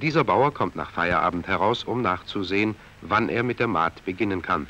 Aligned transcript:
Dieser 0.00 0.22
Bauer 0.22 0.54
kommt 0.54 0.76
nach 0.76 0.92
Feierabend 0.92 1.48
heraus, 1.48 1.82
um 1.82 2.02
nachzusehen, 2.02 2.76
wann 3.02 3.28
er 3.28 3.42
mit 3.42 3.58
der 3.58 3.66
Maat 3.66 4.04
beginnen 4.04 4.42
kann. 4.42 4.68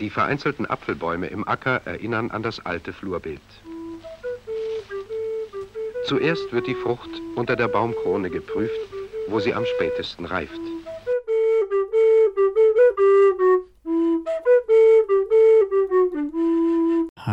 Die 0.00 0.08
vereinzelten 0.08 0.64
Apfelbäume 0.64 1.26
im 1.26 1.46
Acker 1.46 1.82
erinnern 1.84 2.30
an 2.30 2.42
das 2.42 2.64
alte 2.64 2.94
Flurbild. 2.94 3.42
Zuerst 6.06 6.52
wird 6.52 6.66
die 6.66 6.74
Frucht 6.74 7.10
unter 7.34 7.54
der 7.54 7.68
Baumkrone 7.68 8.30
geprüft, 8.30 8.72
wo 9.28 9.40
sie 9.40 9.52
am 9.52 9.64
spätesten 9.76 10.24
reift. 10.24 10.60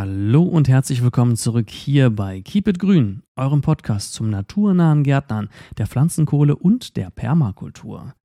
Hallo 0.02 0.42
und 0.42 0.68
herzlich 0.68 1.04
willkommen 1.04 1.36
zurück 1.36 1.70
hier 1.70 2.10
bei 2.10 2.42
Keep 2.42 2.70
It 2.70 2.80
Grün, 2.80 3.22
eurem 3.36 3.62
Podcast 3.62 4.14
zum 4.14 4.32
naturnahen 4.32 5.04
Gärtnern, 5.04 5.48
der 5.78 5.86
Pflanzenkohle 5.86 6.56
und 6.56 6.98
der 6.98 7.12
Permakultur. 7.12 8.16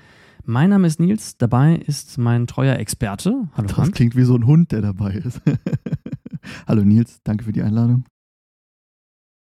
Mein 0.46 0.70
Name 0.70 0.86
ist 0.86 1.00
Nils, 1.00 1.36
dabei 1.36 1.76
ist 1.76 2.16
mein 2.16 2.46
treuer 2.46 2.76
Experte. 2.76 3.50
Hallo 3.52 3.66
Das 3.68 3.72
Frank. 3.72 3.94
klingt 3.94 4.16
wie 4.16 4.22
so 4.22 4.36
ein 4.36 4.46
Hund, 4.46 4.72
der 4.72 4.80
dabei 4.80 5.16
ist. 5.16 5.42
Hallo 6.66 6.82
Nils, 6.82 7.20
danke 7.24 7.44
für 7.44 7.52
die 7.52 7.60
Einladung. 7.60 8.06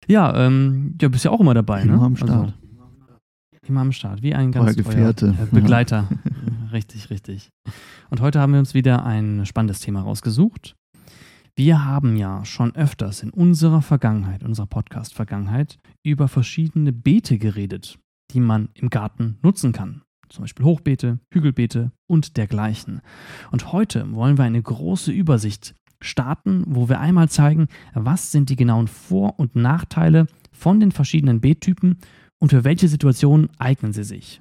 Ja, 0.07 0.47
ähm, 0.47 0.95
du 0.97 1.11
bist 1.11 1.25
ja 1.25 1.33
auch 1.33 1.41
immer 1.41 1.55
dabei, 1.55 1.83
immer 1.83 1.97
ne? 1.97 2.03
am 2.05 2.15
Start. 2.15 2.31
Also, 2.31 2.55
immer 3.67 3.81
am 3.81 3.91
Start, 3.91 4.23
wie 4.23 4.33
ein 4.33 4.53
ganz 4.53 4.77
Gefährte. 4.77 5.35
Treuer, 5.35 5.43
äh, 5.43 5.55
Begleiter. 5.61 6.09
richtig, 6.73 7.11
richtig. 7.11 7.51
Und 8.11 8.21
heute 8.21 8.39
haben 8.39 8.53
wir 8.53 8.61
uns 8.61 8.75
wieder 8.75 9.05
ein 9.05 9.45
spannendes 9.45 9.81
Thema 9.81 10.03
rausgesucht. 10.03 10.77
Wir 11.55 11.85
haben 11.85 12.17
ja 12.17 12.47
schon 12.47 12.75
öfters 12.75 13.23
in 13.23 13.29
unserer 13.29 13.83
Vergangenheit, 13.83 14.43
unserer 14.43 14.67
Podcast-Vergangenheit, 14.67 15.79
über 16.03 16.27
verschiedene 16.27 16.95
Beete 16.95 17.37
geredet, 17.37 17.99
die 18.31 18.41
man 18.41 18.71
im 18.73 18.89
Garten 18.89 19.39
nutzen 19.43 19.73
kann. 19.73 20.01
Zum 20.31 20.45
Beispiel 20.45 20.65
Hochbeete, 20.65 21.19
Hügelbeete 21.31 21.93
und 22.07 22.39
dergleichen. 22.39 23.03
Und 23.51 23.71
heute 23.71 24.11
wollen 24.15 24.39
wir 24.39 24.45
eine 24.45 24.63
große 24.63 25.13
Übersicht 25.13 25.75
starten, 26.01 26.65
wo 26.67 26.89
wir 26.89 27.01
einmal 27.01 27.29
zeigen, 27.29 27.69
was 27.93 28.33
sind 28.33 28.49
die 28.49 28.57
genauen 28.57 28.89
Vor- 28.89 29.39
und 29.39 29.55
Nachteile 29.55 30.29
von 30.53 30.81
den 30.81 30.91
verschiedenen 30.91 31.43
Beettypen 31.43 31.99
und 32.41 32.49
für 32.49 32.65
welche 32.65 32.89
Situationen 32.89 33.51
eignen 33.59 33.93
sie 33.93 34.05
sich. 34.05 34.41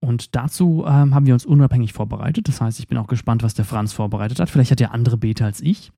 Und 0.00 0.34
dazu 0.34 0.84
ähm, 0.84 1.14
haben 1.14 1.26
wir 1.26 1.34
uns 1.34 1.46
unabhängig 1.46 1.92
vorbereitet. 1.92 2.48
Das 2.48 2.60
heißt, 2.60 2.80
ich 2.80 2.88
bin 2.88 2.98
auch 2.98 3.06
gespannt, 3.06 3.44
was 3.44 3.54
der 3.54 3.64
Franz 3.64 3.92
vorbereitet 3.92 4.40
hat. 4.40 4.50
Vielleicht 4.50 4.72
hat 4.72 4.80
er 4.80 4.92
andere 4.92 5.16
Beete 5.16 5.44
als 5.44 5.60
ich. 5.60 5.92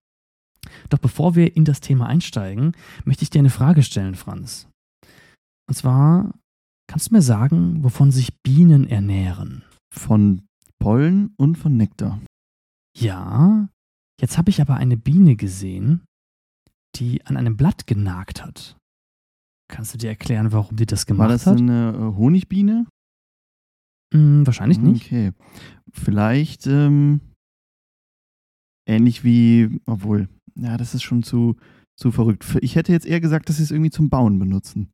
Doch 0.89 0.98
bevor 0.98 1.34
wir 1.34 1.56
in 1.56 1.64
das 1.64 1.81
Thema 1.81 2.06
einsteigen, 2.06 2.72
möchte 3.05 3.22
ich 3.22 3.31
dir 3.31 3.41
eine 3.41 3.50
Frage 3.50 3.83
stellen, 3.83 4.14
Franz. 4.14 4.69
Und 5.69 5.75
zwar, 5.75 6.34
kannst 6.89 7.11
du 7.11 7.14
mir 7.14 7.23
sagen, 7.23 7.83
wovon 7.83 8.11
sich 8.11 8.41
Bienen 8.42 8.89
ernähren? 8.89 9.64
Von 9.92 10.42
Pollen 10.78 11.34
und 11.36 11.56
von 11.56 11.77
Nektar. 11.77 12.20
Ja, 12.97 13.69
jetzt 14.20 14.39
habe 14.39 14.50
ich 14.50 14.61
aber 14.61 14.77
eine 14.77 14.97
Biene 14.97 15.36
gesehen, 15.36 16.05
die 16.97 17.25
an 17.27 17.36
einem 17.36 17.56
Blatt 17.56 17.86
genagt 17.86 18.42
hat. 18.45 18.77
Kannst 19.69 19.95
du 19.95 19.98
dir 19.98 20.11
erklären, 20.11 20.53
warum 20.53 20.77
die 20.77 20.86
das 20.86 21.06
gemacht 21.06 21.25
hat? 21.25 21.28
War 21.28 21.36
das 21.36 21.47
hat? 21.47 21.58
eine 21.58 21.91
äh, 21.91 22.17
Honigbiene? 22.17 22.86
Hm, 24.14 24.47
wahrscheinlich 24.47 24.78
nicht. 24.78 25.06
Okay. 25.06 25.33
Vielleicht 25.92 26.67
ähm, 26.67 27.20
ähnlich 28.89 29.25
wie, 29.25 29.80
obwohl, 29.86 30.28
ja, 30.57 30.77
das 30.77 30.95
ist 30.95 31.03
schon 31.03 31.23
zu, 31.23 31.57
zu 31.97 32.11
verrückt. 32.11 32.59
Ich 32.61 32.77
hätte 32.77 32.93
jetzt 32.93 33.07
eher 33.07 33.21
gesagt, 33.21 33.49
dass 33.49 33.57
sie 33.57 33.62
es 33.62 33.71
irgendwie 33.71 33.91
zum 33.91 34.11
Bauen 34.11 34.39
benutzen. 34.39 34.91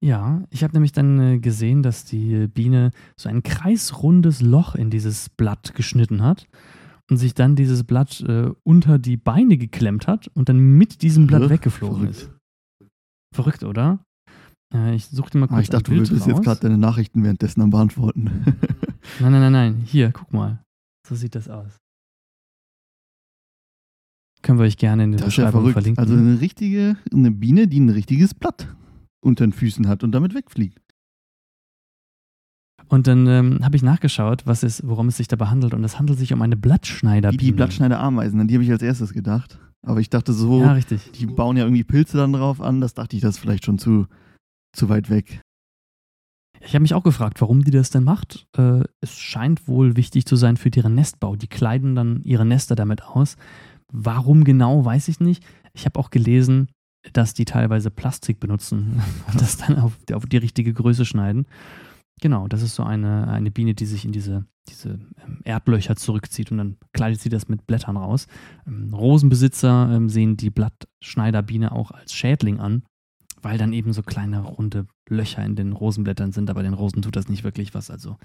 Ja, 0.00 0.44
ich 0.50 0.62
habe 0.62 0.74
nämlich 0.74 0.92
dann 0.92 1.18
äh, 1.18 1.38
gesehen, 1.40 1.82
dass 1.82 2.04
die 2.04 2.46
Biene 2.46 2.92
so 3.16 3.28
ein 3.28 3.42
kreisrundes 3.42 4.40
Loch 4.40 4.76
in 4.76 4.90
dieses 4.90 5.28
Blatt 5.28 5.74
geschnitten 5.74 6.22
hat 6.22 6.46
und 7.10 7.16
sich 7.16 7.34
dann 7.34 7.56
dieses 7.56 7.82
Blatt 7.82 8.20
äh, 8.20 8.50
unter 8.62 8.98
die 8.98 9.16
Beine 9.16 9.56
geklemmt 9.56 10.06
hat 10.06 10.28
und 10.34 10.48
dann 10.48 10.58
mit 10.58 11.02
diesem 11.02 11.26
Blatt 11.26 11.42
Ach, 11.46 11.50
weggeflogen 11.50 12.12
verrückt. 12.12 12.16
ist. 12.16 12.30
Verrückt, 13.34 13.64
oder? 13.64 13.98
Äh, 14.72 14.94
ich 14.94 15.06
suchte 15.06 15.36
mal 15.38 15.46
ah, 15.46 15.48
kurz 15.48 15.58
ah, 15.58 15.62
Ich 15.62 15.70
dachte, 15.70 15.90
du 15.90 15.96
würdest 15.96 16.26
jetzt 16.26 16.42
gerade 16.42 16.60
deine 16.60 16.78
Nachrichten 16.78 17.24
währenddessen 17.24 17.60
am 17.62 17.70
Beantworten. 17.70 18.24
nein, 19.20 19.32
nein, 19.32 19.40
nein, 19.40 19.52
nein. 19.52 19.82
Hier, 19.84 20.12
guck 20.12 20.32
mal. 20.32 20.62
So 21.08 21.16
sieht 21.16 21.34
das 21.34 21.48
aus. 21.48 21.76
Können 24.42 24.58
wir 24.58 24.66
euch 24.66 24.76
gerne 24.76 25.04
in 25.04 25.12
der 25.12 25.24
Beschreibung 25.24 25.66
ja 25.66 25.72
verlinken. 25.72 25.98
Also 25.98 26.14
eine 26.14 26.40
richtige, 26.40 26.96
eine 27.12 27.30
Biene, 27.30 27.66
die 27.68 27.80
ein 27.80 27.88
richtiges 27.88 28.34
Blatt 28.34 28.68
unter 29.20 29.46
den 29.46 29.52
Füßen 29.52 29.88
hat 29.88 30.04
und 30.04 30.12
damit 30.12 30.34
wegfliegt. 30.34 30.78
Und 32.88 33.06
dann 33.06 33.26
ähm, 33.26 33.58
habe 33.62 33.76
ich 33.76 33.82
nachgeschaut, 33.82 34.46
was 34.46 34.62
ist, 34.62 34.86
worum 34.86 35.08
es 35.08 35.18
sich 35.18 35.28
dabei 35.28 35.46
handelt. 35.46 35.74
Und 35.74 35.84
es 35.84 35.98
handelt 35.98 36.18
sich 36.18 36.32
um 36.32 36.40
eine 36.40 36.56
Blattschneiderbiene. 36.56 37.38
Die, 37.38 37.46
die 37.46 37.52
Blattschneiderameisen, 37.52 38.40
an 38.40 38.48
die 38.48 38.54
habe 38.54 38.64
ich 38.64 38.70
als 38.70 38.82
erstes 38.82 39.12
gedacht. 39.12 39.58
Aber 39.82 40.00
ich 40.00 40.10
dachte 40.10 40.32
so, 40.32 40.60
ja, 40.60 40.72
richtig. 40.72 41.12
die 41.12 41.26
bauen 41.26 41.56
ja 41.56 41.64
irgendwie 41.64 41.84
Pilze 41.84 42.16
dann 42.16 42.32
drauf 42.32 42.60
an. 42.60 42.80
Das 42.80 42.94
dachte 42.94 43.16
ich, 43.16 43.22
das 43.22 43.36
ist 43.36 43.40
vielleicht 43.40 43.64
schon 43.64 43.78
zu, 43.78 44.06
zu 44.72 44.88
weit 44.88 45.10
weg. 45.10 45.42
Ich 46.60 46.74
habe 46.74 46.82
mich 46.82 46.94
auch 46.94 47.04
gefragt, 47.04 47.40
warum 47.40 47.62
die 47.62 47.70
das 47.70 47.90
denn 47.90 48.04
macht. 48.04 48.46
Äh, 48.56 48.82
es 49.00 49.16
scheint 49.16 49.68
wohl 49.68 49.96
wichtig 49.96 50.26
zu 50.26 50.36
sein 50.36 50.56
für 50.56 50.70
deren 50.70 50.94
Nestbau. 50.94 51.36
Die 51.36 51.46
kleiden 51.46 51.94
dann 51.94 52.22
ihre 52.22 52.44
Nester 52.44 52.74
damit 52.74 53.04
aus. 53.04 53.36
Warum 53.92 54.44
genau, 54.44 54.84
weiß 54.84 55.08
ich 55.08 55.20
nicht. 55.20 55.44
Ich 55.72 55.84
habe 55.84 55.98
auch 55.98 56.10
gelesen, 56.10 56.68
dass 57.12 57.34
die 57.34 57.44
teilweise 57.44 57.90
Plastik 57.90 58.40
benutzen 58.40 59.02
und 59.26 59.40
das 59.40 59.56
dann 59.56 59.78
auf, 59.78 59.92
auf, 60.12 60.26
die 60.26 60.36
richtige 60.36 60.72
Größe 60.72 61.04
schneiden. 61.04 61.46
Genau, 62.20 62.48
das 62.48 62.62
ist 62.62 62.74
so 62.74 62.82
eine, 62.82 63.28
eine 63.28 63.50
Biene, 63.50 63.74
die 63.74 63.86
sich 63.86 64.04
in 64.04 64.12
diese, 64.12 64.44
diese 64.68 64.98
ähm, 65.24 65.40
Erdlöcher 65.44 65.94
zurückzieht 65.94 66.50
und 66.50 66.58
dann 66.58 66.76
kleidet 66.92 67.20
sie 67.20 67.28
das 67.28 67.48
mit 67.48 67.66
Blättern 67.66 67.96
raus. 67.96 68.26
Ähm, 68.66 68.92
Rosenbesitzer 68.92 69.90
ähm, 69.92 70.08
sehen 70.08 70.36
die 70.36 70.50
Blattschneiderbiene 70.50 71.70
auch 71.70 71.92
als 71.92 72.12
Schädling 72.12 72.58
an, 72.58 72.82
weil 73.40 73.56
dann 73.56 73.72
eben 73.72 73.92
so 73.92 74.02
kleine 74.02 74.40
runde 74.40 74.86
Löcher 75.08 75.44
in 75.44 75.54
den 75.54 75.72
Rosenblättern 75.72 76.32
sind, 76.32 76.50
aber 76.50 76.64
den 76.64 76.74
Rosen 76.74 77.02
tut 77.02 77.14
das 77.14 77.28
nicht 77.28 77.44
wirklich 77.44 77.72
was. 77.72 77.88
Also 77.88 78.16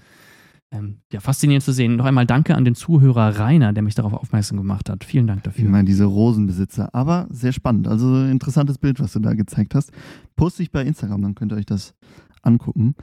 ähm, 0.72 0.98
ja, 1.12 1.20
faszinierend 1.20 1.62
zu 1.62 1.72
sehen. 1.72 1.96
Noch 1.96 2.04
einmal 2.04 2.26
danke 2.26 2.54
an 2.54 2.64
den 2.64 2.74
Zuhörer 2.74 3.38
Rainer, 3.38 3.72
der 3.72 3.82
mich 3.82 3.94
darauf 3.94 4.12
aufmerksam 4.12 4.58
gemacht 4.58 4.90
hat. 4.90 5.04
Vielen 5.04 5.26
Dank 5.26 5.44
dafür. 5.44 5.64
Ich 5.64 5.70
meine, 5.70 5.84
diese 5.84 6.04
Rosenbesitzer. 6.04 6.94
Aber 6.94 7.26
sehr 7.30 7.52
spannend. 7.52 7.86
Also 7.86 8.24
interessantes 8.24 8.78
Bild, 8.78 9.00
was 9.00 9.12
du 9.12 9.20
da 9.20 9.34
gezeigt 9.34 9.74
hast. 9.74 9.92
Poste 10.36 10.62
ich 10.62 10.72
bei 10.72 10.82
Instagram, 10.82 11.22
dann 11.22 11.34
könnt 11.34 11.52
ihr 11.52 11.56
euch 11.56 11.66
das 11.66 11.94
angucken. 12.42 12.94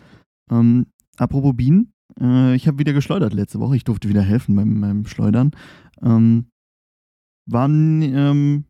Ähm, 0.50 0.88
apropos 1.18 1.56
Bienen. 1.56 1.94
Äh, 2.20 2.56
ich 2.56 2.68
habe 2.68 2.80
wieder 2.80 2.94
geschleudert 2.94 3.34
letzte 3.34 3.60
Woche. 3.60 3.76
Ich 3.76 3.84
durfte 3.84 4.10
wieder 4.10 4.22
helfen 4.22 4.56
beim, 4.56 4.82
beim 4.82 5.06
Schleudern. 5.06 5.52
Ähm, 6.02 6.48
waren 7.46 8.02
ähm, 8.02 8.66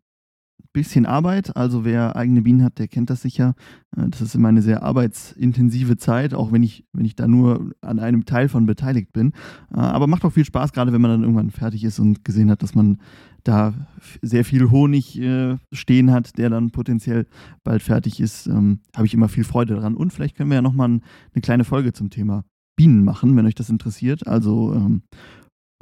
bisschen 0.72 1.06
Arbeit. 1.06 1.56
Also 1.56 1.84
wer 1.84 2.16
eigene 2.16 2.42
Bienen 2.42 2.62
hat, 2.62 2.78
der 2.78 2.88
kennt 2.88 3.10
das 3.10 3.22
sicher. 3.22 3.54
Äh, 3.96 4.08
das 4.08 4.20
ist 4.20 4.34
immer 4.34 4.48
eine 4.48 4.62
sehr 4.62 4.82
arbeitsintensive 4.82 5.96
Zeit, 5.96 6.34
auch 6.34 6.52
wenn 6.52 6.62
ich, 6.62 6.84
wenn 6.92 7.04
ich 7.04 7.14
da 7.14 7.28
nur 7.28 7.72
an 7.80 7.98
einem 7.98 8.24
Teil 8.24 8.48
von 8.48 8.66
beteiligt 8.66 9.12
bin. 9.12 9.32
Äh, 9.72 9.78
aber 9.78 10.06
macht 10.06 10.24
auch 10.24 10.32
viel 10.32 10.44
Spaß, 10.44 10.72
gerade 10.72 10.92
wenn 10.92 11.00
man 11.00 11.10
dann 11.10 11.22
irgendwann 11.22 11.50
fertig 11.50 11.84
ist 11.84 11.98
und 11.98 12.24
gesehen 12.24 12.50
hat, 12.50 12.62
dass 12.62 12.74
man 12.74 12.98
da 13.44 13.74
sehr 14.22 14.44
viel 14.44 14.70
Honig 14.70 15.20
äh, 15.20 15.56
stehen 15.72 16.10
hat, 16.12 16.38
der 16.38 16.48
dann 16.48 16.70
potenziell 16.70 17.26
bald 17.64 17.82
fertig 17.82 18.20
ist, 18.20 18.46
ähm, 18.46 18.80
habe 18.94 19.06
ich 19.06 19.14
immer 19.14 19.28
viel 19.28 19.44
Freude 19.44 19.74
daran. 19.74 19.96
Und 19.96 20.12
vielleicht 20.12 20.36
können 20.36 20.50
wir 20.50 20.56
ja 20.56 20.62
nochmal 20.62 20.88
eine 20.88 21.42
kleine 21.42 21.64
Folge 21.64 21.92
zum 21.92 22.10
Thema 22.10 22.44
Bienen 22.76 23.04
machen, 23.04 23.36
wenn 23.36 23.46
euch 23.46 23.54
das 23.54 23.68
interessiert. 23.68 24.26
Also 24.26 24.72
ähm, 24.74 25.02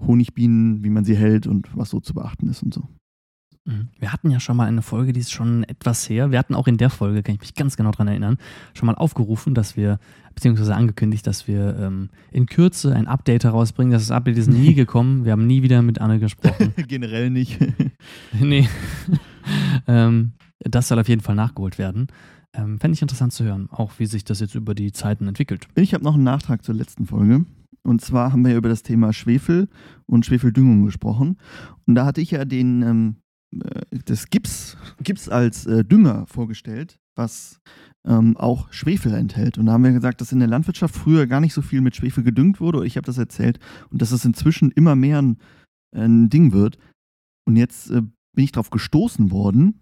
Honigbienen, 0.01 0.83
wie 0.83 0.91
man 0.91 1.05
sie 1.05 1.17
hält 1.17 1.47
und 1.47 1.69
was 1.77 1.91
so 1.91 2.01
zu 2.01 2.15
beachten 2.15 2.49
ist 2.49 2.63
und 2.63 2.73
so. 2.73 2.89
Mhm. 3.65 3.89
Wir 3.99 4.13
hatten 4.13 4.31
ja 4.31 4.41
schon 4.41 4.57
mal 4.57 4.67
eine 4.67 4.83
Folge, 4.83 5.13
die 5.13 5.21
ist 5.21 5.33
schon 5.33 5.65
etwas 5.65 6.09
her. 6.09 6.31
Wir 6.31 6.39
hatten 6.39 6.55
auch 6.55 6.67
in 6.67 6.79
der 6.79 6.91
Folge, 6.91 7.23
kann 7.23 7.35
ich 7.35 7.41
mich 7.41 7.55
ganz 7.55 7.77
genau 7.77 7.91
daran 7.91 8.09
erinnern, 8.09 8.39
schon 8.75 8.87
mal 8.87 8.95
aufgerufen, 8.95 9.55
dass 9.55 9.77
wir, 9.77 9.99
beziehungsweise 10.35 10.75
angekündigt, 10.75 11.27
dass 11.27 11.47
wir 11.47 11.77
ähm, 11.79 12.11
in 12.31 12.47
Kürze 12.47 12.95
ein 12.95 13.07
Update 13.07 13.45
herausbringen. 13.45 13.93
Das 13.93 14.11
Update 14.11 14.39
ist 14.39 14.49
nie 14.49 14.75
gekommen. 14.75 15.25
Wir 15.25 15.33
haben 15.33 15.47
nie 15.47 15.63
wieder 15.63 15.83
mit 15.83 16.01
Anne 16.01 16.19
gesprochen. 16.19 16.75
Generell 16.89 17.31
nicht. 17.31 17.59
nee. 18.41 18.69
ähm, 19.87 20.33
das 20.61 20.89
soll 20.89 20.99
auf 20.99 21.09
jeden 21.09 21.23
Fall 21.23 21.35
nachgeholt 21.35 21.79
werden. 21.79 22.09
Ähm, 22.53 22.81
Fände 22.81 22.95
ich 22.95 23.03
interessant 23.03 23.33
zu 23.33 23.45
hören, 23.45 23.69
auch 23.71 23.93
wie 23.99 24.07
sich 24.07 24.25
das 24.25 24.41
jetzt 24.41 24.55
über 24.55 24.75
die 24.75 24.93
Zeiten 24.93 25.29
entwickelt. 25.29 25.69
Ich 25.77 25.95
habe 25.95 26.03
noch 26.03 26.15
einen 26.15 26.25
Nachtrag 26.25 26.65
zur 26.65 26.75
letzten 26.75 27.07
Folge. 27.07 27.45
Und 27.83 28.01
zwar 28.01 28.33
haben 28.33 28.45
wir 28.45 28.57
über 28.57 28.69
das 28.69 28.83
Thema 28.83 29.13
Schwefel 29.13 29.69
und 30.07 30.27
Schwefeldüngung 30.27 30.85
gesprochen. 30.85 31.39
Und 31.87 31.95
da 31.95 32.05
hatte 32.05 32.21
ich 32.21 32.33
ja 32.33 32.45
den 32.45 32.83
ähm, 32.83 33.17
äh, 33.17 33.30
des 33.53 34.31
Gips, 34.31 34.77
Gips 35.03 35.29
als 35.29 35.67
äh, 35.67 35.85
Dünger 35.85 36.27
vorgestellt, 36.27 36.99
was 37.17 37.61
ähm, 38.07 38.37
auch 38.37 38.73
Schwefel 38.73 39.15
enthält. 39.15 39.59
Und 39.59 39.67
da 39.67 39.73
haben 39.73 39.85
wir 39.85 39.93
gesagt, 39.93 40.21
dass 40.21 40.33
in 40.33 40.39
der 40.39 40.49
Landwirtschaft 40.49 40.95
früher 40.95 41.27
gar 41.27 41.41
nicht 41.41 41.53
so 41.53 41.63
viel 41.63 41.81
mit 41.81 41.97
Schwefel 41.97 42.25
gedüngt 42.25 42.61
wurde. 42.61 42.87
Ich 42.87 42.97
habe 42.97 43.07
das 43.07 43.19
erzählt. 43.19 43.59
Und 43.91 44.01
dass 44.01 44.13
es 44.13 44.25
inzwischen 44.25 44.71
immer 44.71 44.97
mehr 44.97 45.21
ein, 45.21 45.39
ein 45.95 46.31
Ding 46.31 46.53
wird. 46.53 46.79
Und 47.47 47.57
jetzt 47.57 47.91
äh, 47.91 48.03
bin 48.35 48.45
ich 48.45 48.53
darauf 48.53 48.71
gestoßen 48.71 49.31
worden, 49.31 49.81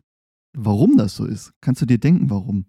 warum 0.56 0.96
das 0.96 1.14
so 1.14 1.26
ist. 1.26 1.52
Kannst 1.60 1.82
du 1.82 1.86
dir 1.86 1.98
denken, 1.98 2.30
warum? 2.30 2.66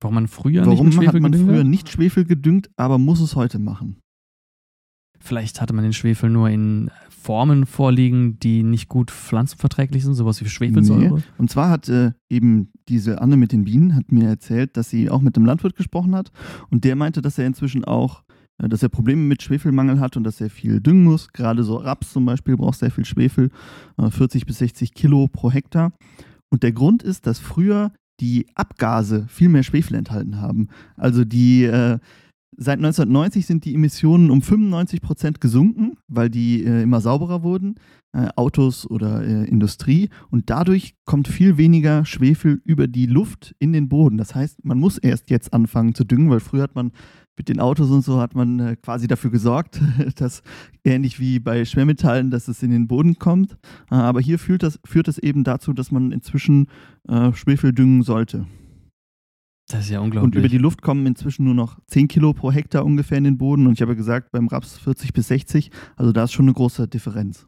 Warum 0.00 0.14
man 0.14 0.28
früher 0.28 0.64
Warum 0.64 0.86
nicht 0.86 0.96
Schwefel 0.96 1.14
hat 1.14 1.20
man 1.20 1.34
früher 1.34 1.64
nicht 1.64 1.88
Schwefel 1.88 2.24
gedüngt, 2.24 2.70
aber 2.76 2.98
muss 2.98 3.20
es 3.20 3.36
heute 3.36 3.58
machen? 3.58 3.98
Vielleicht 5.18 5.60
hatte 5.60 5.74
man 5.74 5.84
den 5.84 5.92
Schwefel 5.92 6.30
nur 6.30 6.48
in 6.48 6.90
Formen 7.20 7.66
vorliegen, 7.66 8.38
die 8.40 8.62
nicht 8.62 8.88
gut 8.88 9.10
pflanzenverträglich 9.10 10.04
sind, 10.04 10.14
sowas 10.14 10.40
wie 10.40 10.48
Schwefelsäure. 10.48 11.22
Und 11.38 11.50
zwar 11.50 11.68
hat 11.68 11.88
äh, 11.88 12.12
eben 12.28 12.70
diese 12.88 13.20
Anne 13.20 13.36
mit 13.36 13.52
den 13.52 13.64
Bienen 13.64 13.94
hat 13.94 14.10
mir 14.10 14.28
erzählt, 14.28 14.76
dass 14.76 14.90
sie 14.90 15.10
auch 15.10 15.20
mit 15.20 15.36
einem 15.36 15.46
Landwirt 15.46 15.76
gesprochen 15.76 16.14
hat 16.14 16.32
und 16.70 16.84
der 16.84 16.96
meinte, 16.96 17.20
dass 17.20 17.38
er 17.38 17.46
inzwischen 17.46 17.84
auch, 17.84 18.24
äh, 18.58 18.68
dass 18.68 18.82
er 18.82 18.88
Probleme 18.88 19.22
mit 19.22 19.42
Schwefelmangel 19.42 20.00
hat 20.00 20.16
und 20.16 20.24
dass 20.24 20.40
er 20.40 20.48
viel 20.48 20.80
düngen 20.80 21.04
muss. 21.04 21.28
Gerade 21.32 21.62
so 21.62 21.76
Raps 21.76 22.12
zum 22.12 22.24
Beispiel 22.24 22.56
braucht 22.56 22.78
sehr 22.78 22.90
viel 22.90 23.04
Schwefel, 23.04 23.50
äh, 23.98 24.10
40 24.10 24.46
bis 24.46 24.58
60 24.58 24.94
Kilo 24.94 25.28
pro 25.28 25.50
Hektar. 25.50 25.92
Und 26.50 26.62
der 26.62 26.72
Grund 26.72 27.02
ist, 27.02 27.26
dass 27.26 27.38
früher 27.38 27.92
die 28.20 28.46
Abgase 28.54 29.26
viel 29.28 29.48
mehr 29.48 29.62
Schwefel 29.62 29.96
enthalten 29.96 30.40
haben. 30.40 30.68
Also 30.96 31.24
die 31.24 31.64
äh, 31.64 31.98
Seit 32.62 32.78
1990 32.78 33.46
sind 33.46 33.64
die 33.64 33.74
Emissionen 33.74 34.30
um 34.30 34.42
95 34.42 35.00
Prozent 35.00 35.40
gesunken, 35.40 35.96
weil 36.08 36.28
die 36.28 36.62
äh, 36.62 36.82
immer 36.82 37.00
sauberer 37.00 37.42
wurden, 37.42 37.76
äh, 38.12 38.28
Autos 38.36 38.86
oder 38.86 39.24
äh, 39.24 39.48
Industrie. 39.48 40.10
Und 40.28 40.50
dadurch 40.50 40.94
kommt 41.06 41.26
viel 41.26 41.56
weniger 41.56 42.04
Schwefel 42.04 42.60
über 42.66 42.86
die 42.86 43.06
Luft 43.06 43.54
in 43.60 43.72
den 43.72 43.88
Boden. 43.88 44.18
Das 44.18 44.34
heißt, 44.34 44.62
man 44.62 44.78
muss 44.78 44.98
erst 44.98 45.30
jetzt 45.30 45.54
anfangen 45.54 45.94
zu 45.94 46.04
düngen, 46.04 46.28
weil 46.28 46.40
früher 46.40 46.64
hat 46.64 46.74
man 46.74 46.92
mit 47.34 47.48
den 47.48 47.60
Autos 47.60 47.88
und 47.88 48.04
so 48.04 48.20
hat 48.20 48.34
man 48.34 48.60
äh, 48.60 48.76
quasi 48.76 49.06
dafür 49.06 49.30
gesorgt, 49.30 49.80
dass 50.16 50.42
ähnlich 50.84 51.18
wie 51.18 51.38
bei 51.38 51.64
Schwermetallen, 51.64 52.30
dass 52.30 52.46
es 52.46 52.62
in 52.62 52.72
den 52.72 52.88
Boden 52.88 53.18
kommt. 53.18 53.52
Äh, 53.90 53.94
aber 53.94 54.20
hier 54.20 54.38
führt 54.38 54.62
das, 54.62 54.78
führt 54.84 55.08
das 55.08 55.16
eben 55.16 55.44
dazu, 55.44 55.72
dass 55.72 55.90
man 55.90 56.12
inzwischen 56.12 56.66
äh, 57.08 57.32
Schwefel 57.32 57.72
düngen 57.72 58.02
sollte. 58.02 58.44
Das 59.70 59.84
ist 59.84 59.90
ja 59.90 59.98
Und 60.00 60.06
unglaublich. 60.06 60.34
über 60.38 60.48
die 60.48 60.58
Luft 60.58 60.82
kommen 60.82 61.06
inzwischen 61.06 61.44
nur 61.44 61.54
noch 61.54 61.78
10 61.86 62.08
Kilo 62.08 62.32
pro 62.32 62.50
Hektar 62.50 62.84
ungefähr 62.84 63.18
in 63.18 63.24
den 63.24 63.38
Boden. 63.38 63.66
Und 63.66 63.74
ich 63.74 63.82
habe 63.82 63.92
ja 63.92 63.96
gesagt, 63.96 64.32
beim 64.32 64.48
Raps 64.48 64.78
40 64.78 65.12
bis 65.12 65.28
60. 65.28 65.70
Also 65.96 66.12
da 66.12 66.24
ist 66.24 66.32
schon 66.32 66.46
eine 66.46 66.54
große 66.54 66.88
Differenz. 66.88 67.46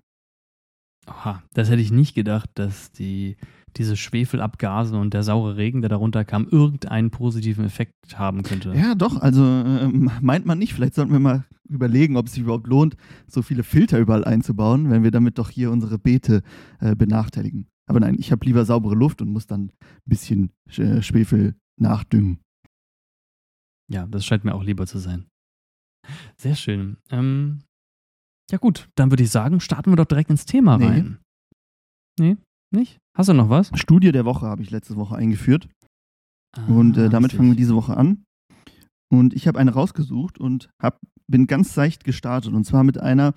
Oha, 1.08 1.42
das 1.52 1.68
hätte 1.68 1.82
ich 1.82 1.90
nicht 1.90 2.14
gedacht, 2.14 2.48
dass 2.54 2.92
die, 2.92 3.36
diese 3.76 3.96
Schwefelabgase 3.96 4.96
und 4.96 5.14
der 5.14 5.24
saure 5.24 5.56
Regen, 5.56 5.80
der 5.80 5.88
darunter 5.88 6.24
kam, 6.24 6.46
irgendeinen 6.48 7.10
positiven 7.10 7.64
Effekt 7.64 7.94
haben 8.16 8.44
könnte. 8.44 8.72
Ja, 8.76 8.94
doch. 8.94 9.20
Also 9.20 9.42
ähm, 9.44 10.10
meint 10.20 10.46
man 10.46 10.58
nicht. 10.58 10.74
Vielleicht 10.74 10.94
sollten 10.94 11.12
wir 11.12 11.18
mal 11.18 11.44
überlegen, 11.68 12.16
ob 12.16 12.26
es 12.26 12.34
sich 12.34 12.42
überhaupt 12.44 12.68
lohnt, 12.68 12.96
so 13.26 13.42
viele 13.42 13.64
Filter 13.64 13.98
überall 13.98 14.24
einzubauen, 14.24 14.90
wenn 14.90 15.02
wir 15.02 15.10
damit 15.10 15.38
doch 15.38 15.50
hier 15.50 15.72
unsere 15.72 15.98
Beete 15.98 16.42
äh, 16.78 16.94
benachteiligen. 16.94 17.66
Aber 17.86 17.98
nein, 17.98 18.14
ich 18.18 18.30
habe 18.30 18.46
lieber 18.46 18.64
saubere 18.64 18.94
Luft 18.94 19.22
und 19.22 19.30
muss 19.30 19.46
dann 19.46 19.62
ein 19.64 19.70
bisschen 20.06 20.50
äh, 20.76 21.02
Schwefel 21.02 21.56
nachdüngen. 21.80 22.40
Ja, 23.90 24.06
das 24.06 24.24
scheint 24.24 24.44
mir 24.44 24.54
auch 24.54 24.62
lieber 24.62 24.86
zu 24.86 24.98
sein. 24.98 25.26
Sehr 26.36 26.54
schön. 26.56 26.96
Ähm, 27.10 27.62
ja 28.50 28.58
gut, 28.58 28.88
dann 28.96 29.10
würde 29.10 29.22
ich 29.22 29.30
sagen, 29.30 29.60
starten 29.60 29.90
wir 29.92 29.96
doch 29.96 30.06
direkt 30.06 30.30
ins 30.30 30.46
Thema 30.46 30.78
Nee. 30.78 30.86
rein. 30.86 31.18
Nee, 32.18 32.36
nicht? 32.74 32.98
Hast 33.16 33.28
du 33.28 33.34
noch 33.34 33.48
was? 33.50 33.70
Studie 33.74 34.12
der 34.12 34.24
Woche 34.24 34.46
habe 34.46 34.62
ich 34.62 34.70
letzte 34.70 34.96
Woche 34.96 35.16
eingeführt. 35.16 35.68
Und 36.68 36.96
äh, 36.98 37.06
Ah, 37.06 37.08
damit 37.08 37.32
fangen 37.32 37.50
wir 37.50 37.56
diese 37.56 37.74
Woche 37.74 37.96
an. 37.96 38.24
Und 39.10 39.34
ich 39.34 39.46
habe 39.46 39.58
eine 39.58 39.72
rausgesucht 39.72 40.38
und 40.38 40.70
hab, 40.82 40.98
bin 41.30 41.46
ganz 41.46 41.72
seicht 41.74 42.04
gestartet. 42.04 42.52
Und 42.52 42.64
zwar 42.64 42.84
mit 42.84 42.98
einer, 42.98 43.34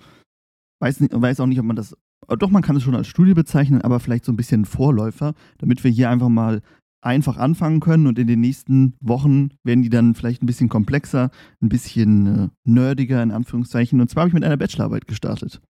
weiß, 0.82 1.00
nicht, 1.00 1.12
weiß 1.14 1.40
auch 1.40 1.46
nicht, 1.46 1.58
ob 1.60 1.66
man 1.66 1.76
das, 1.76 1.94
doch 2.28 2.50
man 2.50 2.62
kann 2.62 2.76
es 2.76 2.82
schon 2.82 2.94
als 2.94 3.06
Studie 3.08 3.34
bezeichnen, 3.34 3.80
aber 3.82 4.00
vielleicht 4.00 4.24
so 4.24 4.32
ein 4.32 4.36
bisschen 4.36 4.64
Vorläufer, 4.64 5.34
damit 5.58 5.82
wir 5.84 5.90
hier 5.90 6.10
einfach 6.10 6.28
mal 6.28 6.62
einfach 7.06 7.36
anfangen 7.38 7.80
können 7.80 8.06
und 8.06 8.18
in 8.18 8.26
den 8.26 8.40
nächsten 8.40 8.94
Wochen 9.00 9.50
werden 9.64 9.82
die 9.82 9.88
dann 9.88 10.14
vielleicht 10.14 10.42
ein 10.42 10.46
bisschen 10.46 10.68
komplexer, 10.68 11.30
ein 11.62 11.68
bisschen 11.68 12.26
äh, 12.26 12.48
nerdiger 12.64 13.22
in 13.22 13.30
Anführungszeichen. 13.30 14.00
Und 14.00 14.10
zwar 14.10 14.22
habe 14.22 14.28
ich 14.28 14.34
mit 14.34 14.44
einer 14.44 14.56
Bachelorarbeit 14.56 15.06
gestartet. 15.06 15.60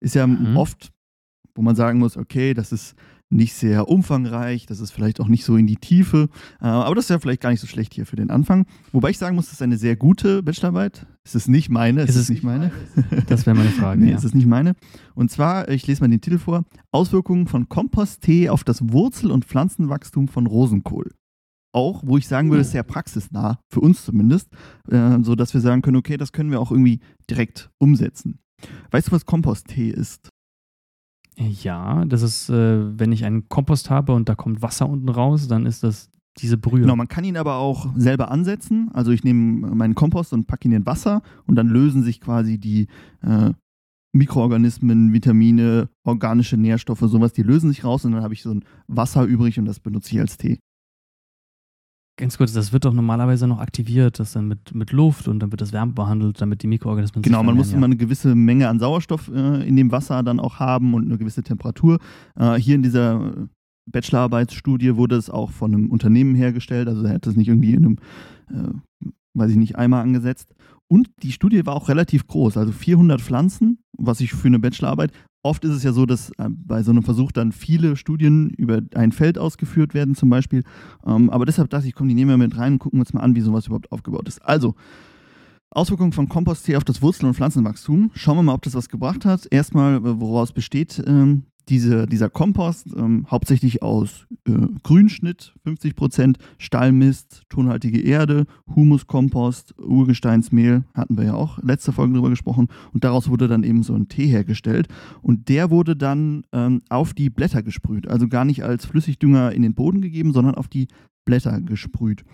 Ist 0.00 0.14
ja 0.14 0.26
Mhm. 0.26 0.56
oft, 0.56 0.90
wo 1.54 1.62
man 1.62 1.76
sagen 1.76 1.98
muss, 2.00 2.16
okay, 2.16 2.52
das 2.52 2.72
ist 2.72 2.94
nicht 3.28 3.54
sehr 3.54 3.88
umfangreich, 3.88 4.66
das 4.66 4.78
ist 4.80 4.92
vielleicht 4.92 5.20
auch 5.20 5.26
nicht 5.28 5.44
so 5.44 5.56
in 5.56 5.66
die 5.66 5.76
Tiefe, 5.76 6.28
äh, 6.60 6.66
aber 6.66 6.94
das 6.94 7.06
ist 7.06 7.10
ja 7.10 7.18
vielleicht 7.18 7.40
gar 7.40 7.50
nicht 7.50 7.60
so 7.60 7.66
schlecht 7.66 7.92
hier 7.92 8.06
für 8.06 8.14
den 8.16 8.30
Anfang. 8.30 8.66
Wobei 8.92 9.10
ich 9.10 9.18
sagen 9.18 9.34
muss, 9.34 9.46
das 9.46 9.54
ist 9.54 9.62
eine 9.62 9.78
sehr 9.78 9.96
gute 9.96 10.42
Bachelorarbeit. 10.44 11.06
Es 11.24 11.34
ist 11.34 11.48
nicht 11.48 11.68
meine, 11.68 12.02
es 12.02 12.10
Ist 12.10 12.16
ist, 12.16 12.22
es- 12.22 12.28
nicht 12.30 12.44
meine. 12.44 12.70
Das 13.26 13.44
wäre 13.46 13.56
meine 13.56 13.70
Frage. 13.70 14.00
Nee, 14.04 14.10
ja. 14.12 14.16
es 14.16 14.22
ist 14.24 14.34
nicht 14.36 14.46
meine. 14.46 14.74
Und 15.16 15.30
zwar, 15.30 15.68
ich 15.68 15.86
lese 15.88 16.02
mal 16.02 16.08
den 16.08 16.20
Titel 16.20 16.38
vor: 16.38 16.64
Auswirkungen 16.92 17.48
von 17.48 17.68
Komposttee 17.68 18.48
auf 18.48 18.62
das 18.62 18.80
Wurzel- 18.92 19.32
und 19.32 19.44
Pflanzenwachstum 19.44 20.28
von 20.28 20.46
Rosenkohl. 20.46 21.10
Auch, 21.72 22.04
wo 22.06 22.16
ich 22.16 22.28
sagen 22.28 22.50
würde, 22.50 22.62
Oh. 22.62 22.66
sehr 22.70 22.84
praxisnah, 22.84 23.58
für 23.70 23.80
uns 23.80 24.04
zumindest, 24.04 24.48
äh, 24.88 25.18
so 25.22 25.34
dass 25.34 25.52
wir 25.52 25.60
sagen 25.60 25.82
können, 25.82 25.96
okay, 25.96 26.16
das 26.16 26.30
können 26.32 26.50
wir 26.52 26.60
auch 26.60 26.70
irgendwie 26.70 27.00
direkt 27.28 27.70
umsetzen. 27.78 28.38
Weißt 28.92 29.08
du, 29.08 29.12
was 29.12 29.26
Komposttee 29.26 29.90
ist? 29.90 30.30
Ja, 31.38 32.04
das 32.06 32.22
ist, 32.22 32.48
äh, 32.48 32.98
wenn 32.98 33.12
ich 33.12 33.24
einen 33.24 33.48
Kompost 33.48 33.90
habe 33.90 34.12
und 34.12 34.28
da 34.28 34.34
kommt 34.34 34.62
Wasser 34.62 34.88
unten 34.88 35.08
raus, 35.08 35.48
dann 35.48 35.66
ist 35.66 35.82
das 35.82 36.10
diese 36.38 36.56
Brühe. 36.56 36.82
Genau, 36.82 36.96
man 36.96 37.08
kann 37.08 37.24
ihn 37.24 37.36
aber 37.36 37.56
auch 37.56 37.88
selber 37.96 38.30
ansetzen. 38.30 38.90
Also 38.92 39.10
ich 39.10 39.24
nehme 39.24 39.74
meinen 39.74 39.94
Kompost 39.94 40.32
und 40.32 40.46
packe 40.46 40.68
ihn 40.68 40.72
in 40.72 40.86
Wasser 40.86 41.22
und 41.46 41.56
dann 41.56 41.68
lösen 41.68 42.02
sich 42.02 42.20
quasi 42.20 42.58
die 42.58 42.88
äh, 43.22 43.52
Mikroorganismen, 44.12 45.12
Vitamine, 45.12 45.88
organische 46.04 46.56
Nährstoffe, 46.56 47.00
sowas, 47.00 47.32
die 47.32 47.42
lösen 47.42 47.68
sich 47.70 47.84
raus 47.84 48.04
und 48.04 48.12
dann 48.12 48.22
habe 48.22 48.34
ich 48.34 48.42
so 48.42 48.50
ein 48.50 48.64
Wasser 48.86 49.24
übrig 49.24 49.58
und 49.58 49.66
das 49.66 49.80
benutze 49.80 50.14
ich 50.14 50.20
als 50.20 50.38
Tee. 50.38 50.58
Ganz 52.18 52.38
kurz, 52.38 52.54
das 52.54 52.72
wird 52.72 52.86
doch 52.86 52.94
normalerweise 52.94 53.46
noch 53.46 53.58
aktiviert, 53.58 54.18
das 54.18 54.32
dann 54.32 54.48
mit, 54.48 54.74
mit 54.74 54.90
Luft 54.90 55.28
und 55.28 55.40
dann 55.40 55.52
wird 55.52 55.60
das 55.60 55.72
Wärme 55.72 55.92
behandelt, 55.92 56.40
damit 56.40 56.62
die 56.62 56.66
Mikroorganismen 56.66 57.22
Genau, 57.22 57.42
man 57.42 57.56
muss 57.56 57.68
vermehren, 57.68 57.78
immer 57.78 57.86
eine 57.92 57.96
gewisse 57.96 58.34
Menge 58.34 58.68
an 58.68 58.78
Sauerstoff 58.78 59.28
äh, 59.28 59.68
in 59.68 59.76
dem 59.76 59.92
Wasser 59.92 60.22
dann 60.22 60.40
auch 60.40 60.58
haben 60.58 60.94
und 60.94 61.04
eine 61.04 61.18
gewisse 61.18 61.42
Temperatur. 61.42 61.98
Äh, 62.34 62.54
hier 62.54 62.74
in 62.74 62.82
dieser 62.82 63.48
Bachelorarbeitsstudie 63.90 64.96
wurde 64.96 65.16
es 65.16 65.28
auch 65.28 65.50
von 65.50 65.74
einem 65.74 65.90
Unternehmen 65.90 66.34
hergestellt, 66.34 66.88
also 66.88 67.04
er 67.04 67.14
hat 67.14 67.26
das 67.26 67.36
nicht 67.36 67.48
irgendwie 67.48 67.74
in 67.74 67.84
einem, 67.84 67.98
äh, 68.50 69.08
weiß 69.34 69.50
ich 69.50 69.56
nicht, 69.56 69.76
Eimer 69.76 70.00
angesetzt. 70.00 70.54
Und 70.88 71.10
die 71.22 71.32
Studie 71.32 71.66
war 71.66 71.74
auch 71.74 71.88
relativ 71.88 72.26
groß, 72.26 72.56
also 72.56 72.72
400 72.72 73.20
Pflanzen, 73.20 73.78
was 73.98 74.20
ich 74.20 74.32
für 74.32 74.48
eine 74.48 74.58
Bachelorarbeit. 74.58 75.12
Oft 75.46 75.64
ist 75.64 75.70
es 75.70 75.84
ja 75.84 75.92
so, 75.92 76.06
dass 76.06 76.30
äh, 76.38 76.48
bei 76.50 76.82
so 76.82 76.90
einem 76.90 77.04
Versuch 77.04 77.30
dann 77.30 77.52
viele 77.52 77.94
Studien 77.94 78.50
über 78.50 78.80
ein 78.96 79.12
Feld 79.12 79.38
ausgeführt 79.38 79.94
werden, 79.94 80.16
zum 80.16 80.28
Beispiel. 80.28 80.64
Ähm, 81.06 81.30
aber 81.30 81.46
deshalb 81.46 81.70
dachte 81.70 81.86
ich, 81.86 81.94
komm, 81.94 82.08
die 82.08 82.14
nehmen 82.14 82.30
wir 82.30 82.36
mit 82.36 82.58
rein 82.58 82.72
und 82.72 82.78
gucken 82.80 82.98
uns 82.98 83.12
mal 83.12 83.20
an, 83.20 83.36
wie 83.36 83.40
sowas 83.40 83.66
überhaupt 83.66 83.92
aufgebaut 83.92 84.26
ist. 84.26 84.44
Also, 84.44 84.74
Auswirkungen 85.70 86.10
von 86.10 86.28
Komposttee 86.28 86.74
auf 86.74 86.82
das 86.82 87.00
Wurzel- 87.00 87.26
und 87.26 87.34
Pflanzenwachstum. 87.34 88.10
Schauen 88.14 88.38
wir 88.38 88.42
mal, 88.42 88.54
ob 88.54 88.62
das 88.62 88.74
was 88.74 88.88
gebracht 88.88 89.24
hat. 89.24 89.46
Erstmal, 89.48 90.02
woraus 90.02 90.50
besteht 90.50 91.00
ähm, 91.06 91.44
diese, 91.68 92.06
dieser 92.06 92.30
Kompost? 92.30 92.88
Ähm, 92.96 93.26
hauptsächlich 93.30 93.82
aus 93.82 94.26
äh, 94.46 94.52
Grünschnitt, 94.82 95.54
50%, 95.66 96.36
Stallmist, 96.58 97.42
tonhaltige 97.48 98.00
Erde, 98.00 98.46
Humuskompost, 98.74 99.74
Urgesteinsmehl, 99.78 100.84
hatten 100.94 101.16
wir 101.16 101.24
ja 101.24 101.34
auch 101.34 101.62
letzte 101.62 101.92
Folge 101.92 102.14
drüber 102.14 102.30
gesprochen. 102.30 102.68
Und 102.92 103.04
daraus 103.04 103.28
wurde 103.28 103.48
dann 103.48 103.64
eben 103.64 103.82
so 103.82 103.94
ein 103.94 104.08
Tee 104.08 104.26
hergestellt. 104.26 104.88
Und 105.22 105.48
der 105.48 105.70
wurde 105.70 105.96
dann 105.96 106.44
ähm, 106.52 106.82
auf 106.88 107.14
die 107.14 107.30
Blätter 107.30 107.62
gesprüht. 107.62 108.08
Also 108.08 108.28
gar 108.28 108.44
nicht 108.44 108.64
als 108.64 108.86
Flüssigdünger 108.86 109.52
in 109.52 109.62
den 109.62 109.74
Boden 109.74 110.00
gegeben, 110.00 110.32
sondern 110.32 110.54
auf 110.54 110.68
die 110.68 110.88
Blätter 111.24 111.60
gesprüht. 111.60 112.24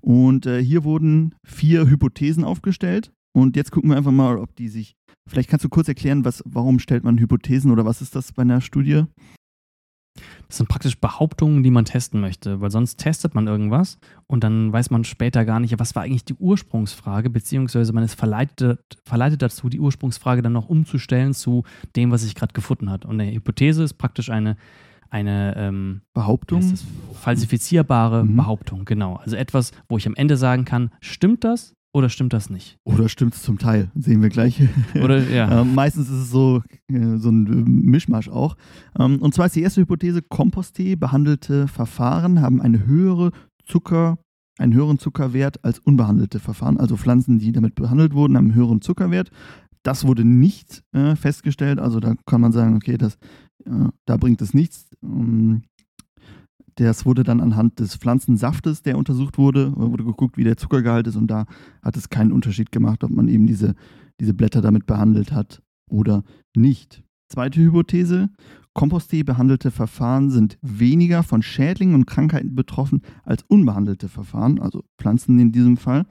Und 0.00 0.46
äh, 0.46 0.62
hier 0.62 0.84
wurden 0.84 1.34
vier 1.44 1.88
Hypothesen 1.88 2.44
aufgestellt. 2.44 3.12
Und 3.32 3.56
jetzt 3.56 3.70
gucken 3.70 3.90
wir 3.90 3.96
einfach 3.96 4.12
mal, 4.12 4.38
ob 4.38 4.56
die 4.56 4.68
sich. 4.68 4.96
Vielleicht 5.30 5.48
kannst 5.48 5.64
du 5.64 5.68
kurz 5.68 5.86
erklären, 5.86 6.24
was, 6.24 6.42
warum 6.44 6.80
stellt 6.80 7.04
man 7.04 7.16
Hypothesen 7.16 7.70
oder 7.70 7.84
was 7.84 8.02
ist 8.02 8.16
das 8.16 8.32
bei 8.32 8.42
einer 8.42 8.60
Studie? 8.60 9.04
Das 10.48 10.56
sind 10.56 10.68
praktisch 10.68 10.98
Behauptungen, 10.98 11.62
die 11.62 11.70
man 11.70 11.84
testen 11.84 12.20
möchte, 12.20 12.60
weil 12.60 12.72
sonst 12.72 12.96
testet 12.96 13.36
man 13.36 13.46
irgendwas 13.46 13.98
und 14.26 14.42
dann 14.42 14.72
weiß 14.72 14.90
man 14.90 15.04
später 15.04 15.44
gar 15.44 15.60
nicht, 15.60 15.78
was 15.78 15.94
war 15.94 16.02
eigentlich 16.02 16.24
die 16.24 16.34
Ursprungsfrage, 16.34 17.30
beziehungsweise 17.30 17.92
man 17.92 18.02
ist 18.02 18.14
verleitet, 18.14 18.80
verleitet 19.04 19.40
dazu, 19.40 19.68
die 19.68 19.78
Ursprungsfrage 19.78 20.42
dann 20.42 20.52
noch 20.52 20.68
umzustellen 20.68 21.32
zu 21.32 21.62
dem, 21.94 22.10
was 22.10 22.22
sich 22.22 22.34
gerade 22.34 22.52
gefunden 22.52 22.90
hat. 22.90 23.04
Und 23.04 23.20
eine 23.20 23.32
Hypothese 23.32 23.84
ist 23.84 23.94
praktisch 23.94 24.30
eine, 24.30 24.56
eine 25.10 25.54
ähm, 25.56 26.02
Behauptung? 26.12 26.74
falsifizierbare 27.14 28.24
Mhm. 28.24 28.34
Behauptung, 28.34 28.84
genau. 28.84 29.14
Also 29.14 29.36
etwas, 29.36 29.70
wo 29.88 29.96
ich 29.96 30.08
am 30.08 30.16
Ende 30.16 30.36
sagen 30.36 30.64
kann, 30.64 30.90
stimmt 31.00 31.44
das 31.44 31.76
oder 31.92 32.08
stimmt 32.08 32.32
das 32.32 32.50
nicht? 32.50 32.78
Oder 32.84 33.08
stimmt 33.08 33.34
es 33.34 33.42
zum 33.42 33.58
Teil? 33.58 33.90
Sehen 33.96 34.22
wir 34.22 34.28
gleich. 34.28 34.62
Oder 34.94 35.28
ja. 35.28 35.62
Ähm, 35.62 35.74
meistens 35.74 36.08
ist 36.08 36.16
es 36.16 36.30
so, 36.30 36.62
äh, 36.88 37.16
so 37.16 37.30
ein 37.30 37.46
äh, 37.46 37.68
Mischmasch 37.68 38.28
auch. 38.28 38.56
Ähm, 38.98 39.20
und 39.20 39.34
zwar 39.34 39.46
ist 39.46 39.56
die 39.56 39.62
erste 39.62 39.80
Hypothese, 39.80 40.22
Komposttee 40.22 40.94
behandelte 40.94 41.66
Verfahren 41.66 42.40
haben 42.40 42.60
eine 42.60 42.86
höhere 42.86 43.32
Zucker, 43.66 44.18
einen 44.58 44.72
höheren 44.72 44.98
Zuckerwert 44.98 45.64
als 45.64 45.80
unbehandelte 45.80 46.38
Verfahren. 46.38 46.78
Also 46.78 46.96
Pflanzen, 46.96 47.40
die 47.40 47.50
damit 47.50 47.74
behandelt 47.74 48.14
wurden, 48.14 48.36
haben 48.36 48.46
einen 48.46 48.54
höheren 48.54 48.82
Zuckerwert. 48.82 49.30
Das 49.82 50.06
wurde 50.06 50.24
nicht 50.24 50.84
äh, 50.92 51.16
festgestellt. 51.16 51.80
Also 51.80 51.98
da 51.98 52.14
kann 52.24 52.40
man 52.40 52.52
sagen, 52.52 52.76
okay, 52.76 52.98
das, 52.98 53.14
äh, 53.64 53.88
da 54.04 54.16
bringt 54.16 54.42
es 54.42 54.54
nichts. 54.54 54.90
Ähm, 55.02 55.62
Das 56.76 57.04
wurde 57.04 57.22
dann 57.22 57.40
anhand 57.40 57.80
des 57.80 57.96
Pflanzensaftes, 57.96 58.82
der 58.82 58.98
untersucht 58.98 59.38
wurde, 59.38 59.74
wurde 59.76 60.04
geguckt, 60.04 60.36
wie 60.36 60.44
der 60.44 60.56
Zuckergehalt 60.56 61.06
ist 61.06 61.16
und 61.16 61.28
da 61.28 61.46
hat 61.82 61.96
es 61.96 62.08
keinen 62.08 62.32
Unterschied 62.32 62.72
gemacht, 62.72 63.04
ob 63.04 63.10
man 63.10 63.28
eben 63.28 63.46
diese, 63.46 63.74
diese 64.20 64.34
Blätter 64.34 64.60
damit 64.60 64.86
behandelt 64.86 65.32
hat 65.32 65.62
oder 65.88 66.22
nicht. 66.54 67.02
Zweite 67.28 67.60
Hypothese, 67.60 68.28
Komposttee 68.72 69.22
behandelte 69.22 69.70
Verfahren 69.70 70.30
sind 70.30 70.58
weniger 70.62 71.22
von 71.22 71.42
Schädlingen 71.42 71.94
und 71.94 72.06
Krankheiten 72.06 72.54
betroffen 72.54 73.02
als 73.24 73.42
unbehandelte 73.46 74.08
Verfahren, 74.08 74.60
also 74.60 74.84
Pflanzen 74.98 75.38
in 75.38 75.52
diesem 75.52 75.76
Fall. 75.76 76.06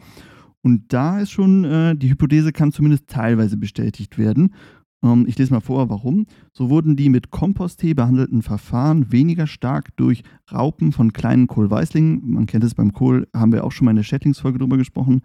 Und 0.62 0.92
da 0.94 1.22
ist 1.22 1.32
schon, 1.32 1.64
äh, 1.64 1.96
die 1.96 2.10
Hypothese 2.10 2.52
kann 2.52 2.72
zumindest 2.72 3.08
teilweise 3.08 3.58
bestätigt 3.58 4.18
werden. 4.18 4.54
Ähm, 5.04 5.26
ich 5.28 5.38
lese 5.38 5.54
mal 5.54 5.62
vor, 5.62 5.90
warum. 5.90 6.26
So 6.54 6.70
wurden 6.70 6.96
die 6.96 7.10
mit 7.10 7.32
Komposttee 7.32 7.94
behandelten 7.94 8.42
Verfahren 8.42 9.12
weniger 9.12 9.48
stark 9.48 9.96
durch 9.98 10.24
Raupen 10.52 10.92
von 10.92 11.14
kleinen 11.14 11.48
Kohlweißlingen, 11.48 12.32
man 12.32 12.46
kennt 12.46 12.64
es 12.64 12.76
beim 12.76 12.94
Kohl, 12.94 13.28
haben 13.36 13.52
wir 13.52 13.64
auch 13.64 13.72
schon 13.72 13.86
mal 13.86 13.92
in 13.92 13.98
der 13.98 14.04
Schädlingsfolge 14.04 14.60
drüber 14.60 14.78
gesprochen, 14.78 15.22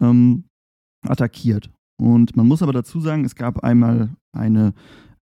ähm, 0.00 0.44
attackiert. 1.02 1.70
Und 2.00 2.36
man 2.36 2.46
muss 2.46 2.62
aber 2.62 2.72
dazu 2.72 3.00
sagen, 3.00 3.24
es 3.24 3.34
gab 3.34 3.64
einmal 3.64 4.10
eine 4.32 4.72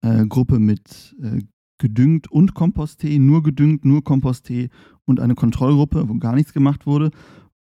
äh, 0.01 0.25
Gruppe 0.25 0.59
mit 0.59 1.15
äh, 1.21 1.41
gedüngt 1.77 2.31
und 2.31 2.53
Komposttee, 2.53 3.19
nur 3.19 3.43
gedüngt, 3.43 3.85
nur 3.85 4.03
Komposttee 4.03 4.69
und 5.05 5.19
eine 5.19 5.35
Kontrollgruppe, 5.35 6.07
wo 6.09 6.15
gar 6.15 6.33
nichts 6.33 6.53
gemacht 6.53 6.85
wurde. 6.85 7.11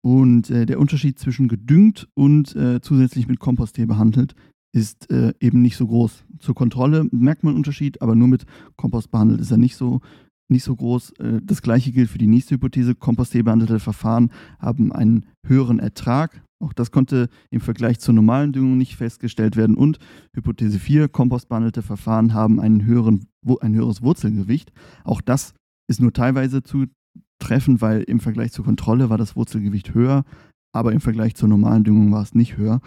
Und 0.00 0.48
äh, 0.50 0.64
der 0.64 0.80
Unterschied 0.80 1.18
zwischen 1.18 1.48
gedüngt 1.48 2.08
und 2.14 2.56
äh, 2.56 2.80
zusätzlich 2.80 3.28
mit 3.28 3.40
Komposttee 3.40 3.84
behandelt 3.84 4.34
ist 4.72 5.10
äh, 5.10 5.32
eben 5.40 5.62
nicht 5.62 5.76
so 5.76 5.86
groß. 5.86 6.24
Zur 6.38 6.54
Kontrolle 6.54 7.08
merkt 7.10 7.42
man 7.42 7.52
einen 7.52 7.58
Unterschied, 7.58 8.02
aber 8.02 8.14
nur 8.14 8.28
mit 8.28 8.44
Kompost 8.76 9.10
behandelt 9.10 9.40
ist 9.40 9.50
er 9.50 9.56
nicht 9.56 9.76
so, 9.76 10.00
nicht 10.48 10.64
so 10.64 10.76
groß. 10.76 11.12
Äh, 11.18 11.40
das 11.42 11.62
gleiche 11.62 11.92
gilt 11.92 12.10
für 12.10 12.18
die 12.18 12.26
nächste 12.26 12.54
Hypothese. 12.54 12.94
Komposttee 12.94 13.42
behandelte 13.42 13.80
Verfahren 13.80 14.30
haben 14.58 14.92
einen 14.92 15.26
höheren 15.46 15.78
Ertrag. 15.78 16.42
Auch 16.60 16.72
das 16.72 16.90
konnte 16.90 17.28
im 17.50 17.60
Vergleich 17.60 18.00
zur 18.00 18.14
normalen 18.14 18.52
Düngung 18.52 18.78
nicht 18.78 18.96
festgestellt 18.96 19.56
werden. 19.56 19.76
Und 19.76 19.98
Hypothese 20.34 20.78
4, 20.78 21.08
kompostbehandelte 21.08 21.82
Verfahren 21.82 22.34
haben 22.34 22.60
einen 22.60 22.84
höheren, 22.84 23.26
ein 23.60 23.74
höheres 23.74 24.02
Wurzelgewicht. 24.02 24.72
Auch 25.04 25.20
das 25.20 25.54
ist 25.88 26.00
nur 26.00 26.12
teilweise 26.12 26.62
zutreffend, 26.62 27.80
weil 27.80 28.02
im 28.02 28.20
Vergleich 28.20 28.52
zur 28.52 28.64
Kontrolle 28.64 29.08
war 29.08 29.18
das 29.18 29.36
Wurzelgewicht 29.36 29.94
höher, 29.94 30.24
aber 30.72 30.92
im 30.92 31.00
Vergleich 31.00 31.36
zur 31.36 31.48
normalen 31.48 31.84
Düngung 31.84 32.12
war 32.12 32.22
es 32.22 32.34
nicht 32.34 32.56
höher. 32.56 32.80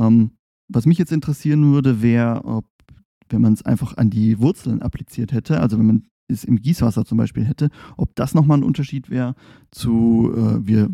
Ähm, 0.00 0.32
was 0.72 0.86
mich 0.86 0.98
jetzt 0.98 1.12
interessieren 1.12 1.72
würde, 1.72 2.02
wäre, 2.02 2.44
ob, 2.44 2.66
wenn 3.28 3.42
man 3.42 3.52
es 3.52 3.62
einfach 3.62 3.96
an 3.96 4.10
die 4.10 4.38
Wurzeln 4.38 4.82
appliziert 4.82 5.32
hätte, 5.32 5.60
also 5.60 5.78
wenn 5.78 5.86
man 5.86 6.06
es 6.28 6.44
im 6.44 6.60
Gießwasser 6.60 7.04
zum 7.04 7.18
Beispiel 7.18 7.44
hätte, 7.44 7.70
ob 7.96 8.14
das 8.14 8.34
nochmal 8.34 8.58
ein 8.58 8.64
Unterschied 8.64 9.10
wäre 9.10 9.34
zu, 9.70 10.32
äh, 10.34 10.66
wir 10.66 10.88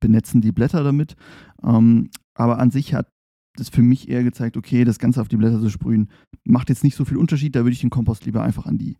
benetzen 0.00 0.40
die 0.40 0.52
Blätter 0.52 0.84
damit. 0.84 1.16
Ähm, 1.62 2.10
aber 2.34 2.58
an 2.58 2.70
sich 2.70 2.94
hat 2.94 3.08
das 3.56 3.68
für 3.68 3.82
mich 3.82 4.08
eher 4.08 4.24
gezeigt, 4.24 4.56
okay, 4.56 4.84
das 4.84 4.98
Ganze 4.98 5.20
auf 5.20 5.28
die 5.28 5.36
Blätter 5.36 5.60
zu 5.60 5.70
sprühen, 5.70 6.10
macht 6.44 6.68
jetzt 6.68 6.84
nicht 6.84 6.96
so 6.96 7.04
viel 7.04 7.16
Unterschied, 7.16 7.54
da 7.54 7.60
würde 7.60 7.72
ich 7.72 7.80
den 7.80 7.90
Kompost 7.90 8.26
lieber 8.26 8.42
einfach 8.42 8.66
an 8.66 8.78
die, 8.78 8.98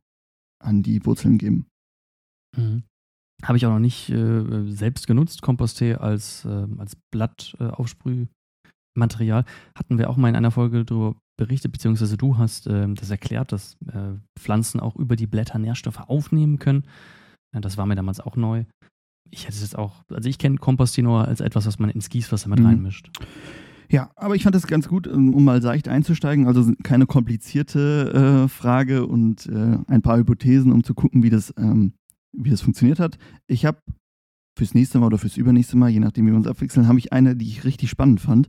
an 0.62 0.82
die 0.82 1.04
Wurzeln 1.04 1.38
geben. 1.38 1.66
Mhm. 2.56 2.84
Habe 3.42 3.58
ich 3.58 3.66
auch 3.66 3.72
noch 3.72 3.80
nicht 3.80 4.10
äh, 4.10 4.70
selbst 4.70 5.06
genutzt, 5.06 5.42
Komposttee 5.42 5.94
als, 5.94 6.44
äh, 6.44 6.66
als 6.78 6.96
Blattaufsprühmaterial. 8.94 9.44
Hatten 9.76 9.98
wir 9.98 10.10
auch 10.10 10.16
mal 10.16 10.28
in 10.28 10.36
einer 10.36 10.50
Folge 10.50 10.84
darüber 10.84 11.16
berichtet, 11.36 11.72
beziehungsweise 11.72 12.16
du 12.16 12.38
hast 12.38 12.66
äh, 12.66 12.86
das 12.94 13.10
erklärt, 13.10 13.52
dass 13.52 13.76
äh, 13.88 14.14
Pflanzen 14.38 14.80
auch 14.80 14.96
über 14.96 15.16
die 15.16 15.26
Blätter 15.26 15.58
Nährstoffe 15.58 16.00
aufnehmen 16.00 16.58
können. 16.58 16.84
das 17.52 17.76
war 17.76 17.86
mir 17.86 17.96
damals 17.96 18.20
auch 18.20 18.36
neu 18.36 18.64
ich 19.34 19.44
hätte 19.44 19.54
es 19.54 19.62
jetzt 19.62 19.76
auch, 19.76 20.04
also 20.10 20.28
ich 20.28 20.38
kenne 20.38 20.56
Kompostinoa 20.58 21.24
als 21.24 21.40
etwas, 21.40 21.66
was 21.66 21.78
man 21.78 21.90
ins 21.90 22.08
Gießwasser 22.08 22.48
mit 22.48 22.60
mhm. 22.60 22.66
reinmischt. 22.66 23.10
Ja, 23.90 24.10
aber 24.16 24.34
ich 24.34 24.42
fand 24.42 24.54
das 24.54 24.66
ganz 24.66 24.88
gut, 24.88 25.06
um 25.06 25.44
mal 25.44 25.60
seicht 25.60 25.88
einzusteigen. 25.88 26.46
Also 26.46 26.72
keine 26.82 27.06
komplizierte 27.06 28.44
äh, 28.44 28.48
Frage 28.48 29.06
und 29.06 29.46
äh, 29.46 29.78
ein 29.86 30.02
paar 30.02 30.16
Hypothesen, 30.16 30.72
um 30.72 30.82
zu 30.82 30.94
gucken, 30.94 31.22
wie 31.22 31.30
das, 31.30 31.52
ähm, 31.58 31.92
wie 32.32 32.50
das 32.50 32.62
funktioniert 32.62 32.98
hat. 32.98 33.18
Ich 33.46 33.66
habe 33.66 33.78
fürs 34.56 34.74
nächste 34.74 34.98
Mal 34.98 35.06
oder 35.06 35.18
fürs 35.18 35.36
übernächste 35.36 35.76
Mal, 35.76 35.90
je 35.90 36.00
nachdem, 36.00 36.26
wie 36.26 36.30
wir 36.30 36.36
uns 36.36 36.46
abwechseln, 36.46 36.88
habe 36.88 36.98
ich 36.98 37.12
eine, 37.12 37.36
die 37.36 37.46
ich 37.46 37.64
richtig 37.64 37.90
spannend 37.90 38.20
fand. 38.20 38.48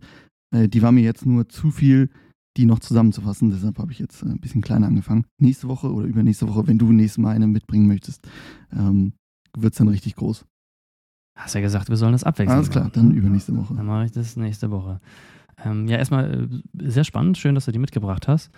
Äh, 0.55 0.67
die 0.69 0.81
war 0.81 0.91
mir 0.91 1.03
jetzt 1.03 1.25
nur 1.25 1.49
zu 1.49 1.71
viel, 1.71 2.09
die 2.57 2.65
noch 2.65 2.79
zusammenzufassen. 2.79 3.51
Deshalb 3.51 3.77
habe 3.79 3.91
ich 3.91 3.99
jetzt 3.99 4.23
äh, 4.23 4.27
ein 4.27 4.39
bisschen 4.39 4.61
kleiner 4.61 4.87
angefangen. 4.87 5.25
Nächste 5.39 5.67
Woche 5.67 5.91
oder 5.91 6.07
übernächste 6.07 6.47
Woche, 6.47 6.67
wenn 6.67 6.77
du 6.77 6.91
nächstes 6.91 7.17
Mal 7.17 7.35
eine 7.35 7.47
mitbringen 7.47 7.87
möchtest, 7.87 8.27
ähm, 8.71 9.13
wird 9.57 9.73
es 9.73 9.77
dann 9.77 9.87
richtig 9.87 10.15
groß. 10.15 10.45
Hast 11.37 11.55
ja 11.55 11.61
gesagt, 11.61 11.89
wir 11.89 11.97
sollen 11.97 12.13
das 12.13 12.23
abwechseln. 12.23 12.57
Alles 12.57 12.69
klar, 12.69 12.89
dann 12.93 13.11
übernächste 13.11 13.55
Woche. 13.55 13.73
Dann 13.75 13.85
mache 13.85 14.05
ich 14.05 14.11
das 14.11 14.37
nächste 14.37 14.71
Woche. 14.71 15.01
Ähm, 15.63 15.87
ja, 15.87 15.97
erstmal 15.97 16.49
äh, 16.77 16.89
sehr 16.89 17.03
spannend, 17.03 17.37
schön, 17.37 17.55
dass 17.55 17.65
du 17.65 17.71
die 17.71 17.79
mitgebracht 17.79 18.27
hast. 18.27 18.51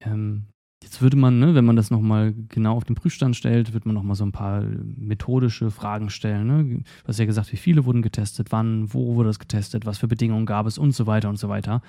Ähm, 0.00 0.44
jetzt 0.82 1.00
würde 1.00 1.16
man, 1.16 1.38
ne, 1.38 1.54
wenn 1.54 1.64
man 1.64 1.76
das 1.76 1.90
nochmal 1.90 2.34
genau 2.48 2.76
auf 2.76 2.84
den 2.84 2.94
Prüfstand 2.94 3.36
stellt, 3.36 3.72
wird 3.72 3.86
man 3.86 3.94
nochmal 3.94 4.16
so 4.16 4.24
ein 4.24 4.32
paar 4.32 4.62
methodische 4.62 5.70
Fragen 5.70 6.10
stellen. 6.10 6.46
Ne? 6.46 6.64
Du 6.64 7.08
hast 7.08 7.18
ja 7.18 7.24
gesagt, 7.24 7.52
wie 7.52 7.56
viele 7.56 7.84
wurden 7.84 8.02
getestet, 8.02 8.52
wann, 8.52 8.92
wo 8.92 9.14
wurde 9.14 9.30
das 9.30 9.38
getestet, 9.38 9.86
was 9.86 9.98
für 9.98 10.08
Bedingungen 10.08 10.46
gab 10.46 10.66
es 10.66 10.78
und 10.78 10.92
so 10.92 11.06
weiter 11.06 11.28
und 11.28 11.36
so 11.36 11.48
weiter. 11.48 11.82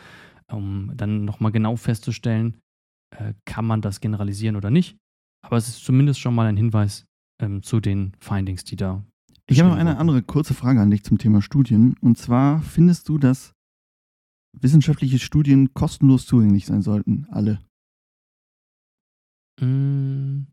Um 0.52 0.92
dann 0.96 1.26
nochmal 1.26 1.52
genau 1.52 1.76
festzustellen, 1.76 2.60
äh, 3.18 3.34
kann 3.46 3.66
man 3.66 3.82
das 3.82 4.00
generalisieren 4.00 4.56
oder 4.56 4.70
nicht. 4.70 4.98
Aber 5.44 5.58
es 5.58 5.68
ist 5.68 5.84
zumindest 5.84 6.20
schon 6.20 6.36
mal 6.36 6.48
ein 6.48 6.58
Hinweis 6.58 7.06
ähm, 7.42 7.64
zu 7.64 7.80
den 7.80 8.14
Findings, 8.20 8.64
die 8.64 8.76
da 8.76 9.04
ich 9.48 9.60
habe 9.60 9.70
noch 9.70 9.78
eine 9.78 9.98
andere 9.98 10.24
kurze 10.24 10.56
Frage 10.56 10.82
an 10.82 10.90
dich 10.90 11.04
zum 11.04 11.20
Thema 11.20 11.42
Studien. 11.42 11.96
Und 12.02 12.18
zwar, 12.18 12.62
findest 12.64 13.08
du, 13.10 13.20
dass 13.20 13.54
wissenschaftliche 14.60 15.20
Studien 15.20 15.74
kostenlos 15.74 16.26
zugänglich 16.26 16.66
sein 16.66 16.82
sollten? 16.82 17.28
Alle? 17.30 17.60
Mm. 19.60 20.44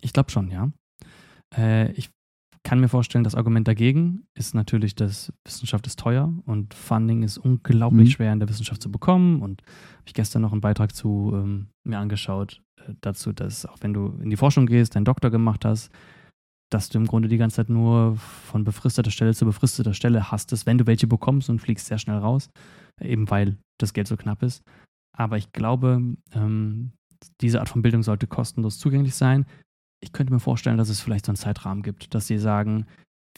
Ich 0.00 0.12
glaube 0.12 0.30
schon, 0.30 0.50
ja. 0.50 0.70
Äh, 1.54 1.92
ich 1.92 2.10
kann 2.64 2.80
mir 2.80 2.88
vorstellen, 2.88 3.24
das 3.24 3.34
Argument 3.34 3.66
dagegen 3.66 4.24
ist 4.34 4.54
natürlich, 4.54 4.94
dass 4.94 5.32
Wissenschaft 5.44 5.86
ist 5.86 5.98
teuer 5.98 6.32
und 6.46 6.74
Funding 6.74 7.22
ist 7.22 7.38
unglaublich 7.38 8.08
mhm. 8.08 8.12
schwer 8.12 8.32
in 8.32 8.38
der 8.38 8.48
Wissenschaft 8.48 8.82
zu 8.82 8.90
bekommen. 8.90 9.42
Und 9.42 9.62
habe 9.62 10.04
ich 10.06 10.14
gestern 10.14 10.42
noch 10.42 10.52
einen 10.52 10.60
Beitrag 10.60 10.94
zu 10.94 11.32
ähm, 11.34 11.68
mir 11.84 11.98
angeschaut 11.98 12.62
äh, 12.80 12.94
dazu, 13.00 13.32
dass 13.32 13.66
auch 13.66 13.78
wenn 13.80 13.92
du 13.92 14.18
in 14.22 14.30
die 14.30 14.36
Forschung 14.36 14.66
gehst, 14.66 14.94
deinen 14.94 15.04
Doktor 15.04 15.30
gemacht 15.30 15.64
hast, 15.64 15.90
dass 16.72 16.88
du 16.88 16.98
im 16.98 17.06
Grunde 17.06 17.28
die 17.28 17.36
ganze 17.36 17.56
Zeit 17.56 17.68
nur 17.68 18.16
von 18.16 18.64
befristeter 18.64 19.10
Stelle 19.10 19.34
zu 19.34 19.44
befristeter 19.44 19.92
Stelle 19.92 20.30
hastest, 20.30 20.64
wenn 20.64 20.78
du 20.78 20.86
welche 20.86 21.06
bekommst 21.06 21.50
und 21.50 21.58
fliegst 21.58 21.86
sehr 21.86 21.98
schnell 21.98 22.18
raus, 22.18 22.48
eben 23.00 23.28
weil 23.30 23.58
das 23.78 23.92
Geld 23.92 24.08
so 24.08 24.16
knapp 24.16 24.42
ist. 24.42 24.62
Aber 25.16 25.36
ich 25.36 25.52
glaube, 25.52 26.16
ähm, 26.32 26.92
diese 27.40 27.60
Art 27.60 27.68
von 27.68 27.82
Bildung 27.82 28.02
sollte 28.02 28.26
kostenlos 28.26 28.78
zugänglich 28.78 29.14
sein. 29.14 29.46
Ich 30.02 30.12
könnte 30.12 30.32
mir 30.32 30.40
vorstellen, 30.40 30.78
dass 30.78 30.88
es 30.88 31.00
vielleicht 31.00 31.26
so 31.26 31.30
einen 31.30 31.36
Zeitrahmen 31.36 31.82
gibt, 31.82 32.14
dass 32.14 32.26
sie 32.26 32.38
sagen, 32.38 32.86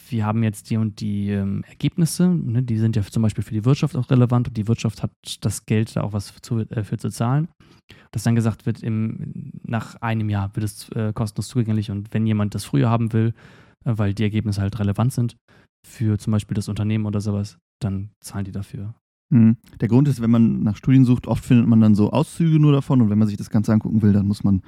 wir 0.09 0.27
haben 0.27 0.43
jetzt 0.43 0.71
die 0.71 0.77
und 0.77 1.01
die 1.01 1.31
ähm, 1.31 1.63
Ergebnisse, 1.69 2.29
ne, 2.29 2.63
die 2.63 2.79
sind 2.79 2.97
ja 2.97 3.03
zum 3.03 3.23
Beispiel 3.23 3.45
für 3.45 3.55
die 3.55 3.65
Wirtschaft 3.65 3.97
auch 3.97 4.11
relevant 4.11 4.49
und 4.49 4.57
die 4.57 4.67
Wirtschaft 4.67 5.03
hat 5.03 5.13
das 5.41 5.67
Geld 5.67 5.95
da 5.95 6.03
auch 6.03 6.13
was 6.13 6.35
zu, 6.43 6.61
äh, 6.61 6.85
für 6.85 6.97
zu 6.97 7.11
zahlen. 7.11 7.49
Dass 8.11 8.23
dann 8.23 8.35
gesagt 8.35 8.67
wird, 8.67 8.83
im, 8.83 9.53
nach 9.63 9.97
einem 9.97 10.29
Jahr 10.31 10.55
wird 10.57 10.65
es 10.65 10.89
äh, 10.91 11.13
kostenlos 11.13 11.49
zugänglich 11.49 11.91
und 11.91 12.13
wenn 12.13 12.27
jemand 12.27 12.55
das 12.55 12.65
früher 12.65 12.91
haben 12.91 13.13
will, 13.13 13.35
äh, 13.85 13.93
weil 13.97 14.15
die 14.15 14.25
Ergebnisse 14.25 14.63
halt 14.63 14.79
relevant 14.79 15.13
sind 15.13 15.37
für 15.87 16.19
zum 16.19 16.33
Beispiel 16.33 16.55
das 16.55 16.69
Unternehmen 16.69 17.07
oder 17.07 17.21
sowas, 17.21 17.59
dann 17.81 18.11
zahlen 18.21 18.45
die 18.45 18.53
dafür. 18.53 18.95
Mhm. 19.35 19.57
Der 19.81 19.89
Grund 19.89 20.07
ist, 20.07 20.21
wenn 20.21 20.31
man 20.31 20.63
nach 20.63 20.77
Studien 20.77 21.05
sucht, 21.05 21.27
oft 21.27 21.45
findet 21.45 21.67
man 21.67 21.81
dann 21.81 21.97
so 21.97 22.11
Auszüge 22.11 22.61
nur 22.61 22.71
davon 22.71 23.03
und 23.03 23.11
wenn 23.11 23.19
man 23.19 23.27
sich 23.27 23.37
das 23.37 23.51
Ganze 23.51 23.73
angucken 23.73 24.01
will, 24.01 24.13
dann 24.13 24.29
muss 24.29 24.45
man 24.45 24.63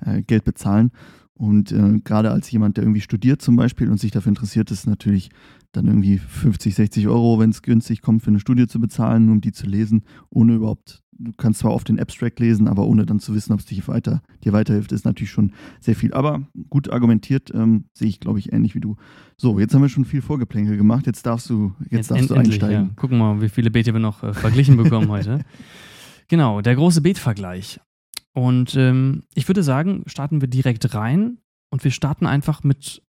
äh, 0.00 0.22
Geld 0.22 0.44
bezahlen. 0.44 0.92
Und 1.34 1.72
äh, 1.72 1.98
gerade 2.04 2.30
als 2.30 2.48
jemand, 2.52 2.76
der 2.76 2.84
irgendwie 2.84 3.00
studiert 3.00 3.42
zum 3.42 3.56
Beispiel 3.56 3.90
und 3.90 3.98
sich 3.98 4.12
dafür 4.12 4.30
interessiert, 4.30 4.70
ist 4.70 4.86
natürlich 4.86 5.30
dann 5.72 5.88
irgendwie 5.88 6.18
50, 6.18 6.72
60 6.72 7.08
Euro, 7.08 7.40
wenn 7.40 7.50
es 7.50 7.62
günstig 7.62 8.00
kommt, 8.00 8.22
für 8.22 8.28
eine 8.28 8.38
Studie 8.38 8.68
zu 8.68 8.78
bezahlen, 8.78 9.28
um 9.28 9.40
die 9.40 9.50
zu 9.50 9.66
lesen, 9.66 10.04
ohne 10.30 10.54
überhaupt, 10.54 11.02
du 11.22 11.32
kannst 11.36 11.60
zwar 11.60 11.72
oft 11.72 11.88
den 11.88 12.00
Abstract 12.00 12.40
lesen, 12.40 12.68
aber 12.68 12.86
ohne 12.86 13.06
dann 13.06 13.20
zu 13.20 13.34
wissen, 13.34 13.52
ob 13.52 13.60
es 13.60 13.66
dich 13.66 13.86
weiter, 13.88 14.22
dir 14.44 14.52
weiterhilft, 14.52 14.92
ist 14.92 15.04
natürlich 15.04 15.30
schon 15.30 15.52
sehr 15.80 15.94
viel. 15.94 16.12
Aber 16.12 16.42
gut 16.70 16.90
argumentiert, 16.90 17.52
ähm, 17.54 17.84
sehe 17.94 18.08
ich, 18.08 18.20
glaube 18.20 18.38
ich, 18.38 18.52
ähnlich 18.52 18.74
wie 18.74 18.80
du. 18.80 18.96
So, 19.36 19.58
jetzt 19.58 19.74
haben 19.74 19.82
wir 19.82 19.88
schon 19.88 20.04
viel 20.04 20.22
Vorgeplänkel 20.22 20.76
gemacht, 20.76 21.06
jetzt 21.06 21.24
darfst 21.26 21.48
du, 21.50 21.74
jetzt, 21.80 21.92
jetzt 21.92 22.10
darfst 22.10 22.30
du 22.30 22.34
einsteigen. 22.34 22.88
Ja. 22.88 22.94
Gucken 22.96 23.18
wir 23.18 23.34
mal, 23.34 23.42
wie 23.42 23.48
viele 23.48 23.70
Beete 23.70 23.92
wir 23.92 24.00
noch 24.00 24.22
äh, 24.22 24.34
verglichen 24.34 24.76
bekommen 24.76 25.08
heute. 25.10 25.44
Genau, 26.28 26.60
der 26.60 26.74
große 26.74 27.00
Beetvergleich. 27.00 27.80
Und 28.34 28.74
ähm, 28.76 29.24
ich 29.34 29.48
würde 29.48 29.62
sagen, 29.62 30.04
starten 30.06 30.40
wir 30.40 30.48
direkt 30.48 30.94
rein 30.94 31.38
und 31.70 31.84
wir 31.84 31.90
starten 31.90 32.26
einfach 32.26 32.64
mit 32.64 33.02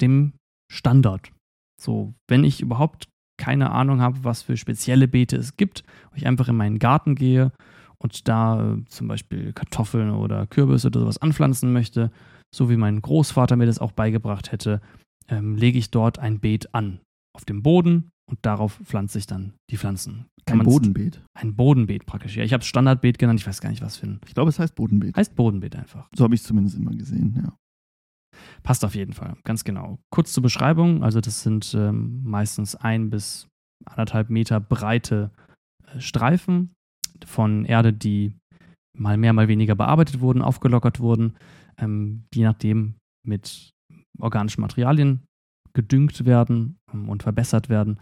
dem 0.00 0.32
Standard. 0.70 1.32
So, 1.80 2.14
wenn 2.28 2.44
ich 2.44 2.60
überhaupt 2.60 3.09
keine 3.40 3.70
Ahnung 3.70 4.02
habe, 4.02 4.22
was 4.22 4.42
für 4.42 4.56
spezielle 4.58 5.08
Beete 5.08 5.36
es 5.36 5.56
gibt, 5.56 5.82
ich 6.14 6.26
einfach 6.26 6.48
in 6.48 6.56
meinen 6.56 6.78
Garten 6.78 7.14
gehe 7.14 7.52
und 7.98 8.28
da 8.28 8.74
äh, 8.74 8.84
zum 8.86 9.08
Beispiel 9.08 9.52
Kartoffeln 9.54 10.10
oder 10.10 10.46
Kürbisse 10.46 10.88
oder 10.88 11.00
sowas 11.00 11.18
anpflanzen 11.18 11.72
möchte, 11.72 12.10
so 12.54 12.68
wie 12.68 12.76
mein 12.76 13.00
Großvater 13.00 13.56
mir 13.56 13.66
das 13.66 13.78
auch 13.78 13.92
beigebracht 13.92 14.52
hätte, 14.52 14.82
ähm, 15.28 15.56
lege 15.56 15.78
ich 15.78 15.90
dort 15.90 16.18
ein 16.18 16.38
Beet 16.38 16.74
an. 16.74 17.00
Auf 17.34 17.44
dem 17.46 17.62
Boden 17.62 18.10
und 18.30 18.38
darauf 18.42 18.74
pflanze 18.84 19.18
ich 19.18 19.26
dann 19.26 19.54
die 19.70 19.78
Pflanzen. 19.78 20.26
Kann 20.44 20.60
ein 20.60 20.66
Bodenbeet. 20.66 21.22
Ein 21.34 21.56
Bodenbeet 21.56 22.04
praktisch. 22.04 22.36
Ja, 22.36 22.44
ich 22.44 22.52
habe 22.52 22.60
es 22.60 22.66
Standardbeet 22.66 23.18
genannt, 23.18 23.40
ich 23.40 23.46
weiß 23.46 23.60
gar 23.60 23.70
nicht, 23.70 23.82
was 23.82 23.96
für 23.96 24.06
ein. 24.06 24.20
Ich 24.26 24.34
glaube, 24.34 24.50
es 24.50 24.58
heißt 24.58 24.74
Bodenbeet. 24.74 25.16
Heißt 25.16 25.34
Bodenbeet 25.34 25.76
einfach. 25.76 26.08
So 26.14 26.24
habe 26.24 26.34
ich 26.34 26.42
es 26.42 26.46
zumindest 26.46 26.76
immer 26.76 26.92
gesehen, 26.92 27.40
ja. 27.42 27.54
Passt 28.62 28.84
auf 28.84 28.94
jeden 28.94 29.12
Fall, 29.12 29.36
ganz 29.44 29.64
genau. 29.64 29.98
Kurz 30.10 30.32
zur 30.32 30.42
Beschreibung, 30.42 31.02
also 31.02 31.20
das 31.20 31.42
sind 31.42 31.74
ähm, 31.74 32.22
meistens 32.24 32.74
ein 32.76 33.10
bis 33.10 33.48
anderthalb 33.84 34.30
Meter 34.30 34.60
breite 34.60 35.30
äh, 35.86 36.00
Streifen 36.00 36.72
von 37.24 37.64
Erde, 37.64 37.92
die 37.92 38.34
mal 38.96 39.16
mehr, 39.16 39.32
mal 39.32 39.48
weniger 39.48 39.74
bearbeitet 39.74 40.20
wurden, 40.20 40.42
aufgelockert 40.42 41.00
wurden, 41.00 41.36
ähm, 41.78 42.24
je 42.34 42.44
nachdem 42.44 42.94
mit 43.26 43.70
organischen 44.18 44.60
Materialien 44.60 45.22
gedüngt 45.72 46.24
werden 46.26 46.78
ähm, 46.92 47.08
und 47.08 47.22
verbessert 47.22 47.68
werden, 47.68 47.98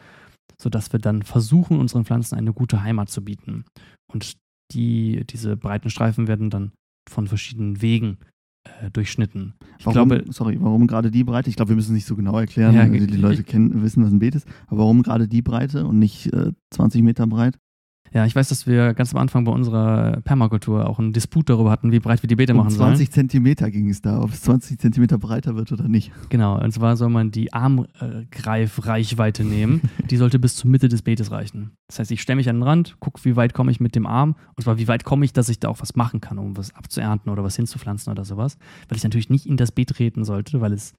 sodass 0.61 0.92
wir 0.92 1.00
dann 1.00 1.23
versuchen, 1.23 1.78
unseren 1.78 2.04
Pflanzen 2.04 2.37
eine 2.37 2.52
gute 2.52 2.83
Heimat 2.83 3.11
zu 3.11 3.25
bieten. 3.25 3.64
Und 4.12 4.37
die, 4.73 5.25
diese 5.26 5.57
breiten 5.57 5.90
Streifen 5.90 6.26
werden 6.28 6.50
dann 6.50 6.73
von 7.09 7.26
verschiedenen 7.26 7.80
Wegen 7.80 8.18
äh, 8.83 8.91
durchschnitten. 8.91 9.55
Ich 9.79 9.87
warum, 9.87 10.09
glaube, 10.09 10.25
sorry, 10.33 10.59
warum 10.61 10.87
gerade 10.87 11.11
die 11.11 11.25
Breite? 11.25 11.51
Ich 11.51 11.57
glaube, 11.57 11.71
wir 11.71 11.77
müssen 11.77 11.93
es 11.93 11.97
nicht 11.97 12.07
so 12.07 12.17
genau 12.17 12.39
erklären, 12.39 12.75
ja, 12.75 12.87
die, 12.87 13.07
die 13.07 13.17
Leute 13.17 13.43
kennen, 13.45 13.83
wissen, 13.83 14.05
was 14.05 14.11
ein 14.11 14.19
Beet 14.19 14.35
ist. 14.35 14.47
Aber 14.67 14.79
warum 14.81 15.03
gerade 15.03 15.29
die 15.29 15.43
Breite 15.43 15.87
und 15.87 15.99
nicht 15.99 16.33
äh, 16.33 16.53
20 16.71 17.03
Meter 17.03 17.27
breit? 17.27 17.59
Ja, 18.12 18.25
ich 18.25 18.35
weiß, 18.35 18.49
dass 18.49 18.67
wir 18.67 18.95
ganz 18.95 19.15
am 19.15 19.21
Anfang 19.21 19.45
bei 19.45 19.53
unserer 19.53 20.21
Permakultur 20.23 20.88
auch 20.88 20.99
einen 20.99 21.12
Disput 21.12 21.49
darüber 21.49 21.71
hatten, 21.71 21.93
wie 21.93 22.00
breit 22.00 22.23
wir 22.23 22.29
die 22.29 22.37
Beete 22.37 22.53
um 22.53 22.59
machen 22.59 22.71
20 22.71 22.79
sollen. 22.79 22.97
20 22.97 23.11
Zentimeter 23.12 23.71
ging 23.71 23.91
es 23.91 24.00
da, 24.00 24.21
ob 24.21 24.33
es 24.33 24.43
20 24.43 24.79
Zentimeter 24.79 25.19
breiter 25.19 25.57
wird 25.57 25.73
oder 25.73 25.88
nicht. 25.88 26.12
Genau, 26.29 26.59
und 26.59 26.73
zwar 26.73 26.97
soll 26.97 27.11
man 27.11 27.31
die 27.31 27.53
Armgreifreichweite 27.53 29.45
nehmen. 29.45 29.83
die 30.11 30.17
sollte 30.17 30.38
bis 30.38 30.57
zur 30.57 30.71
Mitte 30.71 30.88
des 30.88 31.03
Beetes 31.03 31.31
reichen. 31.31 31.73
Das 31.87 31.99
heißt, 31.99 32.11
ich 32.11 32.23
stelle 32.23 32.37
mich 32.37 32.49
an 32.49 32.57
den 32.57 32.62
Rand, 32.62 32.97
gucke, 33.00 33.25
wie 33.25 33.37
weit 33.37 33.55
komme 33.55 33.71
ich 33.71 33.81
mit 33.81 33.95
dem 33.95 34.07
Arm 34.07 34.37
und 34.57 34.62
zwar, 34.62 34.79
wie 34.79 34.88
weit 34.88 35.05
komme 35.05 35.25
ich, 35.25 35.33
dass 35.33 35.49
ich 35.49 35.61
da 35.61 35.69
auch 35.69 35.81
was 35.81 35.97
machen 35.97 36.21
kann, 36.21 36.38
um 36.38 36.57
was 36.57 36.75
abzuernten 36.75 37.31
oder 37.31 37.45
was 37.45 37.57
hinzupflanzen 37.57 38.11
oder 38.11 38.25
sowas. 38.25 38.59
Weil 38.88 38.97
ich 38.97 39.05
natürlich 39.05 39.31
nicht 39.31 39.47
in 39.47 39.57
das 39.57 39.73
Beet 39.73 39.91
treten 39.91 40.25
sollte, 40.25 40.61
weil 40.61 40.73
es 40.73 40.95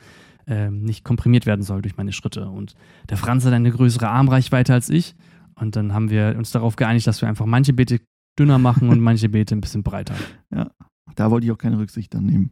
ähm, 0.48 0.82
nicht 0.84 1.04
komprimiert 1.04 1.46
werden 1.46 1.62
soll 1.62 1.82
durch 1.82 1.98
meine 1.98 2.12
Schritte. 2.12 2.50
Und 2.50 2.74
der 3.10 3.18
Franz 3.18 3.46
hat 3.46 3.54
eine 3.54 3.72
größere 3.72 4.10
Armreichweite 4.10 4.74
als 4.74 4.89
ich 4.89 5.16
und 5.60 5.75
dann 5.75 5.94
haben 5.94 6.10
wir 6.10 6.36
uns 6.38 6.51
darauf 6.51 6.75
geeinigt, 6.75 7.08
dass 7.08 7.22
wir 7.22 7.30
einfach 7.30 7.46
manche 7.46 7.74
Beete 7.74 8.00
dünner 8.38 8.58
machen 8.60 8.89
und 8.89 9.00
manche 9.01 9.30
Beete 9.30 9.56
ein 9.56 9.62
bisschen 9.62 9.84
breiter. 9.84 10.16
Ja, 10.54 10.72
da 11.16 11.32
wollte 11.32 11.46
ich 11.46 11.51
auch 11.51 11.58
keine 11.58 11.80
Rücksicht 11.80 12.13
dann 12.13 12.25
nehmen. 12.25 12.51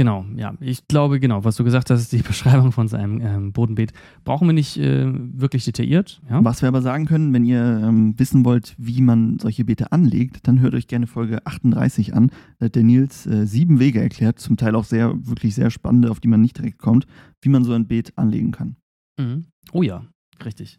Genau, 0.00 0.24
ja. 0.34 0.54
Ich 0.60 0.86
glaube, 0.88 1.20
genau, 1.20 1.44
was 1.44 1.56
du 1.56 1.64
gesagt 1.64 1.90
hast, 1.90 2.10
die 2.12 2.22
Beschreibung 2.22 2.72
von 2.72 2.88
seinem 2.88 3.20
ähm, 3.20 3.52
Bodenbeet 3.52 3.92
brauchen 4.24 4.48
wir 4.48 4.54
nicht 4.54 4.78
äh, 4.78 5.12
wirklich 5.12 5.64
detailliert. 5.64 6.22
Ja? 6.30 6.42
Was 6.42 6.62
wir 6.62 6.68
aber 6.68 6.80
sagen 6.80 7.06
können, 7.06 7.34
wenn 7.34 7.44
ihr 7.44 7.82
ähm, 7.84 8.18
wissen 8.18 8.44
wollt, 8.44 8.74
wie 8.78 9.02
man 9.02 9.38
solche 9.38 9.64
Beete 9.64 9.92
anlegt, 9.92 10.46
dann 10.46 10.60
hört 10.60 10.74
euch 10.74 10.86
gerne 10.86 11.06
Folge 11.06 11.44
38 11.44 12.14
an. 12.14 12.30
Da 12.58 12.66
hat 12.66 12.76
der 12.76 12.84
Nils 12.84 13.26
äh, 13.26 13.46
sieben 13.46 13.78
Wege 13.78 14.00
erklärt, 14.00 14.38
zum 14.38 14.56
Teil 14.56 14.74
auch 14.74 14.84
sehr, 14.84 15.12
wirklich 15.26 15.54
sehr 15.54 15.70
spannende, 15.70 16.10
auf 16.10 16.20
die 16.20 16.28
man 16.28 16.40
nicht 16.40 16.56
direkt 16.56 16.78
kommt, 16.78 17.06
wie 17.42 17.50
man 17.50 17.64
so 17.64 17.72
ein 17.72 17.86
Beet 17.86 18.16
anlegen 18.16 18.52
kann. 18.52 18.76
Mhm. 19.18 19.46
Oh 19.72 19.82
ja, 19.82 20.06
richtig. 20.42 20.78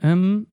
Ähm, 0.00 0.48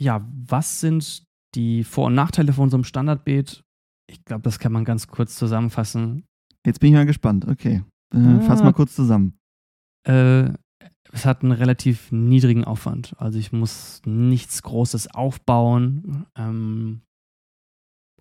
ja, 0.00 0.26
was 0.30 0.80
sind 0.80 1.24
die 1.54 1.84
Vor- 1.84 2.06
und 2.06 2.14
Nachteile 2.14 2.52
von 2.52 2.70
so 2.70 2.76
einem 2.76 2.84
Standardbeet? 2.84 3.64
Ich 4.08 4.24
glaube, 4.24 4.42
das 4.42 4.58
kann 4.58 4.72
man 4.72 4.84
ganz 4.84 5.08
kurz 5.08 5.36
zusammenfassen. 5.36 6.26
Jetzt 6.64 6.80
bin 6.80 6.90
ich 6.90 6.94
mal 6.94 7.06
gespannt. 7.06 7.46
Okay, 7.46 7.82
äh, 8.14 8.18
ah, 8.18 8.40
fass 8.40 8.62
mal 8.62 8.72
kurz 8.72 8.94
zusammen. 8.94 9.38
Äh, 10.06 10.50
es 11.12 11.24
hat 11.24 11.42
einen 11.42 11.52
relativ 11.52 12.12
niedrigen 12.12 12.64
Aufwand. 12.64 13.14
Also 13.18 13.38
ich 13.38 13.52
muss 13.52 14.02
nichts 14.04 14.62
Großes 14.62 15.14
aufbauen. 15.14 16.26
Ähm, 16.36 17.02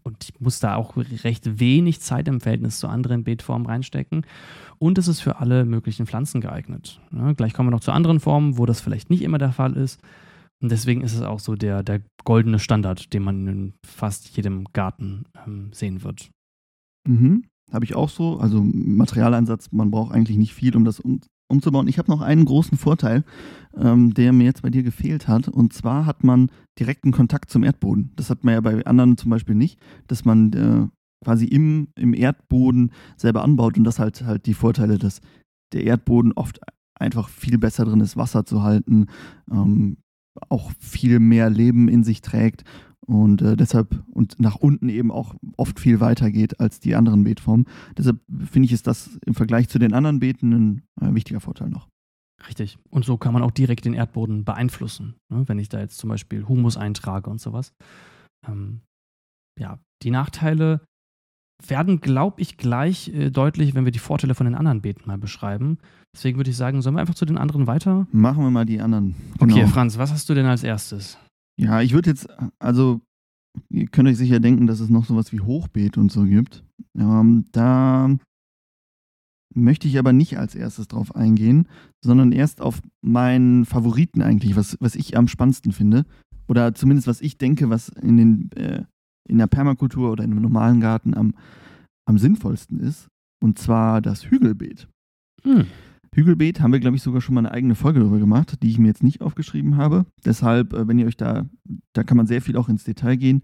und 0.05 0.23
ich 0.23 0.39
muss 0.39 0.59
da 0.59 0.75
auch 0.75 0.95
recht 0.95 1.59
wenig 1.59 1.99
Zeit 1.99 2.27
im 2.27 2.39
Verhältnis 2.39 2.79
zu 2.79 2.87
anderen 2.87 3.23
Beetformen 3.23 3.65
reinstecken. 3.65 4.25
Und 4.77 4.97
es 4.99 5.07
ist 5.07 5.21
für 5.21 5.39
alle 5.39 5.65
möglichen 5.65 6.05
Pflanzen 6.05 6.41
geeignet. 6.41 7.01
Ja, 7.11 7.33
gleich 7.33 7.53
kommen 7.53 7.67
wir 7.67 7.71
noch 7.71 7.79
zu 7.79 7.91
anderen 7.91 8.19
Formen, 8.19 8.57
wo 8.57 8.67
das 8.67 8.81
vielleicht 8.81 9.09
nicht 9.09 9.23
immer 9.23 9.39
der 9.39 9.51
Fall 9.51 9.75
ist. 9.75 9.99
Und 10.61 10.71
deswegen 10.71 11.01
ist 11.01 11.15
es 11.15 11.21
auch 11.23 11.39
so 11.39 11.55
der, 11.55 11.81
der 11.81 12.01
goldene 12.23 12.59
Standard, 12.59 13.13
den 13.13 13.23
man 13.23 13.47
in 13.47 13.73
fast 13.85 14.35
jedem 14.37 14.65
Garten 14.73 15.25
ähm, 15.45 15.71
sehen 15.73 16.03
wird. 16.03 16.29
Mhm. 17.07 17.45
Habe 17.71 17.85
ich 17.85 17.95
auch 17.95 18.09
so. 18.09 18.37
Also 18.37 18.61
Materialeinsatz, 18.61 19.71
man 19.71 19.89
braucht 19.89 20.13
eigentlich 20.13 20.37
nicht 20.37 20.53
viel, 20.53 20.75
um 20.75 20.85
das 20.85 21.01
umzubauen. 21.47 21.87
Ich 21.87 21.97
habe 21.97 22.11
noch 22.11 22.21
einen 22.21 22.45
großen 22.45 22.77
Vorteil, 22.77 23.23
ähm, 23.75 24.13
der 24.13 24.33
mir 24.33 24.45
jetzt 24.45 24.61
bei 24.61 24.69
dir 24.69 24.83
gefehlt 24.83 25.27
hat. 25.27 25.47
Und 25.47 25.73
zwar 25.73 26.05
hat 26.05 26.23
man 26.23 26.49
direkten 26.79 27.11
Kontakt 27.11 27.49
zum 27.49 27.63
Erdboden. 27.63 28.11
Das 28.15 28.29
hat 28.29 28.43
man 28.43 28.53
ja 28.53 28.61
bei 28.61 28.85
anderen 28.85 29.17
zum 29.17 29.31
Beispiel 29.31 29.55
nicht, 29.55 29.79
dass 30.07 30.25
man 30.25 30.53
äh, 30.53 30.87
quasi 31.23 31.45
im, 31.45 31.89
im 31.95 32.13
Erdboden 32.13 32.91
selber 33.17 33.43
anbaut. 33.43 33.77
Und 33.77 33.83
das 33.83 33.99
halt 33.99 34.23
halt 34.23 34.45
die 34.45 34.53
Vorteile, 34.53 34.97
dass 34.97 35.21
der 35.73 35.83
Erdboden 35.83 36.33
oft 36.33 36.59
einfach 36.97 37.29
viel 37.29 37.57
besser 37.57 37.85
drin 37.85 37.99
ist, 37.99 38.17
Wasser 38.17 38.45
zu 38.45 38.63
halten, 38.63 39.07
ähm, 39.51 39.97
auch 40.49 40.71
viel 40.79 41.19
mehr 41.19 41.49
Leben 41.49 41.87
in 41.87 42.03
sich 42.03 42.21
trägt 42.21 42.63
und 43.05 43.41
äh, 43.41 43.55
deshalb 43.55 44.03
und 44.11 44.39
nach 44.39 44.55
unten 44.55 44.89
eben 44.89 45.11
auch 45.11 45.35
oft 45.57 45.79
viel 45.79 45.99
weiter 45.99 46.31
geht 46.31 46.59
als 46.59 46.79
die 46.79 46.95
anderen 46.95 47.23
Beetformen. 47.23 47.65
Deshalb 47.97 48.19
finde 48.45 48.65
ich, 48.65 48.71
ist 48.71 48.87
das 48.87 49.19
im 49.25 49.35
Vergleich 49.35 49.69
zu 49.69 49.79
den 49.79 49.93
anderen 49.93 50.19
Beeten 50.19 50.51
ein 50.53 50.81
äh, 51.01 51.13
wichtiger 51.13 51.39
Vorteil 51.39 51.69
noch. 51.69 51.87
Richtig. 52.47 52.77
Und 52.89 53.05
so 53.05 53.17
kann 53.17 53.33
man 53.33 53.43
auch 53.43 53.51
direkt 53.51 53.85
den 53.85 53.93
Erdboden 53.93 54.43
beeinflussen, 54.43 55.15
ne? 55.29 55.47
wenn 55.47 55.59
ich 55.59 55.69
da 55.69 55.79
jetzt 55.79 55.97
zum 55.97 56.09
Beispiel 56.09 56.47
Humus 56.47 56.77
eintrage 56.77 57.29
und 57.29 57.39
sowas. 57.39 57.73
Ähm, 58.47 58.81
ja, 59.59 59.79
die 60.03 60.11
Nachteile 60.11 60.81
werden, 61.65 62.01
glaube 62.01 62.41
ich, 62.41 62.57
gleich 62.57 63.07
äh, 63.09 63.29
deutlich, 63.29 63.73
wenn 63.75 63.85
wir 63.85 63.91
die 63.91 63.99
Vorteile 63.99 64.35
von 64.35 64.45
den 64.45 64.55
anderen 64.55 64.81
Beeten 64.81 65.03
mal 65.07 65.17
beschreiben. 65.17 65.77
Deswegen 66.13 66.37
würde 66.37 66.49
ich 66.49 66.57
sagen, 66.57 66.81
sollen 66.81 66.95
wir 66.95 67.01
einfach 67.01 67.15
zu 67.15 67.25
den 67.25 67.37
anderen 67.37 67.67
weiter? 67.67 68.07
Machen 68.11 68.43
wir 68.43 68.51
mal 68.51 68.65
die 68.65 68.81
anderen. 68.81 69.15
Genau. 69.39 69.53
Okay, 69.53 69.67
Franz, 69.67 69.97
was 69.97 70.11
hast 70.11 70.29
du 70.29 70.33
denn 70.33 70.45
als 70.45 70.63
erstes? 70.63 71.17
Ja, 71.57 71.81
ich 71.81 71.93
würde 71.93 72.09
jetzt, 72.09 72.27
also, 72.59 73.01
ihr 73.69 73.87
könnt 73.87 74.09
euch 74.09 74.17
sicher 74.17 74.39
denken, 74.39 74.67
dass 74.67 74.79
es 74.79 74.89
noch 74.89 75.05
sowas 75.05 75.31
wie 75.31 75.39
Hochbeet 75.39 75.97
und 75.97 76.11
so 76.11 76.23
gibt. 76.23 76.63
Ähm, 76.97 77.45
da 77.51 78.15
möchte 79.53 79.87
ich 79.87 79.97
aber 79.97 80.13
nicht 80.13 80.37
als 80.37 80.53
erstes 80.53 80.87
drauf 80.87 81.15
eingehen, 81.15 81.67
sondern 82.03 82.31
erst 82.31 82.61
auf 82.61 82.81
meinen 83.01 83.65
Favoriten 83.65 84.21
eigentlich, 84.21 84.55
was, 84.55 84.77
was 84.81 84.95
ich 84.95 85.17
am 85.17 85.27
spannendsten 85.27 85.71
finde. 85.71 86.05
Oder 86.47 86.75
zumindest 86.75 87.07
was 87.07 87.21
ich 87.21 87.37
denke, 87.37 87.69
was 87.69 87.89
in, 87.89 88.17
den, 88.17 88.51
äh, 88.51 88.83
in 89.27 89.37
der 89.37 89.47
Permakultur 89.47 90.11
oder 90.11 90.23
in 90.23 90.31
einem 90.31 90.41
normalen 90.41 90.81
Garten 90.81 91.15
am, 91.15 91.33
am 92.05 92.17
sinnvollsten 92.17 92.79
ist. 92.79 93.07
Und 93.41 93.57
zwar 93.57 94.01
das 94.01 94.29
Hügelbeet. 94.29 94.87
Hm. 95.43 95.67
Hügelbeet 96.15 96.61
haben 96.61 96.71
wir, 96.71 96.79
glaube 96.79 96.95
ich, 96.95 97.03
sogar 97.03 97.21
schon 97.21 97.35
mal 97.35 97.41
eine 97.41 97.51
eigene 97.51 97.75
Folge 97.75 97.99
darüber 97.99 98.19
gemacht, 98.19 98.63
die 98.63 98.69
ich 98.69 98.79
mir 98.79 98.87
jetzt 98.87 99.03
nicht 99.03 99.21
aufgeschrieben 99.21 99.77
habe. 99.77 100.05
Deshalb, 100.25 100.73
äh, 100.73 100.87
wenn 100.87 100.97
ihr 100.97 101.07
euch 101.07 101.17
da, 101.17 101.45
da 101.93 102.03
kann 102.03 102.17
man 102.17 102.25
sehr 102.25 102.41
viel 102.41 102.57
auch 102.57 102.69
ins 102.69 102.85
Detail 102.85 103.17
gehen. 103.17 103.41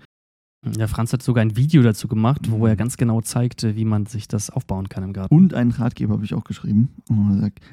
Der 0.63 0.87
Franz 0.87 1.11
hat 1.11 1.23
sogar 1.23 1.41
ein 1.41 1.57
Video 1.57 1.81
dazu 1.81 2.07
gemacht, 2.07 2.51
wo 2.51 2.67
er 2.67 2.73
mhm. 2.73 2.77
ganz 2.77 2.95
genau 2.95 3.21
zeigte, 3.21 3.75
wie 3.75 3.85
man 3.85 4.05
sich 4.05 4.27
das 4.27 4.51
aufbauen 4.51 4.89
kann 4.89 5.03
im 5.03 5.11
Garten. 5.11 5.33
Und 5.33 5.55
einen 5.55 5.71
Ratgeber 5.71 6.13
habe 6.13 6.23
ich 6.23 6.35
auch 6.35 6.43
geschrieben. 6.43 6.89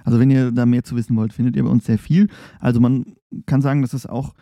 Also 0.05 0.19
wenn 0.19 0.31
ihr 0.31 0.53
da 0.53 0.65
mehr 0.65 0.85
zu 0.85 0.97
wissen 0.97 1.15
wollt, 1.15 1.35
findet 1.35 1.55
ihr 1.57 1.65
bei 1.65 1.71
uns 1.71 1.85
sehr 1.85 1.99
viel. 1.99 2.29
Also 2.61 2.81
man 2.81 3.15
kann 3.45 3.61
sagen, 3.61 3.83
dass 3.83 3.93
es 3.93 4.07
auch 4.07 4.33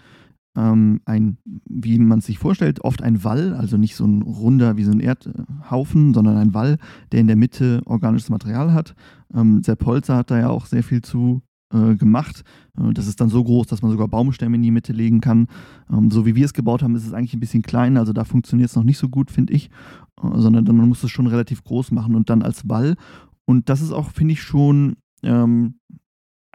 ähm, 0.56 1.00
ein, 1.04 1.38
wie 1.44 1.98
man 1.98 2.20
sich 2.20 2.38
vorstellt, 2.38 2.80
oft 2.82 3.02
ein 3.02 3.22
Wall, 3.24 3.54
also 3.54 3.76
nicht 3.76 3.94
so 3.94 4.04
ein 4.04 4.22
runder 4.22 4.76
wie 4.76 4.84
so 4.84 4.92
ein 4.92 5.00
Erdhaufen, 5.00 6.14
sondern 6.14 6.36
ein 6.36 6.54
Wall, 6.54 6.78
der 7.12 7.20
in 7.20 7.26
der 7.26 7.36
Mitte 7.36 7.82
organisches 7.84 8.30
Material 8.30 8.72
hat. 8.72 8.94
Ähm, 9.34 9.62
Sepp 9.62 9.84
Holzer 9.84 10.16
hat 10.16 10.30
da 10.30 10.38
ja 10.38 10.48
auch 10.48 10.66
sehr 10.66 10.82
viel 10.82 11.02
zu 11.02 11.42
äh, 11.72 11.96
gemacht. 11.96 12.42
Äh, 12.78 12.92
das 12.92 13.06
ist 13.06 13.20
dann 13.20 13.28
so 13.28 13.44
groß, 13.44 13.66
dass 13.66 13.82
man 13.82 13.90
sogar 13.90 14.08
Baumstämme 14.08 14.56
in 14.56 14.62
die 14.62 14.70
Mitte 14.70 14.92
legen 14.92 15.20
kann. 15.20 15.48
Ähm, 15.90 16.10
so 16.10 16.24
wie 16.24 16.34
wir 16.34 16.44
es 16.44 16.54
gebaut 16.54 16.82
haben, 16.82 16.96
ist 16.96 17.06
es 17.06 17.12
eigentlich 17.12 17.34
ein 17.34 17.40
bisschen 17.40 17.62
klein, 17.62 17.96
also 17.96 18.12
da 18.12 18.24
funktioniert 18.24 18.70
es 18.70 18.76
noch 18.76 18.84
nicht 18.84 18.98
so 18.98 19.08
gut, 19.08 19.30
finde 19.30 19.52
ich, 19.52 19.70
äh, 20.22 20.28
sondern 20.38 20.64
man 20.64 20.88
muss 20.88 21.04
es 21.04 21.10
schon 21.10 21.26
relativ 21.26 21.64
groß 21.64 21.90
machen 21.90 22.14
und 22.14 22.30
dann 22.30 22.42
als 22.42 22.68
Wall. 22.68 22.96
Und 23.44 23.68
das 23.68 23.80
ist 23.80 23.92
auch, 23.92 24.10
finde 24.10 24.32
ich, 24.32 24.42
schon 24.42 24.96
ähm, 25.22 25.74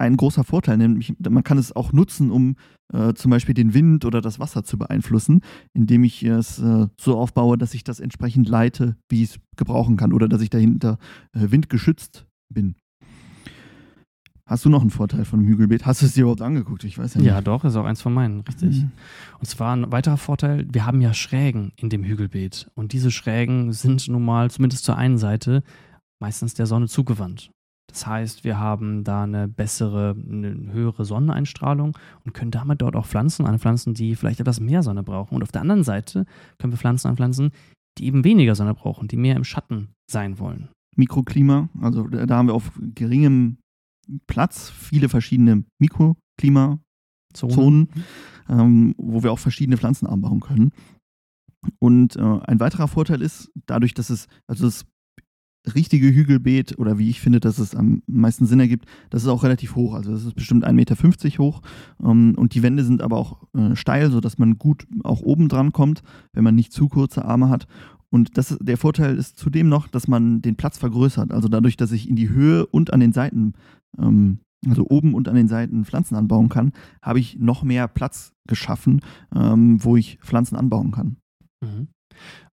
ein 0.02 0.18
großer 0.18 0.44
Vorteil, 0.44 0.78
nämlich 0.78 1.14
man 1.20 1.44
kann 1.44 1.58
es 1.58 1.76
auch 1.76 1.94
nutzen, 1.94 2.32
um 2.32 2.56
äh, 2.94 3.14
zum 3.14 3.32
Beispiel 3.32 3.54
den 3.54 3.74
Wind 3.74 4.04
oder 4.04 4.22
das 4.22 4.40
Wasser 4.40 4.64
zu 4.64 4.78
beeinflussen, 4.78 5.42
indem 5.74 6.04
ich 6.04 6.24
es 6.24 6.60
äh, 6.60 6.88
so 7.00 7.18
aufbaue, 7.18 7.58
dass 7.58 7.74
ich 7.74 7.84
das 7.84 8.00
entsprechend 8.00 8.50
leite, 8.50 8.98
wie 9.10 9.24
ich 9.24 9.32
es 9.32 9.40
gebrauchen 9.56 9.98
kann 9.98 10.12
oder 10.14 10.28
dass 10.28 10.42
ich 10.42 10.50
dahinter 10.50 10.98
äh, 11.34 11.52
windgeschützt 11.52 12.26
bin. 12.50 12.76
Hast 14.46 14.66
du 14.66 14.70
noch 14.70 14.82
einen 14.82 14.90
Vorteil 14.90 15.24
von 15.24 15.40
dem 15.40 15.48
Hügelbeet? 15.48 15.86
Hast 15.86 16.02
du 16.02 16.08
es 16.08 16.14
dir 16.14 16.22
überhaupt 16.22 16.42
angeguckt? 16.42 16.84
Ich 16.84 16.98
weiß 16.98 17.14
ja 17.14 17.22
nicht. 17.22 17.28
Ja, 17.30 17.40
doch, 17.40 17.64
ist 17.64 17.78
auch 17.78 17.86
eins 17.86 18.02
von 18.02 18.14
meinen, 18.14 18.42
richtig. 18.42 18.82
Mhm. 18.82 18.92
Und 19.40 19.46
zwar 19.46 19.74
ein 19.74 19.92
weiterer 19.94 20.18
Vorteil, 20.18 20.68
wir 20.70 20.86
haben 20.86 21.00
ja 21.00 21.14
Schrägen 21.14 21.72
in 21.78 21.90
dem 21.90 22.04
Hügelbeet. 22.04 22.70
Und 22.74 22.92
diese 22.92 23.12
Schrägen 23.12 23.72
sind 23.72 24.10
nun 24.10 24.26
mal, 24.26 24.52
zumindest 24.52 24.84
zur 24.84 24.98
einen 24.98 25.18
Seite, 25.18 25.64
meistens 26.20 26.54
der 26.54 26.66
Sonne 26.66 26.90
zugewandt. 26.90 27.52
Das 27.92 28.08
heißt, 28.08 28.44
wir 28.44 28.58
haben 28.58 29.04
da 29.04 29.24
eine 29.24 29.48
bessere, 29.48 30.16
eine 30.16 30.72
höhere 30.72 31.06
Sonneneinstrahlung 31.06 31.98
und 32.26 32.34
können 32.34 32.52
damit 32.52 32.82
dort 32.82 32.96
auch 32.96 33.06
Pflanzen 33.06 33.46
anpflanzen, 33.46 33.94
die 33.94 34.16
vielleicht 34.16 34.40
etwas 34.40 34.60
mehr 34.60 34.82
Sonne 34.82 35.04
brauchen. 35.04 35.36
Und 35.36 35.44
auf 35.44 35.52
der 35.52 35.62
anderen 35.62 35.84
Seite 35.84 36.26
können 36.58 36.74
wir 36.74 36.78
Pflanzen 36.78 37.10
anpflanzen, 37.10 37.52
die 37.98 38.06
eben 38.06 38.24
weniger 38.24 38.56
Sonne 38.56 38.74
brauchen, 38.74 39.08
die 39.08 39.18
mehr 39.18 39.36
im 39.36 39.44
Schatten 39.44 39.90
sein 40.10 40.40
wollen. 40.40 40.70
Mikroklima, 40.96 41.70
also 41.80 42.08
da 42.08 42.38
haben 42.38 42.48
wir 42.48 42.54
auf 42.54 42.72
geringem 42.96 43.58
Platz 44.28 44.70
viele 44.70 45.10
verschiedene 45.10 45.64
Mikroklimazonen, 45.80 46.82
Zonen, 47.34 47.90
ähm, 48.50 48.96
wo 48.98 49.24
wir 49.24 49.32
auch 49.32 49.40
verschiedene 49.40 49.78
Pflanzen 49.78 50.08
anbauen 50.08 50.40
können. 50.40 50.72
Und 51.80 52.16
äh, 52.16 52.22
ein 52.22 52.60
weiterer 52.60 52.88
Vorteil 52.88 53.22
ist, 53.22 53.52
dadurch, 53.68 53.94
dass 53.94 54.10
es, 54.10 54.28
also 54.48 54.66
das 54.66 54.86
richtige 55.76 56.08
Hügelbeet 56.08 56.80
oder 56.80 56.98
wie 56.98 57.10
ich 57.10 57.22
finde, 57.22 57.40
dass 57.40 57.60
es 57.60 57.76
am 57.76 58.02
meisten 58.08 58.46
Sinn 58.46 58.60
ergibt, 58.60 58.86
das 59.10 59.24
ist 59.24 59.30
auch 59.30 59.44
relativ 59.44 59.76
hoch. 59.76 59.94
Also 59.94 60.12
das 60.12 60.26
ist 60.26 60.36
bestimmt 60.36 60.66
1,50 60.66 60.74
Meter 60.74 60.96
hoch 61.38 61.62
ähm, 62.04 62.34
und 62.36 62.56
die 62.56 62.64
Wände 62.64 62.84
sind 62.84 63.02
aber 63.02 63.18
auch 63.18 63.44
äh, 63.54 63.76
steil, 63.76 64.12
sodass 64.12 64.38
man 64.38 64.58
gut 64.58 64.88
auch 65.04 65.22
oben 65.22 65.50
dran 65.50 65.72
kommt, 65.72 66.02
wenn 66.34 66.44
man 66.44 66.56
nicht 66.56 66.74
zu 66.74 66.90
kurze 66.90 67.26
Arme 67.26 67.50
hat. 67.50 67.68
Und 68.10 68.38
das, 68.38 68.58
der 68.60 68.78
Vorteil 68.78 69.16
ist 69.16 69.38
zudem 69.38 69.70
noch, 69.70 69.88
dass 69.88 70.08
man 70.08 70.42
den 70.42 70.58
Platz 70.58 70.78
vergrößert. 70.78 71.32
Also 71.32 71.48
dadurch, 71.48 71.78
dass 71.78 71.92
ich 71.94 72.10
in 72.10 72.16
die 72.16 72.30
Höhe 72.30 72.66
und 72.66 72.92
an 72.92 73.00
den 73.00 73.14
Seiten, 73.14 73.54
ähm, 73.98 74.40
also 74.68 74.86
oben 74.90 75.14
und 75.14 75.30
an 75.30 75.36
den 75.36 75.48
Seiten 75.48 75.86
Pflanzen 75.86 76.16
anbauen 76.16 76.50
kann, 76.50 76.74
habe 77.02 77.20
ich 77.20 77.40
noch 77.40 77.64
mehr 77.64 77.88
Platz 77.88 78.34
geschaffen, 78.48 79.02
ähm, 79.34 79.84
wo 79.84 79.96
ich 79.96 80.20
Pflanzen 80.22 80.58
anbauen 80.58 80.92
kann. 80.92 81.18
Mhm. 81.62 81.88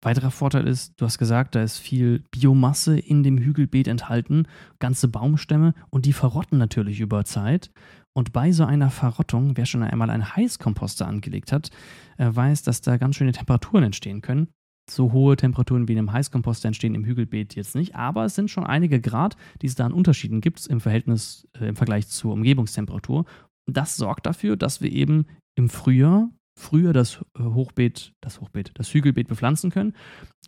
Weiterer 0.02 0.32
Vorteil 0.32 0.68
ist, 0.68 1.00
du 1.00 1.06
hast 1.06 1.18
gesagt, 1.18 1.56
da 1.56 1.64
ist 1.64 1.78
viel 1.78 2.24
Biomasse 2.32 2.98
in 3.00 3.24
dem 3.24 3.38
Hügelbeet 3.38 3.88
enthalten, 3.88 4.48
ganze 4.80 5.08
Baumstämme 5.08 5.74
und 5.90 6.06
die 6.06 6.14
verrotten 6.14 6.58
natürlich 6.58 7.00
über 7.00 7.26
Zeit. 7.26 7.72
Und 8.14 8.34
bei 8.34 8.52
so 8.52 8.66
einer 8.66 8.90
Verrottung, 8.90 9.58
wer 9.58 9.68
schon 9.68 9.84
einmal 9.84 10.10
einen 10.10 10.36
Heißkomposter 10.36 11.08
angelegt 11.08 11.52
hat, 11.52 11.70
äh, 12.18 12.30
weiß, 12.32 12.64
dass 12.64 12.82
da 12.82 12.98
ganz 12.98 13.16
schöne 13.16 13.32
Temperaturen 13.32 13.84
entstehen 13.84 14.22
können. 14.22 14.48
So 14.90 15.12
hohe 15.12 15.36
Temperaturen 15.36 15.88
wie 15.88 15.92
in 15.92 16.00
einem 16.00 16.14
Heißkomposter 16.14 16.68
entstehen 16.68 16.96
im 16.96 17.06
Hügelbeet 17.06 17.56
jetzt 17.56 17.76
nicht, 17.76 17.96
aber 17.96 18.26
es 18.26 18.36
sind 18.36 18.50
schon 18.50 18.66
einige 18.66 19.02
Grad, 19.02 19.36
die 19.62 19.68
es 19.68 19.76
da 19.76 19.86
an 19.86 19.94
Unterschieden 19.94 20.42
gibt 20.42 20.66
im 20.66 20.80
Verhältnis, 20.80 21.48
äh, 21.60 21.68
im 21.68 21.76
Vergleich 21.76 22.08
zur 22.08 22.34
Umgebungstemperatur. 22.34 23.26
Das 23.66 23.98
sorgt 23.98 24.26
dafür, 24.26 24.56
dass 24.56 24.82
wir 24.82 24.92
eben 24.92 25.26
im 25.56 25.70
Frühjahr 25.70 26.30
früher 26.58 26.92
das 26.92 27.24
äh, 27.38 27.44
Hochbeet, 27.44 28.14
das 28.20 28.42
Hochbeet, 28.42 28.72
das 28.74 28.94
Hügelbeet 28.94 29.28
bepflanzen 29.28 29.70
können 29.70 29.94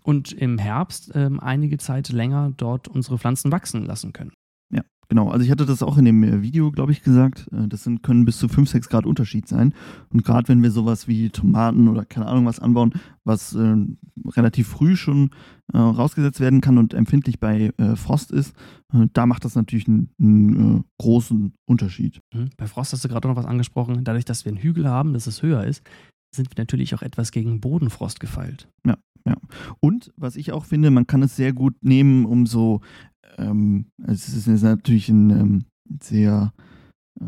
und 0.03 0.31
im 0.33 0.57
Herbst 0.57 1.11
ähm, 1.13 1.39
einige 1.39 1.77
Zeit 1.77 2.09
länger 2.09 2.51
dort 2.57 2.87
unsere 2.87 3.17
Pflanzen 3.17 3.51
wachsen 3.51 3.85
lassen 3.85 4.11
können. 4.11 4.33
Genau. 5.09 5.29
Also 5.29 5.43
ich 5.43 5.49
hatte 5.49 5.65
das 5.65 5.81
auch 5.81 5.97
in 5.97 6.05
dem 6.05 6.23
äh, 6.23 6.43
Video, 6.43 6.71
glaube 6.71 6.91
ich, 6.91 7.01
gesagt. 7.01 7.49
Äh, 7.51 7.67
das 7.67 7.83
sind, 7.83 8.03
können 8.03 8.25
bis 8.25 8.37
zu 8.37 8.47
5, 8.47 8.69
6 8.69 8.89
Grad 8.89 9.05
Unterschied 9.07 9.47
sein. 9.47 9.73
Und 10.09 10.23
gerade 10.23 10.47
wenn 10.47 10.61
wir 10.61 10.69
sowas 10.69 11.07
wie 11.07 11.29
Tomaten 11.29 11.87
oder 11.87 12.05
keine 12.05 12.27
Ahnung 12.27 12.45
was 12.45 12.59
anbauen, 12.59 12.93
was 13.23 13.55
äh, 13.55 13.75
relativ 14.27 14.67
früh 14.67 14.95
schon 14.95 15.31
äh, 15.73 15.77
rausgesetzt 15.77 16.39
werden 16.39 16.61
kann 16.61 16.77
und 16.77 16.93
empfindlich 16.93 17.39
bei 17.39 17.71
äh, 17.77 17.95
Frost 17.95 18.31
ist, 18.31 18.55
äh, 18.93 19.07
da 19.11 19.25
macht 19.25 19.45
das 19.45 19.55
natürlich 19.55 19.87
einen, 19.87 20.11
einen 20.21 20.83
großen 20.99 21.53
Unterschied. 21.65 22.21
Mhm. 22.31 22.51
Bei 22.55 22.67
Frost 22.67 22.93
hast 22.93 23.03
du 23.03 23.09
gerade 23.09 23.27
noch 23.27 23.35
was 23.35 23.47
angesprochen. 23.47 24.03
Dadurch, 24.03 24.25
dass 24.25 24.45
wir 24.45 24.51
einen 24.51 24.61
Hügel 24.61 24.87
haben, 24.87 25.13
dass 25.13 25.25
es 25.25 25.41
höher 25.41 25.63
ist, 25.63 25.83
sind 26.35 26.51
wir 26.51 26.61
natürlich 26.61 26.93
auch 26.93 27.01
etwas 27.01 27.31
gegen 27.31 27.59
Bodenfrost 27.59 28.19
gefeilt. 28.19 28.69
Ja, 28.85 28.97
ja. 29.25 29.37
Und 29.79 30.13
was 30.17 30.35
ich 30.35 30.51
auch 30.51 30.65
finde, 30.65 30.91
man 30.91 31.07
kann 31.07 31.23
es 31.23 31.35
sehr 31.35 31.51
gut 31.51 31.73
nehmen, 31.81 32.25
um 32.25 32.45
so 32.45 32.81
ähm, 33.39 33.85
es 34.05 34.29
ist 34.29 34.63
natürlich 34.63 35.09
ein 35.09 35.29
ähm, 35.29 35.65
sehr 36.01 36.53
äh, 37.19 37.23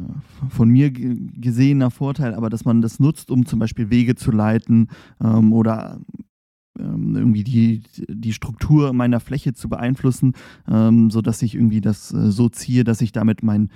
von 0.50 0.70
mir 0.70 0.92
gesehener 0.92 1.92
Vorteil, 1.92 2.34
aber 2.34 2.50
dass 2.50 2.66
man 2.66 2.82
das 2.82 3.00
nutzt, 3.00 3.32
um 3.32 3.46
zum 3.46 3.60
Beispiel 3.60 3.90
Wege 3.90 4.16
zu 4.16 4.32
leiten 4.32 4.88
ähm, 5.22 5.54
oder 5.54 6.00
ähm, 6.80 7.16
irgendwie 7.16 7.44
die, 7.44 7.84
die 8.08 8.34
Struktur 8.34 8.94
meiner 8.94 9.20
Fläche 9.20 9.54
zu 9.54 9.70
beeinflussen, 9.70 10.34
ähm, 10.68 11.10
sodass 11.10 11.42
ich 11.42 11.56
irgendwie 11.56 11.82
das 11.82 12.14
äh, 12.14 12.32
so 12.32 12.50
ziehe, 12.50 12.84
dass 12.84 13.02
ich 13.02 13.12
damit 13.12 13.44
mein, 13.44 13.70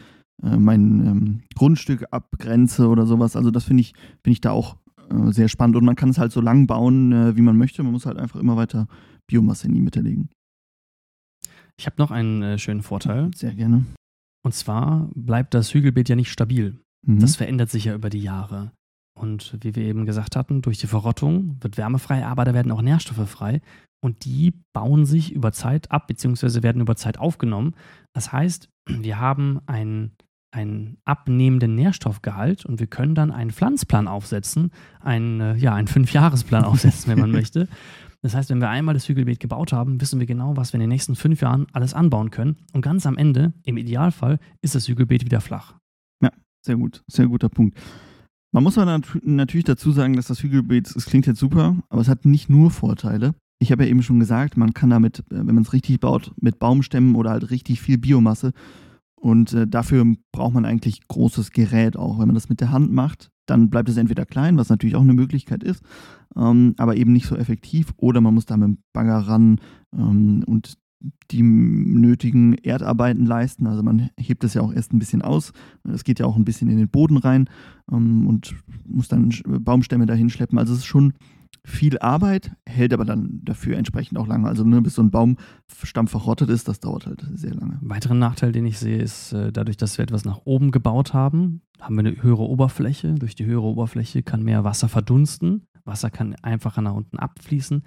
äh, 0.43 0.57
mein 0.57 1.05
ähm, 1.05 1.41
Grundstück 1.55 2.05
abgrenze 2.11 2.87
oder 2.87 3.05
sowas. 3.05 3.35
Also 3.35 3.51
das 3.51 3.65
finde 3.65 3.81
ich, 3.81 3.93
find 4.23 4.33
ich 4.33 4.41
da 4.41 4.51
auch 4.51 4.77
äh, 5.09 5.31
sehr 5.31 5.49
spannend 5.49 5.75
und 5.75 5.85
man 5.85 5.95
kann 5.95 6.09
es 6.09 6.17
halt 6.17 6.31
so 6.31 6.41
lang 6.41 6.67
bauen, 6.67 7.11
äh, 7.11 7.35
wie 7.35 7.41
man 7.41 7.57
möchte. 7.57 7.83
Man 7.83 7.91
muss 7.91 8.05
halt 8.05 8.17
einfach 8.17 8.39
immer 8.39 8.55
weiter 8.55 8.87
Biomasse 9.27 9.67
in 9.67 9.73
die 9.73 9.81
Mitte 9.81 10.01
legen. 10.01 10.29
Ich 11.79 11.85
habe 11.85 11.95
noch 11.97 12.11
einen 12.11 12.41
äh, 12.41 12.57
schönen 12.57 12.81
Vorteil. 12.81 13.31
Sehr 13.35 13.53
gerne. 13.53 13.85
Und 14.43 14.53
zwar 14.53 15.09
bleibt 15.15 15.53
das 15.53 15.73
Hügelbeet 15.73 16.09
ja 16.09 16.15
nicht 16.15 16.31
stabil. 16.31 16.79
Mhm. 17.05 17.19
Das 17.19 17.35
verändert 17.35 17.69
sich 17.69 17.85
ja 17.85 17.95
über 17.95 18.09
die 18.09 18.21
Jahre. 18.21 18.71
Und 19.17 19.57
wie 19.61 19.75
wir 19.75 19.83
eben 19.83 20.05
gesagt 20.05 20.35
hatten, 20.35 20.61
durch 20.61 20.77
die 20.77 20.88
Verrottung 20.88 21.57
wird 21.61 21.77
Wärme 21.77 21.99
frei, 21.99 22.25
aber 22.25 22.43
da 22.45 22.53
werden 22.53 22.71
auch 22.71 22.81
Nährstoffe 22.81 23.29
frei. 23.29 23.61
Und 24.03 24.25
die 24.25 24.53
bauen 24.73 25.05
sich 25.05 25.31
über 25.31 25.51
Zeit 25.51 25.89
ab, 25.91 26.07
beziehungsweise 26.07 26.63
werden 26.63 26.81
über 26.81 26.95
Zeit 26.95 27.17
aufgenommen. 27.17 27.75
Das 28.13 28.31
heißt, 28.31 28.69
wir 28.88 29.19
haben 29.19 29.61
einen, 29.65 30.11
einen 30.53 30.97
abnehmenden 31.05 31.73
Nährstoffgehalt 31.75 32.65
und 32.65 32.79
wir 32.79 32.88
können 32.88 33.15
dann 33.15 33.31
einen 33.31 33.51
Pflanzplan 33.51 34.07
aufsetzen, 34.07 34.71
einen, 34.99 35.39
äh, 35.39 35.55
ja, 35.55 35.73
einen 35.73 35.88
Fünfjahresplan 35.88 36.63
aufsetzen, 36.65 37.09
wenn 37.11 37.19
man 37.19 37.31
möchte. 37.31 37.67
Das 38.25 38.33
heißt, 38.33 38.49
wenn 38.49 38.59
wir 38.59 38.71
einmal 38.71 38.95
das 38.95 39.07
Hügelbeet 39.07 39.39
gebaut 39.39 39.71
haben, 39.71 40.01
wissen 40.01 40.19
wir 40.19 40.25
genau, 40.25 40.57
was 40.57 40.73
wir 40.73 40.77
in 40.77 40.81
den 40.81 40.89
nächsten 40.89 41.15
fünf 41.15 41.41
Jahren 41.41 41.67
alles 41.73 41.93
anbauen 41.93 42.31
können. 42.31 42.57
Und 42.73 42.81
ganz 42.81 43.05
am 43.05 43.17
Ende, 43.17 43.53
im 43.65 43.77
Idealfall, 43.77 44.39
ist 44.63 44.73
das 44.73 44.88
Hügelbeet 44.88 45.25
wieder 45.25 45.41
flach. 45.41 45.75
Ja, 46.23 46.31
sehr 46.65 46.75
gut. 46.75 47.03
Sehr 47.05 47.27
guter 47.27 47.49
Punkt. 47.49 47.77
Man 48.51 48.63
muss 48.63 48.79
aber 48.79 48.99
natürlich 49.21 49.65
dazu 49.65 49.91
sagen, 49.91 50.15
dass 50.15 50.25
das 50.25 50.41
Hügelbeet, 50.41 50.88
es 50.95 51.05
klingt 51.05 51.27
jetzt 51.27 51.39
super, 51.39 51.77
aber 51.89 52.01
es 52.01 52.07
hat 52.07 52.25
nicht 52.25 52.49
nur 52.49 52.71
Vorteile. 52.71 53.35
Ich 53.59 53.71
habe 53.71 53.83
ja 53.83 53.91
eben 53.91 54.01
schon 54.01 54.19
gesagt, 54.19 54.57
man 54.57 54.73
kann 54.73 54.89
damit, 54.89 55.19
äh, 55.19 55.45
wenn 55.45 55.53
man 55.53 55.61
es 55.61 55.73
richtig 55.73 55.99
baut, 55.99 56.33
mit 56.41 56.57
Baumstämmen 56.57 57.13
oder 57.13 57.29
halt 57.29 57.51
richtig 57.51 57.79
viel 57.79 57.99
Biomasse. 57.99 58.53
Und 59.21 59.53
äh, 59.53 59.67
dafür 59.67 60.03
braucht 60.31 60.55
man 60.55 60.65
eigentlich 60.65 61.07
großes 61.07 61.51
Gerät 61.51 61.95
auch. 61.95 62.17
Wenn 62.17 62.27
man 62.27 62.33
das 62.35 62.49
mit 62.49 62.59
der 62.59 62.71
Hand 62.71 62.91
macht, 62.91 63.29
dann 63.45 63.69
bleibt 63.69 63.89
es 63.89 63.97
entweder 63.97 64.25
klein, 64.25 64.58
was 64.58 64.69
natürlich 64.69 64.95
auch 64.95 65.01
eine 65.01 65.13
Möglichkeit 65.13 65.63
ist, 65.63 65.84
ähm, 66.36 66.73
aber 66.77 66.95
eben 66.95 67.13
nicht 67.13 67.27
so 67.27 67.36
effektiv, 67.36 67.93
oder 67.97 68.21
man 68.21 68.34
muss 68.34 68.45
da 68.45 68.58
mit 68.58 68.67
dem 68.67 68.77
Bagger 68.93 69.19
ran 69.19 69.60
ähm, 69.93 70.43
und 70.45 70.77
die 71.31 71.43
nötigen 71.43 72.53
Erdarbeiten 72.53 73.25
leisten. 73.25 73.67
Also 73.67 73.84
man 73.84 74.10
hebt 74.17 74.43
das 74.43 74.53
ja 74.53 74.62
auch 74.62 74.73
erst 74.73 74.93
ein 74.93 74.99
bisschen 74.99 75.21
aus. 75.21 75.51
Es 75.84 76.03
geht 76.03 76.19
ja 76.19 76.25
auch 76.25 76.36
ein 76.36 76.45
bisschen 76.45 76.69
in 76.69 76.77
den 76.77 76.89
Boden 76.89 77.17
rein 77.17 77.49
ähm, 77.91 78.27
und 78.27 78.55
muss 78.86 79.08
dann 79.08 79.31
Baumstämme 79.45 80.05
dahin 80.05 80.29
schleppen. 80.29 80.58
Also 80.58 80.73
es 80.73 80.79
ist 80.79 80.86
schon 80.86 81.13
viel 81.63 81.97
Arbeit, 81.99 82.51
hält 82.65 82.93
aber 82.93 83.05
dann 83.05 83.41
dafür 83.43 83.77
entsprechend 83.77 84.17
auch 84.17 84.27
lange. 84.27 84.47
Also 84.47 84.63
nur 84.63 84.81
bis 84.81 84.95
so 84.95 85.01
ein 85.01 85.11
Baumstamm 85.11 86.07
verrottet 86.07 86.49
ist, 86.49 86.67
das 86.67 86.79
dauert 86.79 87.05
halt 87.05 87.25
sehr 87.33 87.53
lange. 87.53 87.79
Weiteren 87.81 88.19
Nachteil, 88.19 88.51
den 88.51 88.65
ich 88.65 88.77
sehe, 88.77 88.97
ist 88.97 89.33
äh, 89.33 89.51
dadurch, 89.51 89.77
dass 89.77 89.97
wir 89.97 90.03
etwas 90.03 90.25
nach 90.25 90.41
oben 90.45 90.71
gebaut 90.71 91.13
haben, 91.13 91.61
haben 91.79 91.95
wir 91.95 92.01
eine 92.01 92.21
höhere 92.21 92.43
Oberfläche. 92.43 93.15
Durch 93.15 93.35
die 93.35 93.45
höhere 93.45 93.65
Oberfläche 93.65 94.23
kann 94.23 94.43
mehr 94.43 94.63
Wasser 94.63 94.89
verdunsten. 94.89 95.67
Wasser 95.85 96.09
kann 96.09 96.35
einfacher 96.41 96.81
nach 96.81 96.93
unten 96.93 97.17
abfließen. 97.17 97.83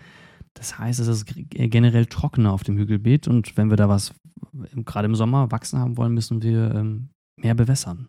Das 0.54 0.78
heißt, 0.78 1.00
es 1.00 1.08
ist 1.08 1.26
generell 1.50 2.06
trockener 2.06 2.52
auf 2.52 2.64
dem 2.64 2.76
Hügelbeet 2.76 3.28
und 3.28 3.56
wenn 3.56 3.70
wir 3.70 3.76
da 3.76 3.88
was 3.88 4.14
gerade 4.84 5.06
im 5.06 5.14
Sommer 5.14 5.50
wachsen 5.50 5.78
haben 5.78 5.96
wollen, 5.96 6.14
müssen 6.14 6.42
wir 6.42 6.74
ähm, 6.74 7.10
mehr 7.36 7.54
bewässern. 7.54 8.08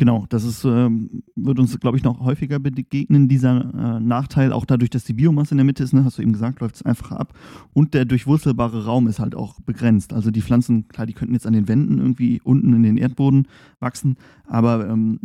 Genau, 0.00 0.24
das 0.30 0.44
ist, 0.44 0.64
ähm, 0.64 1.24
wird 1.36 1.58
uns, 1.58 1.78
glaube 1.78 1.98
ich, 1.98 2.04
noch 2.04 2.20
häufiger 2.20 2.58
begegnen, 2.58 3.28
dieser 3.28 3.98
äh, 3.98 4.00
Nachteil, 4.00 4.50
auch 4.50 4.64
dadurch, 4.64 4.88
dass 4.88 5.04
die 5.04 5.12
Biomasse 5.12 5.50
in 5.50 5.58
der 5.58 5.66
Mitte 5.66 5.84
ist, 5.84 5.92
ne, 5.92 6.06
hast 6.06 6.16
du 6.16 6.22
eben 6.22 6.32
gesagt, 6.32 6.60
läuft 6.60 6.76
es 6.76 6.82
einfacher 6.82 7.20
ab. 7.20 7.34
Und 7.74 7.92
der 7.92 8.06
durchwurzelbare 8.06 8.86
Raum 8.86 9.08
ist 9.08 9.18
halt 9.18 9.34
auch 9.34 9.60
begrenzt. 9.60 10.14
Also 10.14 10.30
die 10.30 10.40
Pflanzen, 10.40 10.88
klar, 10.88 11.04
die 11.04 11.12
könnten 11.12 11.34
jetzt 11.34 11.46
an 11.46 11.52
den 11.52 11.68
Wänden 11.68 11.98
irgendwie 11.98 12.40
unten 12.42 12.72
in 12.72 12.82
den 12.82 12.96
Erdboden 12.96 13.46
wachsen, 13.78 14.16
aber 14.46 14.88
ähm, 14.88 15.20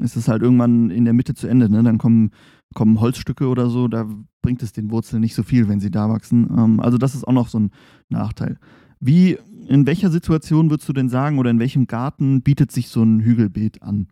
es 0.00 0.14
ist 0.14 0.28
halt 0.28 0.42
irgendwann 0.42 0.90
in 0.90 1.04
der 1.04 1.14
Mitte 1.14 1.34
zu 1.34 1.48
Ende. 1.48 1.68
Ne? 1.68 1.82
Dann 1.82 1.98
kommen, 1.98 2.30
kommen 2.74 3.00
Holzstücke 3.00 3.48
oder 3.48 3.70
so, 3.70 3.88
da 3.88 4.06
bringt 4.40 4.62
es 4.62 4.72
den 4.72 4.92
Wurzeln 4.92 5.20
nicht 5.20 5.34
so 5.34 5.42
viel, 5.42 5.66
wenn 5.66 5.80
sie 5.80 5.90
da 5.90 6.08
wachsen. 6.08 6.48
Ähm, 6.56 6.78
also 6.78 6.96
das 6.96 7.16
ist 7.16 7.26
auch 7.26 7.32
noch 7.32 7.48
so 7.48 7.58
ein 7.58 7.72
Nachteil. 8.08 8.60
Wie 9.00 9.36
in 9.68 9.86
welcher 9.86 10.10
Situation 10.10 10.70
würdest 10.70 10.88
du 10.88 10.92
denn 10.92 11.08
sagen 11.08 11.38
oder 11.38 11.50
in 11.50 11.58
welchem 11.58 11.86
Garten 11.86 12.42
bietet 12.42 12.72
sich 12.72 12.88
so 12.88 13.02
ein 13.02 13.20
Hügelbeet 13.20 13.82
an? 13.82 14.08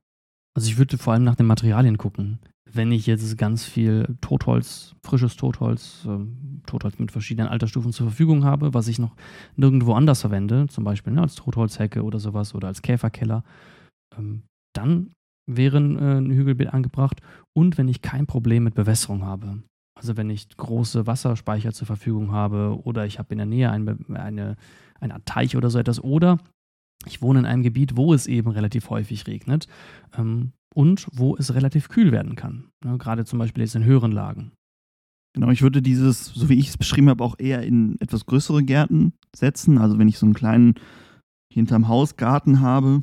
Also 0.54 0.68
ich 0.68 0.78
würde 0.78 0.98
vor 0.98 1.12
allem 1.12 1.24
nach 1.24 1.36
den 1.36 1.46
Materialien 1.46 1.98
gucken. 1.98 2.40
Wenn 2.72 2.92
ich 2.92 3.06
jetzt 3.06 3.36
ganz 3.36 3.64
viel 3.64 4.16
Totholz, 4.20 4.94
frisches 5.04 5.36
Totholz, 5.36 6.06
äh, 6.06 6.18
Totholz 6.66 6.98
mit 6.98 7.10
verschiedenen 7.10 7.48
Altersstufen 7.48 7.92
zur 7.92 8.08
Verfügung 8.08 8.44
habe, 8.44 8.74
was 8.74 8.86
ich 8.86 8.98
noch 8.98 9.16
nirgendwo 9.56 9.94
anders 9.94 10.20
verwende, 10.20 10.66
zum 10.68 10.84
Beispiel 10.84 11.12
ne, 11.12 11.22
als 11.22 11.34
Totholzhecke 11.34 12.02
oder 12.02 12.20
sowas 12.20 12.54
oder 12.54 12.68
als 12.68 12.82
Käferkeller, 12.82 13.42
ähm, 14.16 14.42
dann 14.72 15.12
wäre 15.46 15.78
äh, 15.78 16.18
ein 16.18 16.30
Hügelbeet 16.30 16.72
angebracht. 16.72 17.20
Und 17.56 17.76
wenn 17.76 17.88
ich 17.88 18.02
kein 18.02 18.26
Problem 18.26 18.64
mit 18.64 18.74
Bewässerung 18.74 19.24
habe, 19.24 19.62
also 20.00 20.16
wenn 20.16 20.30
ich 20.30 20.48
große 20.56 21.06
Wasserspeicher 21.06 21.72
zur 21.72 21.86
Verfügung 21.86 22.32
habe 22.32 22.78
oder 22.84 23.04
ich 23.04 23.18
habe 23.18 23.32
in 23.32 23.38
der 23.38 23.46
Nähe 23.46 23.70
eine, 23.70 23.98
eine, 24.14 24.56
eine 25.00 25.14
Art 25.14 25.26
Teich 25.26 25.56
oder 25.56 25.70
so 25.70 25.78
etwas. 25.78 26.02
Oder 26.02 26.38
ich 27.06 27.22
wohne 27.22 27.40
in 27.40 27.46
einem 27.46 27.62
Gebiet, 27.62 27.96
wo 27.96 28.14
es 28.14 28.26
eben 28.26 28.50
relativ 28.50 28.90
häufig 28.90 29.26
regnet 29.26 29.66
ähm, 30.16 30.52
und 30.74 31.06
wo 31.12 31.36
es 31.36 31.54
relativ 31.54 31.88
kühl 31.88 32.12
werden 32.12 32.36
kann. 32.36 32.68
Ne, 32.84 32.98
gerade 32.98 33.24
zum 33.24 33.38
Beispiel 33.38 33.62
jetzt 33.62 33.74
in 33.74 33.84
höheren 33.84 34.12
Lagen. 34.12 34.52
Genau, 35.34 35.50
ich 35.50 35.62
würde 35.62 35.80
dieses, 35.80 36.26
so 36.26 36.48
wie 36.48 36.58
ich 36.58 36.68
es 36.68 36.78
beschrieben 36.78 37.08
habe, 37.08 37.22
auch 37.22 37.36
eher 37.38 37.62
in 37.62 38.00
etwas 38.00 38.26
größere 38.26 38.64
Gärten 38.64 39.12
setzen. 39.34 39.78
Also 39.78 39.98
wenn 39.98 40.08
ich 40.08 40.18
so 40.18 40.26
einen 40.26 40.34
kleinen 40.34 40.74
hinterm 41.52 41.88
Haus 41.88 42.16
Garten 42.16 42.60
habe, 42.60 43.02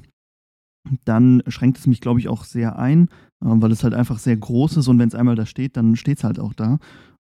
dann 1.05 1.41
schränkt 1.47 1.77
es 1.77 1.87
mich, 1.87 2.01
glaube 2.01 2.19
ich, 2.19 2.27
auch 2.27 2.43
sehr 2.43 2.77
ein, 2.77 3.09
äh, 3.43 3.45
weil 3.45 3.71
es 3.71 3.83
halt 3.83 3.93
einfach 3.93 4.19
sehr 4.19 4.37
groß 4.37 4.77
ist 4.77 4.87
und 4.87 4.99
wenn 4.99 5.07
es 5.07 5.15
einmal 5.15 5.35
da 5.35 5.45
steht, 5.45 5.77
dann 5.77 5.95
steht 5.95 6.19
es 6.19 6.23
halt 6.23 6.39
auch 6.39 6.53
da 6.53 6.79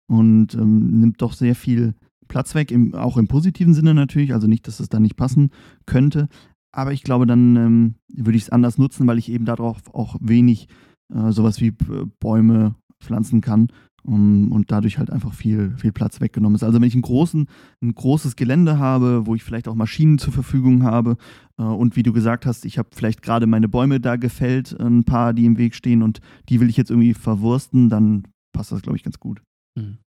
und 0.09 0.55
ähm, 0.55 0.99
nimmt 0.99 1.21
doch 1.21 1.33
sehr 1.33 1.55
viel 1.55 1.95
Platz 2.27 2.55
weg, 2.55 2.71
im, 2.71 2.93
auch 2.95 3.17
im 3.17 3.27
positiven 3.27 3.73
Sinne 3.73 3.93
natürlich, 3.93 4.33
also 4.33 4.47
nicht, 4.47 4.67
dass 4.67 4.79
es 4.79 4.89
da 4.89 4.99
nicht 4.99 5.15
passen 5.15 5.51
könnte, 5.85 6.27
aber 6.71 6.93
ich 6.93 7.03
glaube, 7.03 7.25
dann 7.25 7.55
ähm, 7.55 7.95
würde 8.13 8.37
ich 8.37 8.43
es 8.43 8.49
anders 8.49 8.77
nutzen, 8.77 9.07
weil 9.07 9.17
ich 9.17 9.29
eben 9.29 9.45
darauf 9.45 9.93
auch 9.93 10.15
wenig 10.21 10.67
äh, 11.13 11.31
sowas 11.31 11.59
wie 11.59 11.71
Bäume 12.19 12.75
pflanzen 13.01 13.41
kann 13.41 13.67
um, 14.03 14.51
und 14.51 14.71
dadurch 14.71 14.97
halt 14.97 15.09
einfach 15.09 15.33
viel, 15.33 15.75
viel 15.77 15.91
Platz 15.91 16.21
weggenommen 16.21 16.55
ist. 16.55 16.63
Also 16.63 16.79
wenn 16.79 16.87
ich 16.87 16.93
einen 16.93 17.01
großen, 17.01 17.47
ein 17.81 17.93
großes 17.93 18.35
Gelände 18.35 18.79
habe, 18.79 19.25
wo 19.25 19.35
ich 19.35 19.43
vielleicht 19.43 19.67
auch 19.67 19.75
Maschinen 19.75 20.17
zur 20.17 20.33
Verfügung 20.33 20.83
habe 20.83 21.17
äh, 21.57 21.63
und 21.63 21.95
wie 21.95 22.03
du 22.03 22.13
gesagt 22.13 22.45
hast, 22.45 22.65
ich 22.65 22.77
habe 22.77 22.89
vielleicht 22.93 23.21
gerade 23.21 23.47
meine 23.47 23.67
Bäume 23.67 23.99
da 23.99 24.15
gefällt, 24.15 24.79
ein 24.79 25.03
paar, 25.03 25.33
die 25.33 25.45
im 25.45 25.57
Weg 25.57 25.75
stehen 25.75 26.03
und 26.03 26.19
die 26.49 26.59
will 26.59 26.69
ich 26.69 26.77
jetzt 26.77 26.91
irgendwie 26.91 27.13
verwursten, 27.13 27.89
dann 27.89 28.27
passt 28.53 28.71
das, 28.71 28.81
glaube 28.81 28.97
ich, 28.97 29.03
ganz 29.03 29.19
gut. 29.19 29.41
Mhm. 29.77 29.97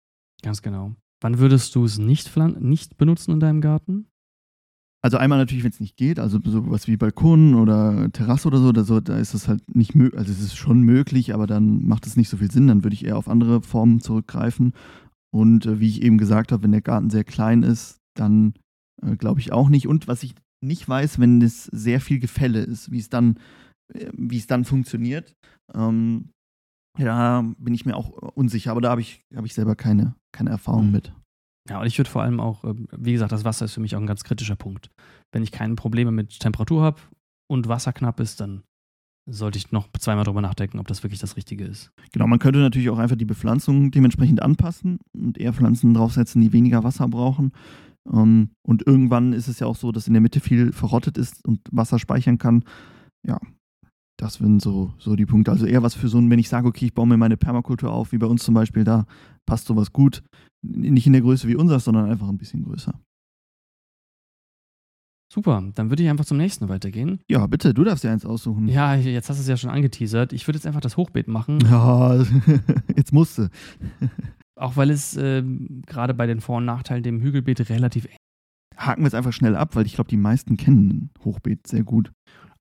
Ganz 0.42 0.62
genau. 0.62 0.94
Wann 1.24 1.38
würdest 1.38 1.74
du 1.74 1.86
es 1.86 1.96
nicht, 1.96 2.36
nicht 2.60 2.98
benutzen 2.98 3.30
in 3.30 3.40
deinem 3.40 3.62
Garten? 3.62 4.08
Also 5.02 5.16
einmal 5.16 5.38
natürlich, 5.38 5.64
wenn 5.64 5.70
es 5.70 5.80
nicht 5.80 5.96
geht, 5.96 6.18
also 6.18 6.38
sowas 6.44 6.86
wie 6.86 6.98
Balkon 6.98 7.54
oder 7.54 8.12
Terrasse 8.12 8.46
oder 8.46 8.58
so, 8.58 8.68
oder 8.68 8.84
so, 8.84 9.00
da 9.00 9.16
ist 9.16 9.32
es 9.32 9.48
halt 9.48 9.74
nicht 9.74 9.94
möglich, 9.94 10.18
also 10.18 10.30
es 10.30 10.40
ist 10.40 10.56
schon 10.58 10.82
möglich, 10.82 11.32
aber 11.32 11.46
dann 11.46 11.82
macht 11.86 12.06
es 12.06 12.18
nicht 12.18 12.28
so 12.28 12.36
viel 12.36 12.50
Sinn, 12.50 12.66
dann 12.66 12.84
würde 12.84 12.92
ich 12.92 13.06
eher 13.06 13.16
auf 13.16 13.26
andere 13.26 13.62
Formen 13.62 14.00
zurückgreifen. 14.00 14.74
Und 15.34 15.64
äh, 15.64 15.80
wie 15.80 15.88
ich 15.88 16.02
eben 16.02 16.18
gesagt 16.18 16.52
habe, 16.52 16.62
wenn 16.62 16.72
der 16.72 16.82
Garten 16.82 17.08
sehr 17.08 17.24
klein 17.24 17.62
ist, 17.62 18.02
dann 18.18 18.52
äh, 19.00 19.16
glaube 19.16 19.40
ich 19.40 19.50
auch 19.50 19.70
nicht. 19.70 19.88
Und 19.88 20.06
was 20.08 20.24
ich 20.24 20.34
nicht 20.62 20.86
weiß, 20.86 21.20
wenn 21.20 21.40
es 21.40 21.64
sehr 21.64 22.02
viel 22.02 22.18
Gefälle 22.18 22.60
ist, 22.60 22.90
wie 22.90 22.98
es 22.98 23.08
dann, 23.08 23.38
äh, 23.94 24.10
wie 24.12 24.36
es 24.36 24.46
dann 24.46 24.66
funktioniert, 24.66 25.32
ähm, 25.72 26.28
da 26.96 27.44
bin 27.58 27.74
ich 27.74 27.86
mir 27.86 27.96
auch 27.96 28.10
unsicher, 28.10 28.70
aber 28.70 28.80
da 28.80 28.90
habe 28.90 29.00
ich, 29.00 29.24
hab 29.34 29.44
ich 29.44 29.54
selber 29.54 29.74
keine, 29.74 30.14
keine 30.32 30.50
Erfahrung 30.50 30.86
mhm. 30.86 30.92
mit. 30.92 31.12
Ja, 31.68 31.80
und 31.80 31.86
ich 31.86 31.98
würde 31.98 32.10
vor 32.10 32.22
allem 32.22 32.40
auch, 32.40 32.64
ähm, 32.64 32.86
wie 32.96 33.12
gesagt, 33.12 33.32
das 33.32 33.44
Wasser 33.44 33.64
ist 33.64 33.74
für 33.74 33.80
mich 33.80 33.96
auch 33.96 34.00
ein 34.00 34.06
ganz 34.06 34.22
kritischer 34.22 34.56
Punkt. 34.56 34.90
Wenn 35.32 35.42
ich 35.42 35.50
keine 35.50 35.74
Probleme 35.74 36.12
mit 36.12 36.38
Temperatur 36.38 36.82
habe 36.82 37.00
und 37.50 37.68
Wasser 37.68 37.92
knapp 37.92 38.20
ist, 38.20 38.40
dann 38.40 38.62
sollte 39.26 39.56
ich 39.56 39.72
noch 39.72 39.88
zweimal 39.98 40.24
drüber 40.24 40.42
nachdenken, 40.42 40.78
ob 40.78 40.86
das 40.86 41.02
wirklich 41.02 41.20
das 41.20 41.36
Richtige 41.36 41.64
ist. 41.64 41.90
Genau, 42.12 42.26
man 42.26 42.38
könnte 42.38 42.58
natürlich 42.58 42.90
auch 42.90 42.98
einfach 42.98 43.16
die 43.16 43.24
Bepflanzung 43.24 43.90
dementsprechend 43.90 44.42
anpassen 44.42 44.98
und 45.16 45.38
eher 45.38 45.54
Pflanzen 45.54 45.94
draufsetzen, 45.94 46.42
die 46.42 46.52
weniger 46.52 46.84
Wasser 46.84 47.08
brauchen. 47.08 47.52
Ähm, 48.12 48.50
und 48.62 48.86
irgendwann 48.86 49.32
ist 49.32 49.48
es 49.48 49.60
ja 49.60 49.66
auch 49.66 49.76
so, 49.76 49.92
dass 49.92 50.06
in 50.06 50.12
der 50.12 50.20
Mitte 50.20 50.40
viel 50.40 50.72
verrottet 50.72 51.16
ist 51.16 51.42
und 51.46 51.60
Wasser 51.72 51.98
speichern 51.98 52.36
kann. 52.36 52.64
Ja, 53.26 53.40
das 54.16 54.34
sind 54.34 54.62
so, 54.62 54.92
so 54.98 55.16
die 55.16 55.26
Punkte. 55.26 55.50
Also 55.50 55.66
eher 55.66 55.82
was 55.82 55.94
für 55.94 56.08
so 56.08 56.18
ein, 56.18 56.30
wenn 56.30 56.38
ich 56.38 56.48
sage, 56.48 56.68
okay, 56.68 56.86
ich 56.86 56.94
baue 56.94 57.06
mir 57.06 57.16
meine 57.16 57.36
Permakultur 57.36 57.92
auf, 57.92 58.12
wie 58.12 58.18
bei 58.18 58.26
uns 58.26 58.44
zum 58.44 58.54
Beispiel, 58.54 58.84
da 58.84 59.06
passt 59.46 59.66
sowas 59.66 59.92
gut. 59.92 60.22
Nicht 60.62 61.06
in 61.06 61.12
der 61.12 61.22
Größe 61.22 61.48
wie 61.48 61.56
unseres, 61.56 61.84
sondern 61.84 62.10
einfach 62.10 62.28
ein 62.28 62.38
bisschen 62.38 62.62
größer. 62.62 62.98
Super, 65.32 65.64
dann 65.74 65.90
würde 65.90 66.02
ich 66.04 66.08
einfach 66.08 66.24
zum 66.24 66.36
nächsten 66.36 66.68
weitergehen. 66.68 67.20
Ja, 67.28 67.46
bitte, 67.48 67.74
du 67.74 67.82
darfst 67.82 68.04
dir 68.04 68.12
eins 68.12 68.24
aussuchen. 68.24 68.68
Ja, 68.68 68.94
jetzt 68.94 69.28
hast 69.28 69.38
du 69.38 69.42
es 69.42 69.48
ja 69.48 69.56
schon 69.56 69.70
angeteasert. 69.70 70.32
Ich 70.32 70.46
würde 70.46 70.58
jetzt 70.58 70.66
einfach 70.66 70.80
das 70.80 70.96
Hochbeet 70.96 71.26
machen. 71.26 71.58
Ja, 71.68 72.22
jetzt 72.96 73.12
musste. 73.12 73.50
Auch 74.54 74.76
weil 74.76 74.90
es 74.90 75.16
äh, 75.16 75.42
gerade 75.86 76.14
bei 76.14 76.26
den 76.26 76.40
Vor- 76.40 76.58
und 76.58 76.66
Nachteilen 76.66 77.02
dem 77.02 77.20
Hügelbeet 77.20 77.68
relativ 77.68 78.06
Haken 78.76 79.02
wir 79.02 79.08
es 79.08 79.14
einfach 79.14 79.32
schnell 79.32 79.56
ab, 79.56 79.76
weil 79.76 79.86
ich 79.86 79.94
glaube, 79.94 80.10
die 80.10 80.16
meisten 80.16 80.56
kennen 80.56 81.10
Hochbeet 81.24 81.66
sehr 81.66 81.84
gut. 81.84 82.12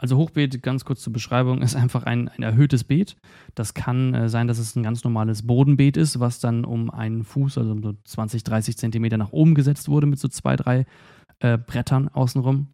Also 0.04 0.18
Hochbeet, 0.18 0.62
ganz 0.62 0.84
kurz 0.84 1.02
zur 1.02 1.14
Beschreibung, 1.14 1.62
ist 1.62 1.78
einfach 1.78 2.04
ein, 2.04 2.28
ein 2.28 2.44
erhöhtes 2.44 2.84
Beet. 2.84 3.16
Das 3.56 3.74
kann 3.74 4.14
äh, 4.14 4.28
sein, 4.28 4.50
dass 4.50 4.60
es 4.60 4.76
ein 4.76 4.84
ganz 4.84 5.06
normales 5.06 5.48
Bodenbeet 5.48 5.96
ist, 5.96 6.20
was 6.20 6.42
dann 6.42 6.66
um 6.66 6.90
einen 6.90 7.24
Fuß, 7.24 7.58
also 7.58 7.72
um 7.72 7.82
so 7.82 7.94
20, 8.04 8.44
30 8.44 8.78
Zentimeter 8.78 9.18
nach 9.18 9.32
oben 9.32 9.56
gesetzt 9.56 9.88
wurde 9.88 10.06
mit 10.06 10.20
so 10.20 10.28
zwei, 10.28 10.58
drei 10.58 10.86
äh, 11.40 11.58
Brettern 11.58 12.10
außenrum. 12.10 12.68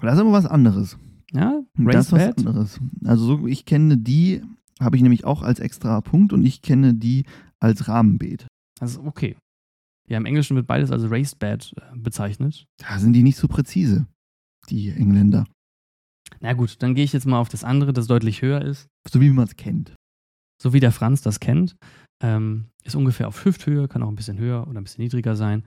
Das 0.00 0.14
ist 0.14 0.20
aber 0.20 0.30
was 0.30 0.46
anderes. 0.46 0.96
Ja, 1.32 1.60
das 1.74 2.06
ist 2.06 2.12
was 2.12 2.38
anderes. 2.38 2.80
Also 3.04 3.24
so, 3.24 3.46
ich 3.48 3.64
kenne 3.64 3.98
die, 3.98 4.42
habe 4.78 4.94
ich 4.94 5.02
nämlich 5.02 5.24
auch 5.24 5.42
als 5.42 5.58
extra 5.58 6.00
Punkt 6.02 6.32
und 6.32 6.44
ich 6.44 6.62
kenne 6.62 6.94
die 6.94 7.24
als 7.58 7.88
Rahmenbeet. 7.88 8.46
Also 8.78 9.02
okay. 9.02 9.36
Ja, 10.08 10.18
im 10.18 10.24
Englischen 10.24 10.54
wird 10.54 10.68
beides 10.68 10.92
als 10.92 11.10
Raised 11.10 11.40
Bed 11.40 11.74
äh, 11.78 11.98
bezeichnet. 11.98 12.64
Da 12.78 13.00
sind 13.00 13.12
die 13.12 13.24
nicht 13.24 13.38
so 13.38 13.48
präzise, 13.48 14.06
die 14.70 14.90
Engländer. 14.90 15.46
Na 16.40 16.52
gut, 16.52 16.82
dann 16.82 16.94
gehe 16.94 17.04
ich 17.04 17.12
jetzt 17.12 17.26
mal 17.26 17.38
auf 17.38 17.48
das 17.48 17.64
andere, 17.64 17.92
das 17.92 18.06
deutlich 18.06 18.42
höher 18.42 18.62
ist. 18.62 18.88
So 19.08 19.20
wie 19.20 19.30
man 19.30 19.46
es 19.46 19.56
kennt. 19.56 19.94
So 20.62 20.72
wie 20.72 20.80
der 20.80 20.92
Franz 20.92 21.22
das 21.22 21.40
kennt. 21.40 21.76
Ähm, 22.22 22.66
ist 22.84 22.94
ungefähr 22.94 23.28
auf 23.28 23.44
Hüfthöhe, 23.44 23.88
kann 23.88 24.02
auch 24.02 24.08
ein 24.08 24.16
bisschen 24.16 24.38
höher 24.38 24.66
oder 24.66 24.80
ein 24.80 24.84
bisschen 24.84 25.02
niedriger 25.02 25.36
sein. 25.36 25.64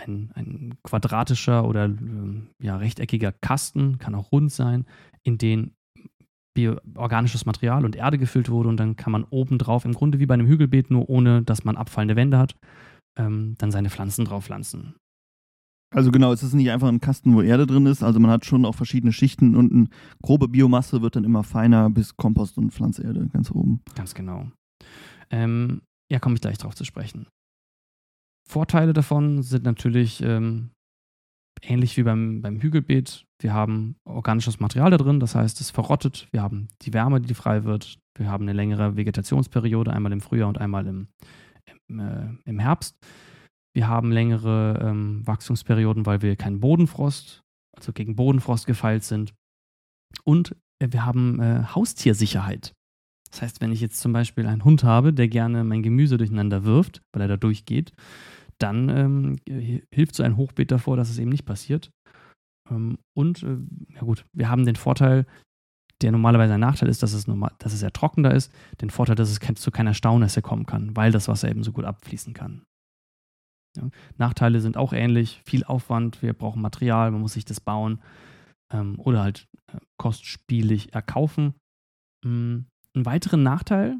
Ein, 0.00 0.32
ein 0.34 0.74
quadratischer 0.82 1.66
oder 1.66 1.84
ähm, 1.84 2.48
ja, 2.60 2.76
rechteckiger 2.76 3.32
Kasten, 3.32 3.98
kann 3.98 4.14
auch 4.14 4.32
rund 4.32 4.50
sein, 4.50 4.86
in 5.22 5.38
den 5.38 5.74
organisches 6.96 7.46
Material 7.46 7.84
und 7.84 7.96
Erde 7.96 8.18
gefüllt 8.18 8.50
wurde 8.50 8.68
und 8.68 8.76
dann 8.76 8.96
kann 8.96 9.12
man 9.12 9.24
obendrauf, 9.24 9.84
im 9.84 9.94
Grunde 9.94 10.18
wie 10.18 10.26
bei 10.26 10.34
einem 10.34 10.46
Hügelbeet, 10.46 10.90
nur 10.90 11.08
ohne 11.08 11.42
dass 11.42 11.64
man 11.64 11.76
abfallende 11.76 12.16
Wände 12.16 12.38
hat, 12.38 12.56
ähm, 13.18 13.54
dann 13.58 13.70
seine 13.70 13.90
Pflanzen 13.90 14.24
drauf 14.24 14.44
pflanzen. 14.44 14.94
Also 15.92 16.10
genau, 16.10 16.32
es 16.32 16.42
ist 16.42 16.54
nicht 16.54 16.70
einfach 16.70 16.88
ein 16.88 17.00
Kasten, 17.00 17.34
wo 17.34 17.42
Erde 17.42 17.66
drin 17.66 17.86
ist. 17.86 18.02
Also 18.02 18.18
man 18.18 18.30
hat 18.30 18.46
schon 18.46 18.64
auch 18.64 18.74
verschiedene 18.74 19.12
Schichten 19.12 19.54
und 19.54 19.72
eine 19.72 19.88
grobe 20.22 20.48
Biomasse 20.48 21.02
wird 21.02 21.16
dann 21.16 21.24
immer 21.24 21.44
feiner 21.44 21.90
bis 21.90 22.16
Kompost 22.16 22.56
und 22.56 22.72
Pflanzerde 22.72 23.28
ganz 23.28 23.50
oben. 23.50 23.82
Ganz 23.94 24.14
genau. 24.14 24.50
Ähm, 25.30 25.82
ja, 26.10 26.18
komme 26.18 26.34
ich 26.34 26.40
gleich 26.40 26.58
drauf 26.58 26.74
zu 26.74 26.84
sprechen. 26.84 27.26
Vorteile 28.48 28.92
davon 28.92 29.42
sind 29.42 29.64
natürlich 29.64 30.22
ähm, 30.22 30.70
ähnlich 31.60 31.96
wie 31.96 32.02
beim, 32.02 32.40
beim 32.40 32.60
Hügelbeet. 32.60 33.24
Wir 33.40 33.52
haben 33.52 33.96
organisches 34.04 34.60
Material 34.60 34.90
da 34.90 34.96
drin, 34.96 35.20
das 35.20 35.34
heißt, 35.34 35.60
es 35.60 35.70
verrottet. 35.70 36.28
Wir 36.32 36.42
haben 36.42 36.68
die 36.82 36.92
Wärme, 36.92 37.20
die 37.20 37.34
frei 37.34 37.64
wird. 37.64 37.98
Wir 38.16 38.30
haben 38.30 38.44
eine 38.44 38.52
längere 38.52 38.96
Vegetationsperiode, 38.96 39.92
einmal 39.92 40.12
im 40.12 40.20
Frühjahr 40.20 40.48
und 40.48 40.58
einmal 40.58 40.86
im, 40.86 41.08
im, 41.88 41.98
äh, 42.00 42.28
im 42.44 42.58
Herbst. 42.58 42.96
Wir 43.74 43.88
haben 43.88 44.12
längere 44.12 44.78
ähm, 44.82 45.26
Wachstumsperioden, 45.26 46.04
weil 46.04 46.22
wir 46.22 46.36
keinen 46.36 46.60
Bodenfrost, 46.60 47.42
also 47.76 47.92
gegen 47.92 48.16
Bodenfrost 48.16 48.66
gefeilt 48.66 49.04
sind. 49.04 49.34
Und 50.24 50.54
äh, 50.78 50.88
wir 50.90 51.06
haben 51.06 51.40
äh, 51.40 51.64
Haustiersicherheit. 51.74 52.74
Das 53.30 53.40
heißt, 53.40 53.60
wenn 53.62 53.72
ich 53.72 53.80
jetzt 53.80 53.98
zum 53.98 54.12
Beispiel 54.12 54.46
einen 54.46 54.64
Hund 54.64 54.84
habe, 54.84 55.14
der 55.14 55.28
gerne 55.28 55.64
mein 55.64 55.82
Gemüse 55.82 56.18
durcheinander 56.18 56.64
wirft, 56.64 57.00
weil 57.12 57.22
er 57.22 57.28
da 57.28 57.36
durchgeht, 57.38 57.92
dann 58.58 58.88
ähm, 58.90 59.36
hilft 59.90 60.14
so 60.14 60.22
ein 60.22 60.36
Hochbeet 60.36 60.70
davor, 60.70 60.96
dass 60.96 61.08
es 61.08 61.18
eben 61.18 61.30
nicht 61.30 61.46
passiert. 61.46 61.90
Ähm, 62.70 62.98
und, 63.16 63.42
äh, 63.42 63.56
ja 63.94 64.00
gut, 64.02 64.26
wir 64.34 64.50
haben 64.50 64.66
den 64.66 64.76
Vorteil, 64.76 65.26
der 66.02 66.12
normalerweise 66.12 66.54
ein 66.54 66.60
Nachteil 66.60 66.90
ist, 66.90 67.02
dass 67.02 67.14
es, 67.14 67.26
normal, 67.26 67.52
dass 67.58 67.72
es 67.72 67.80
sehr 67.80 67.92
trocken 67.92 68.22
da 68.22 68.30
ist, 68.30 68.52
den 68.80 68.90
Vorteil, 68.90 69.16
dass 69.16 69.30
es 69.30 69.40
zu 69.54 69.70
keiner 69.70 69.94
Staunässe 69.94 70.42
kommen 70.42 70.66
kann, 70.66 70.94
weil 70.94 71.10
das 71.10 71.28
Wasser 71.28 71.48
eben 71.48 71.62
so 71.62 71.72
gut 71.72 71.84
abfließen 71.84 72.34
kann. 72.34 72.62
Ja. 73.76 73.88
Nachteile 74.18 74.60
sind 74.60 74.76
auch 74.76 74.92
ähnlich, 74.92 75.40
viel 75.44 75.64
Aufwand, 75.64 76.22
wir 76.22 76.34
brauchen 76.34 76.60
Material, 76.60 77.10
man 77.10 77.20
muss 77.20 77.32
sich 77.32 77.44
das 77.44 77.60
bauen 77.60 78.00
ähm, 78.72 78.98
oder 78.98 79.22
halt 79.22 79.46
äh, 79.72 79.78
kostspielig 79.98 80.94
erkaufen. 80.94 81.54
Mhm. 82.24 82.66
Einen 82.94 83.06
weiteren 83.06 83.42
Nachteil, 83.42 83.96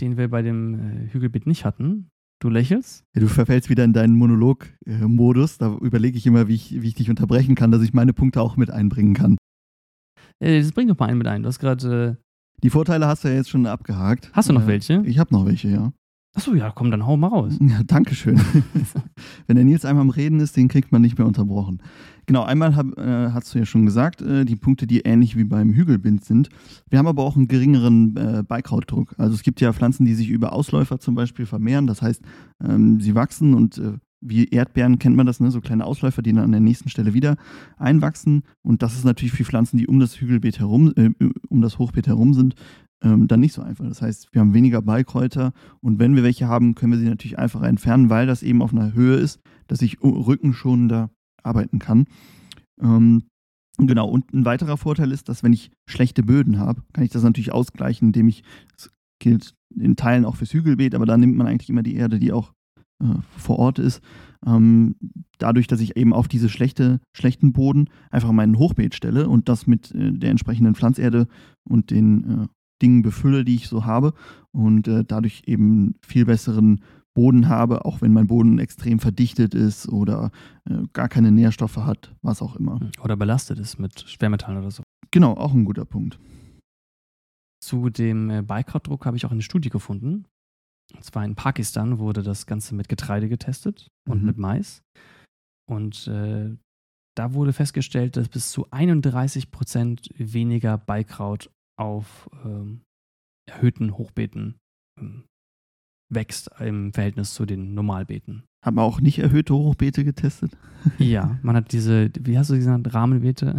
den 0.00 0.16
wir 0.16 0.28
bei 0.28 0.42
dem 0.42 0.74
äh, 0.74 1.12
Hügelbeet 1.12 1.46
nicht 1.46 1.64
hatten, 1.64 2.08
du 2.40 2.48
lächelst. 2.48 3.04
Ja, 3.14 3.20
du 3.20 3.28
verfällst 3.28 3.70
wieder 3.70 3.84
in 3.84 3.92
deinen 3.92 4.16
Monolog-Modus, 4.16 5.54
äh, 5.54 5.58
da 5.58 5.76
überlege 5.76 6.18
ich 6.18 6.26
immer, 6.26 6.48
wie 6.48 6.54
ich, 6.54 6.82
wie 6.82 6.88
ich 6.88 6.94
dich 6.94 7.10
unterbrechen 7.10 7.54
kann, 7.54 7.70
dass 7.70 7.82
ich 7.82 7.94
meine 7.94 8.12
Punkte 8.12 8.40
auch 8.40 8.56
mit 8.56 8.70
einbringen 8.70 9.14
kann. 9.14 9.36
Äh, 10.40 10.60
das 10.60 10.72
bringt 10.72 10.90
doch 10.90 10.98
mal 10.98 11.06
einen 11.06 11.18
mit 11.18 11.26
ein, 11.28 11.42
du 11.42 11.48
hast 11.48 11.58
gerade... 11.58 12.18
Äh, 12.18 12.22
die 12.60 12.70
Vorteile 12.70 13.06
hast 13.06 13.22
du 13.22 13.28
ja 13.28 13.34
jetzt 13.34 13.50
schon 13.50 13.66
abgehakt. 13.66 14.32
Hast 14.32 14.48
du 14.48 14.52
noch 14.52 14.66
welche? 14.66 15.00
Ich 15.06 15.20
habe 15.20 15.32
noch 15.32 15.46
welche, 15.46 15.68
ja. 15.68 15.92
Achso, 16.38 16.54
ja, 16.54 16.70
komm, 16.70 16.92
dann 16.92 17.04
hau 17.04 17.16
mal 17.16 17.26
raus. 17.26 17.58
Ja, 17.60 17.82
Dankeschön. 17.84 18.40
Wenn 19.48 19.56
der 19.56 19.64
Nils 19.64 19.84
einmal 19.84 20.02
am 20.02 20.10
Reden 20.10 20.38
ist, 20.38 20.56
den 20.56 20.68
kriegt 20.68 20.92
man 20.92 21.02
nicht 21.02 21.18
mehr 21.18 21.26
unterbrochen. 21.26 21.82
Genau, 22.26 22.44
einmal 22.44 22.76
hab, 22.76 22.96
äh, 22.96 23.30
hast 23.32 23.52
du 23.52 23.58
ja 23.58 23.64
schon 23.64 23.84
gesagt, 23.84 24.22
äh, 24.22 24.44
die 24.44 24.54
Punkte, 24.54 24.86
die 24.86 25.00
ähnlich 25.00 25.36
wie 25.36 25.42
beim 25.42 25.72
Hügelbind 25.72 26.24
sind. 26.24 26.48
Wir 26.90 27.00
haben 27.00 27.08
aber 27.08 27.24
auch 27.24 27.34
einen 27.34 27.48
geringeren 27.48 28.16
äh, 28.16 28.44
Beikrautdruck. 28.46 29.16
Also 29.18 29.34
es 29.34 29.42
gibt 29.42 29.60
ja 29.60 29.72
Pflanzen, 29.72 30.06
die 30.06 30.14
sich 30.14 30.28
über 30.28 30.52
Ausläufer 30.52 31.00
zum 31.00 31.16
Beispiel 31.16 31.44
vermehren. 31.44 31.88
Das 31.88 32.02
heißt, 32.02 32.22
ähm, 32.62 33.00
sie 33.00 33.16
wachsen 33.16 33.54
und 33.54 33.78
äh, 33.78 33.94
wie 34.20 34.46
Erdbeeren 34.46 35.00
kennt 35.00 35.16
man 35.16 35.26
das, 35.26 35.40
ne? 35.40 35.50
so 35.50 35.60
kleine 35.60 35.84
Ausläufer, 35.86 36.22
die 36.22 36.32
dann 36.32 36.44
an 36.44 36.52
der 36.52 36.60
nächsten 36.60 36.88
Stelle 36.88 37.14
wieder 37.14 37.36
einwachsen. 37.78 38.42
Und 38.62 38.82
das 38.82 38.94
ist 38.94 39.04
natürlich 39.04 39.32
für 39.32 39.44
Pflanzen, 39.44 39.76
die 39.76 39.88
um 39.88 39.98
das 39.98 40.20
Hügelbeet 40.20 40.60
herum, 40.60 40.92
äh, 40.94 41.10
um 41.48 41.62
das 41.62 41.80
Hochbeet 41.80 42.06
herum 42.06 42.32
sind, 42.32 42.54
ähm, 43.02 43.28
dann 43.28 43.40
nicht 43.40 43.52
so 43.52 43.62
einfach. 43.62 43.86
Das 43.86 44.02
heißt, 44.02 44.28
wir 44.32 44.40
haben 44.40 44.54
weniger 44.54 44.82
Beikräuter 44.82 45.52
und 45.80 45.98
wenn 45.98 46.16
wir 46.16 46.22
welche 46.22 46.48
haben, 46.48 46.74
können 46.74 46.92
wir 46.92 46.98
sie 46.98 47.08
natürlich 47.08 47.38
einfacher 47.38 47.68
entfernen, 47.68 48.10
weil 48.10 48.26
das 48.26 48.42
eben 48.42 48.62
auf 48.62 48.72
einer 48.72 48.92
Höhe 48.92 49.16
ist, 49.16 49.40
dass 49.66 49.82
ich 49.82 50.02
rückenschonender 50.02 51.10
arbeiten 51.42 51.78
kann. 51.78 52.06
Ähm, 52.80 53.24
genau, 53.78 54.08
und 54.08 54.32
ein 54.32 54.44
weiterer 54.44 54.76
Vorteil 54.76 55.12
ist, 55.12 55.28
dass 55.28 55.42
wenn 55.42 55.52
ich 55.52 55.70
schlechte 55.88 56.22
Böden 56.22 56.58
habe, 56.58 56.82
kann 56.92 57.04
ich 57.04 57.10
das 57.10 57.22
natürlich 57.22 57.52
ausgleichen, 57.52 58.08
indem 58.08 58.28
ich, 58.28 58.42
das 58.76 58.90
gilt 59.20 59.54
in 59.76 59.96
Teilen 59.96 60.24
auch 60.24 60.36
fürs 60.36 60.52
Hügelbeet, 60.52 60.94
aber 60.94 61.06
da 61.06 61.16
nimmt 61.16 61.36
man 61.36 61.46
eigentlich 61.46 61.70
immer 61.70 61.82
die 61.82 61.96
Erde, 61.96 62.18
die 62.18 62.32
auch 62.32 62.52
äh, 63.02 63.20
vor 63.36 63.58
Ort 63.58 63.78
ist. 63.78 64.02
Ähm, 64.46 64.96
dadurch, 65.38 65.66
dass 65.66 65.80
ich 65.80 65.96
eben 65.96 66.12
auf 66.12 66.28
diese 66.28 66.48
schlechte, 66.48 67.00
schlechten 67.12 67.52
Boden 67.52 67.90
einfach 68.10 68.32
meinen 68.32 68.58
Hochbeet 68.58 68.94
stelle 68.94 69.28
und 69.28 69.48
das 69.48 69.66
mit 69.66 69.94
äh, 69.94 70.12
der 70.12 70.30
entsprechenden 70.30 70.74
Pflanzerde 70.74 71.26
und 71.68 71.90
den 71.90 72.24
äh, 72.24 72.46
Dingen 72.82 73.02
befülle, 73.02 73.44
die 73.44 73.54
ich 73.54 73.68
so 73.68 73.84
habe 73.84 74.14
und 74.52 74.88
äh, 74.88 75.04
dadurch 75.04 75.42
eben 75.46 75.96
viel 76.02 76.24
besseren 76.24 76.82
Boden 77.14 77.48
habe, 77.48 77.84
auch 77.84 78.00
wenn 78.00 78.12
mein 78.12 78.28
Boden 78.28 78.58
extrem 78.58 79.00
verdichtet 79.00 79.54
ist 79.54 79.88
oder 79.88 80.30
äh, 80.70 80.84
gar 80.92 81.08
keine 81.08 81.32
Nährstoffe 81.32 81.78
hat, 81.78 82.14
was 82.22 82.42
auch 82.42 82.54
immer. 82.54 82.78
Hm, 82.78 82.92
oder 83.02 83.16
belastet 83.16 83.58
ist 83.58 83.78
mit 83.78 84.00
Schwermetallen 84.08 84.58
oder 84.58 84.70
so. 84.70 84.84
Genau, 85.10 85.32
auch 85.32 85.52
ein 85.52 85.64
guter 85.64 85.84
Punkt. 85.84 86.20
Zu 87.60 87.90
dem 87.90 88.30
äh, 88.30 88.42
Beikrautdruck 88.42 89.04
habe 89.04 89.16
ich 89.16 89.26
auch 89.26 89.32
eine 89.32 89.42
Studie 89.42 89.68
gefunden. 89.68 90.26
Und 90.94 91.04
zwar 91.04 91.24
in 91.24 91.34
Pakistan 91.34 91.98
wurde 91.98 92.22
das 92.22 92.46
Ganze 92.46 92.74
mit 92.74 92.88
Getreide 92.88 93.28
getestet 93.28 93.88
und 94.08 94.20
mhm. 94.20 94.26
mit 94.26 94.38
Mais. 94.38 94.82
Und 95.68 96.06
äh, 96.06 96.56
da 97.16 97.34
wurde 97.34 97.52
festgestellt, 97.52 98.16
dass 98.16 98.28
bis 98.28 98.52
zu 98.52 98.70
31 98.70 99.50
Prozent 99.50 100.08
weniger 100.16 100.78
Beikraut 100.78 101.50
auf 101.78 102.28
ähm, 102.44 102.82
erhöhten 103.48 103.96
Hochbeeten 103.96 104.58
ähm, 105.00 105.24
wächst 106.10 106.50
im 106.58 106.92
Verhältnis 106.92 107.34
zu 107.34 107.46
den 107.46 107.74
Normalbeeten. 107.74 108.44
Haben 108.64 108.76
wir 108.76 108.82
auch 108.82 109.00
nicht 109.00 109.18
erhöhte 109.18 109.54
Hochbeete 109.54 110.04
getestet? 110.04 110.56
ja, 110.98 111.38
man 111.42 111.56
hat 111.56 111.72
diese, 111.72 112.10
wie 112.20 112.38
hast 112.38 112.50
du 112.50 112.56
gesagt, 112.56 112.92
Rahmenbeete? 112.92 113.56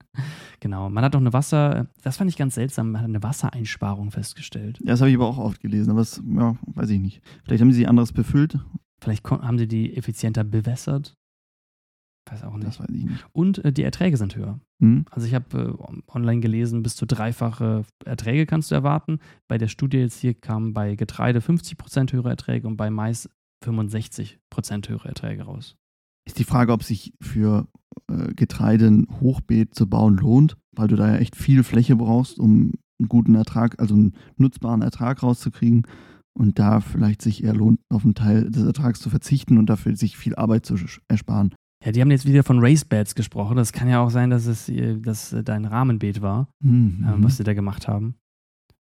genau, 0.60 0.90
man 0.90 1.04
hat 1.04 1.16
auch 1.16 1.20
eine 1.20 1.32
Wasser, 1.32 1.88
das 2.02 2.16
fand 2.16 2.30
ich 2.30 2.36
ganz 2.36 2.54
seltsam, 2.54 2.92
man 2.92 3.02
hat 3.02 3.08
eine 3.08 3.22
Wassereinsparung 3.22 4.10
festgestellt. 4.10 4.78
Ja, 4.80 4.86
das 4.88 5.00
habe 5.00 5.10
ich 5.10 5.16
aber 5.16 5.26
auch 5.26 5.38
oft 5.38 5.60
gelesen, 5.60 5.90
aber 5.90 6.00
das, 6.00 6.22
ja, 6.24 6.56
weiß 6.66 6.90
ich 6.90 7.00
nicht. 7.00 7.22
Vielleicht 7.44 7.62
haben 7.62 7.72
sie 7.72 7.86
anderes 7.86 8.12
befüllt. 8.12 8.58
Vielleicht 9.00 9.28
haben 9.28 9.58
sie 9.58 9.68
die 9.68 9.96
effizienter 9.96 10.44
bewässert. 10.44 11.14
Weiß 12.30 12.44
auch 12.44 12.56
nicht. 12.56 12.66
Das 12.66 12.80
weiß 12.80 12.88
ich 12.90 13.04
nicht. 13.04 13.26
Und 13.32 13.64
äh, 13.64 13.72
die 13.72 13.82
Erträge 13.82 14.16
sind 14.16 14.36
höher. 14.36 14.60
Mhm. 14.78 15.04
Also 15.10 15.26
ich 15.26 15.34
habe 15.34 15.76
äh, 15.78 16.12
online 16.12 16.40
gelesen, 16.40 16.82
bis 16.82 16.96
zu 16.96 17.06
dreifache 17.06 17.84
Erträge 18.04 18.46
kannst 18.46 18.70
du 18.70 18.74
erwarten. 18.74 19.18
Bei 19.48 19.58
der 19.58 19.68
Studie 19.68 19.98
jetzt 19.98 20.20
hier 20.20 20.34
kamen 20.34 20.74
bei 20.74 20.94
Getreide 20.96 21.40
50% 21.40 22.12
höhere 22.12 22.30
Erträge 22.30 22.66
und 22.66 22.76
bei 22.76 22.90
Mais 22.90 23.28
65% 23.64 24.88
höhere 24.88 25.08
Erträge 25.08 25.42
raus. 25.44 25.76
Ist 26.26 26.38
die 26.38 26.44
Frage, 26.44 26.72
ob 26.72 26.82
sich 26.82 27.14
für 27.20 27.68
äh, 28.10 28.34
Getreide 28.34 28.86
ein 28.86 29.06
Hochbeet 29.20 29.74
zu 29.74 29.88
bauen 29.88 30.16
lohnt, 30.16 30.56
weil 30.72 30.88
du 30.88 30.96
da 30.96 31.08
ja 31.08 31.16
echt 31.16 31.36
viel 31.36 31.64
Fläche 31.64 31.96
brauchst, 31.96 32.38
um 32.38 32.74
einen 32.98 33.08
guten 33.08 33.34
Ertrag, 33.34 33.80
also 33.80 33.94
einen 33.94 34.14
nutzbaren 34.36 34.82
Ertrag 34.82 35.22
rauszukriegen 35.22 35.86
und 36.34 36.58
da 36.58 36.80
vielleicht 36.80 37.22
sich 37.22 37.42
eher 37.42 37.54
lohnt, 37.54 37.80
auf 37.88 38.04
einen 38.04 38.14
Teil 38.14 38.50
des 38.50 38.64
Ertrags 38.64 39.00
zu 39.00 39.10
verzichten 39.10 39.58
und 39.58 39.66
dafür 39.66 39.96
sich 39.96 40.16
viel 40.16 40.34
Arbeit 40.36 40.66
zu 40.66 40.76
ersparen. 41.08 41.54
Ja, 41.84 41.92
die 41.92 42.00
haben 42.00 42.10
jetzt 42.10 42.26
wieder 42.26 42.42
von 42.42 42.58
Race 42.58 42.84
Beds 42.84 43.14
gesprochen. 43.14 43.56
Das 43.56 43.72
kann 43.72 43.88
ja 43.88 44.00
auch 44.00 44.10
sein, 44.10 44.30
dass 44.30 44.46
es 44.46 44.70
dass 45.00 45.34
dein 45.44 45.64
Rahmenbeet 45.64 46.20
war, 46.20 46.48
mhm. 46.60 47.04
äh, 47.06 47.22
was 47.22 47.36
sie 47.36 47.44
da 47.44 47.54
gemacht 47.54 47.86
haben. 47.86 48.16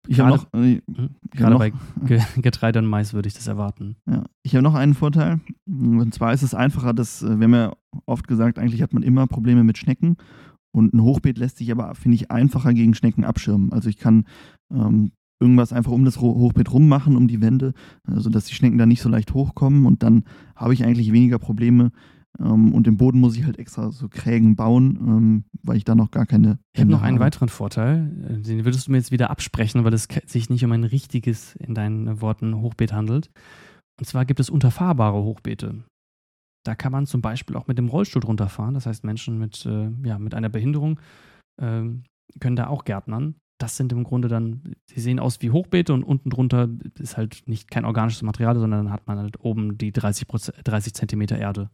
Ich 0.08 0.20
habe 0.20 0.32
noch, 0.32 0.54
äh, 0.54 0.82
hm? 0.94 1.10
gerade 1.32 1.58
bei 1.58 1.74
Getreide 2.42 2.80
und 2.80 2.88
Mais 2.88 3.14
würde 3.14 3.28
ich 3.28 3.36
das 3.36 3.48
erwarten. 3.48 3.98
Ja, 4.10 4.24
ich 4.44 4.56
habe 4.56 4.64
noch 4.64 4.74
einen 4.74 4.94
Vorteil. 4.94 5.40
Und 5.68 6.14
zwar 6.14 6.34
ist 6.34 6.42
es 6.42 6.56
einfacher, 6.56 6.94
dass, 6.94 7.22
äh, 7.22 7.38
wir 7.40 7.44
haben 7.44 7.54
ja 7.54 7.74
oft 8.06 8.28
gesagt, 8.28 8.58
eigentlich 8.58 8.82
hat 8.82 8.94
man 8.94 9.04
immer 9.04 9.28
Probleme 9.28 9.64
mit 9.64 9.78
Schnecken. 9.78 10.18
Und 10.74 10.94
ein 10.94 11.02
Hochbeet 11.02 11.38
lässt 11.38 11.58
sich 11.58 11.72
aber, 11.72 11.94
finde 11.96 12.16
ich, 12.16 12.32
einfacher 12.32 12.74
gegen 12.74 12.94
Schnecken 12.94 13.26
abschirmen. 13.26 13.74
Also 13.74 13.90
ich 13.90 13.98
kann 13.98 14.26
ähm, 14.74 15.12
irgendwas 15.40 15.74
einfach 15.74 15.92
um 15.92 16.06
das 16.06 16.20
Hochbeet 16.20 16.72
rummachen, 16.72 17.18
um 17.18 17.28
die 17.28 17.42
Wände, 17.42 17.74
sodass 18.08 18.46
die 18.46 18.54
Schnecken 18.54 18.78
da 18.78 18.86
nicht 18.86 19.02
so 19.02 19.10
leicht 19.10 19.34
hochkommen. 19.34 19.86
Und 19.86 20.02
dann 20.02 20.24
habe 20.56 20.74
ich 20.74 20.86
eigentlich 20.86 21.12
weniger 21.12 21.40
Probleme, 21.40 21.92
ähm, 22.40 22.74
und 22.74 22.88
den 22.88 22.98
Boden 22.98 23.20
muss 23.20 23.36
ich 23.36 23.46
halt 23.46 23.60
extra 23.60 23.92
so 23.92 24.08
Krägen 24.10 24.56
bauen, 24.56 24.98
ähm, 25.02 25.44
weil 25.64 25.78
ich 25.78 25.84
da 25.84 25.96
noch 25.96 26.12
gar 26.12 26.26
keine. 26.26 26.60
Ich 26.74 26.82
habe 26.82 26.92
noch 26.92 27.02
einen 27.02 27.18
habe. 27.18 27.26
weiteren 27.26 27.50
Vorteil. 27.50 28.12
Äh, 28.30 28.42
den 28.42 28.66
würdest 28.66 28.88
du 28.88 28.92
mir 28.92 28.98
jetzt 28.98 29.12
wieder 29.12 29.30
absprechen, 29.30 29.84
weil 29.84 29.94
es 29.94 30.08
sich 30.26 30.50
nicht 30.50 30.64
um 30.64 30.72
ein 30.72 30.84
richtiges, 30.84 31.56
in 31.56 31.74
deinen 31.74 32.22
Worten, 32.22 32.62
Hochbeet 32.62 32.94
handelt. 32.94 33.32
Und 34.00 34.06
zwar 34.06 34.26
gibt 34.26 34.40
es 34.40 34.50
unterfahrbare 34.50 35.22
Hochbeete. 35.22 35.84
Da 36.64 36.76
kann 36.76 36.92
man 36.92 37.06
zum 37.06 37.22
Beispiel 37.22 37.56
auch 37.56 37.68
mit 37.68 37.78
dem 37.78 37.88
Rollstuhl 37.88 38.22
drunter 38.22 38.48
fahren. 38.48 38.74
Das 38.74 38.86
heißt, 38.86 39.04
Menschen 39.04 39.38
mit, 39.38 39.66
äh, 39.66 39.90
ja, 40.04 40.20
mit 40.20 40.34
einer 40.34 40.50
Behinderung 40.50 41.00
äh, 41.62 41.84
können 42.40 42.56
da 42.56 42.68
auch 42.68 42.86
gärtnern. 42.86 43.36
Das 43.60 43.78
sind 43.78 43.92
im 43.92 44.04
Grunde 44.04 44.28
dann, 44.28 44.74
die 44.90 45.00
sehen 45.00 45.20
aus 45.20 45.42
wie 45.42 45.52
Hochbeete 45.52 45.94
und 45.94 46.04
unten 46.04 46.32
drunter 46.32 46.68
ist 46.98 47.16
halt 47.16 47.44
nicht 47.46 47.70
kein 47.70 47.86
organisches 47.86 48.24
Material, 48.24 48.56
sondern 48.56 48.86
dann 48.86 48.94
hat 48.94 49.06
man 49.06 49.20
halt 49.20 49.40
oben 49.40 49.78
die 49.78 49.92
30, 49.92 50.28
30 50.64 50.94
Zentimeter 50.96 51.38
Erde. 51.38 51.70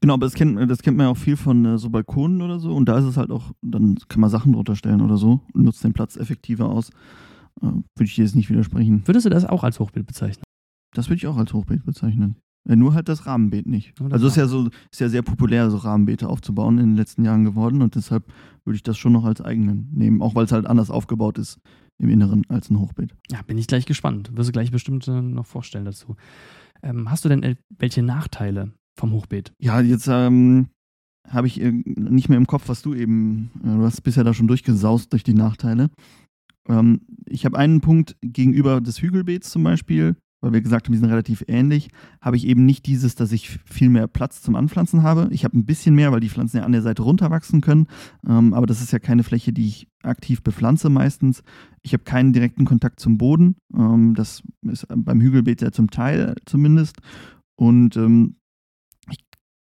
Genau, 0.00 0.14
aber 0.14 0.26
das 0.26 0.34
kennt, 0.34 0.70
das 0.70 0.82
kennt 0.82 0.96
man 0.96 1.06
ja 1.06 1.12
auch 1.12 1.16
viel 1.16 1.36
von 1.36 1.64
äh, 1.64 1.78
so 1.78 1.88
Balkonen 1.90 2.42
oder 2.42 2.58
so. 2.58 2.74
Und 2.74 2.88
da 2.88 2.98
ist 2.98 3.04
es 3.04 3.16
halt 3.16 3.30
auch, 3.30 3.52
dann 3.62 3.96
kann 4.08 4.20
man 4.20 4.30
Sachen 4.30 4.52
drunter 4.52 4.76
stellen 4.76 5.00
oder 5.00 5.16
so 5.16 5.40
und 5.52 5.64
nutzt 5.64 5.82
den 5.82 5.94
Platz 5.94 6.16
effektiver 6.16 6.68
aus. 6.68 6.90
Äh, 7.62 7.66
würde 7.66 7.84
ich 8.04 8.14
dir 8.14 8.24
jetzt 8.24 8.36
nicht 8.36 8.50
widersprechen. 8.50 9.02
Würdest 9.06 9.26
du 9.26 9.30
das 9.30 9.44
auch 9.44 9.64
als 9.64 9.80
Hochbeet 9.80 10.06
bezeichnen? 10.06 10.44
Das 10.94 11.08
würde 11.08 11.16
ich 11.16 11.26
auch 11.26 11.36
als 11.36 11.52
Hochbeet 11.52 11.84
bezeichnen. 11.84 12.36
Äh, 12.68 12.76
nur 12.76 12.94
halt 12.94 13.08
das 13.08 13.26
Rahmenbeet 13.26 13.66
nicht. 13.66 13.98
Das 14.00 14.12
also 14.12 14.26
ist 14.26 14.36
ja 14.36 14.46
so, 14.46 14.68
ist 14.90 15.00
ja 15.00 15.08
sehr 15.08 15.22
populär, 15.22 15.70
so 15.70 15.78
Rahmenbeete 15.78 16.28
aufzubauen 16.28 16.78
in 16.78 16.90
den 16.90 16.96
letzten 16.96 17.24
Jahren 17.24 17.44
geworden 17.44 17.82
und 17.82 17.94
deshalb 17.94 18.24
würde 18.64 18.76
ich 18.76 18.82
das 18.82 18.96
schon 18.96 19.12
noch 19.12 19.24
als 19.24 19.40
eigenen 19.40 19.90
nehmen, 19.92 20.22
auch 20.22 20.34
weil 20.34 20.44
es 20.44 20.52
halt 20.52 20.66
anders 20.66 20.90
aufgebaut 20.90 21.38
ist 21.38 21.60
im 21.98 22.08
Inneren 22.08 22.42
als 22.48 22.70
ein 22.70 22.80
Hochbeet. 22.80 23.14
Ja, 23.30 23.42
bin 23.42 23.58
ich 23.58 23.66
gleich 23.66 23.86
gespannt. 23.86 24.30
Wirst 24.34 24.48
du 24.48 24.52
gleich 24.52 24.70
bestimmt 24.70 25.06
noch 25.06 25.46
vorstellen 25.46 25.84
dazu. 25.84 26.16
Ähm, 26.82 27.10
hast 27.10 27.24
du 27.24 27.28
denn 27.28 27.56
welche 27.78 28.02
Nachteile 28.02 28.72
vom 28.96 29.12
Hochbeet. 29.12 29.52
Ja, 29.58 29.80
jetzt 29.80 30.08
ähm, 30.08 30.68
habe 31.28 31.46
ich 31.46 31.60
nicht 31.60 32.28
mehr 32.28 32.38
im 32.38 32.46
Kopf, 32.46 32.68
was 32.68 32.82
du 32.82 32.94
eben, 32.94 33.50
äh, 33.62 33.68
du 33.68 33.82
hast 33.82 34.02
bisher 34.02 34.24
da 34.24 34.34
schon 34.34 34.48
durchgesaust 34.48 35.12
durch 35.12 35.24
die 35.24 35.34
Nachteile. 35.34 35.90
Ähm, 36.68 37.00
ich 37.26 37.44
habe 37.44 37.58
einen 37.58 37.80
Punkt 37.80 38.16
gegenüber 38.20 38.80
des 38.80 39.00
Hügelbeets 39.00 39.50
zum 39.50 39.62
Beispiel, 39.62 40.16
weil 40.40 40.52
wir 40.52 40.60
gesagt 40.60 40.86
haben, 40.86 40.92
die 40.92 40.98
sind 40.98 41.08
relativ 41.08 41.42
ähnlich, 41.48 41.88
habe 42.20 42.36
ich 42.36 42.46
eben 42.46 42.66
nicht 42.66 42.84
dieses, 42.84 43.14
dass 43.14 43.32
ich 43.32 43.48
viel 43.64 43.88
mehr 43.88 44.06
Platz 44.06 44.42
zum 44.42 44.56
Anpflanzen 44.56 45.02
habe. 45.02 45.28
Ich 45.30 45.44
habe 45.44 45.56
ein 45.56 45.64
bisschen 45.64 45.94
mehr, 45.94 46.12
weil 46.12 46.20
die 46.20 46.28
Pflanzen 46.28 46.58
ja 46.58 46.64
an 46.64 46.72
der 46.72 46.82
Seite 46.82 47.02
runterwachsen 47.02 47.62
können. 47.62 47.86
Ähm, 48.28 48.52
aber 48.52 48.66
das 48.66 48.82
ist 48.82 48.92
ja 48.92 48.98
keine 48.98 49.24
Fläche, 49.24 49.52
die 49.54 49.66
ich 49.66 49.88
aktiv 50.02 50.42
bepflanze 50.42 50.90
meistens. 50.90 51.42
Ich 51.82 51.94
habe 51.94 52.04
keinen 52.04 52.34
direkten 52.34 52.66
Kontakt 52.66 53.00
zum 53.00 53.16
Boden. 53.16 53.56
Ähm, 53.74 54.14
das 54.14 54.42
ist 54.62 54.86
beim 54.94 55.20
Hügelbeet 55.22 55.62
ja 55.62 55.72
zum 55.72 55.90
Teil 55.90 56.34
zumindest. 56.44 56.96
Und 57.56 57.96
ähm, 57.96 58.36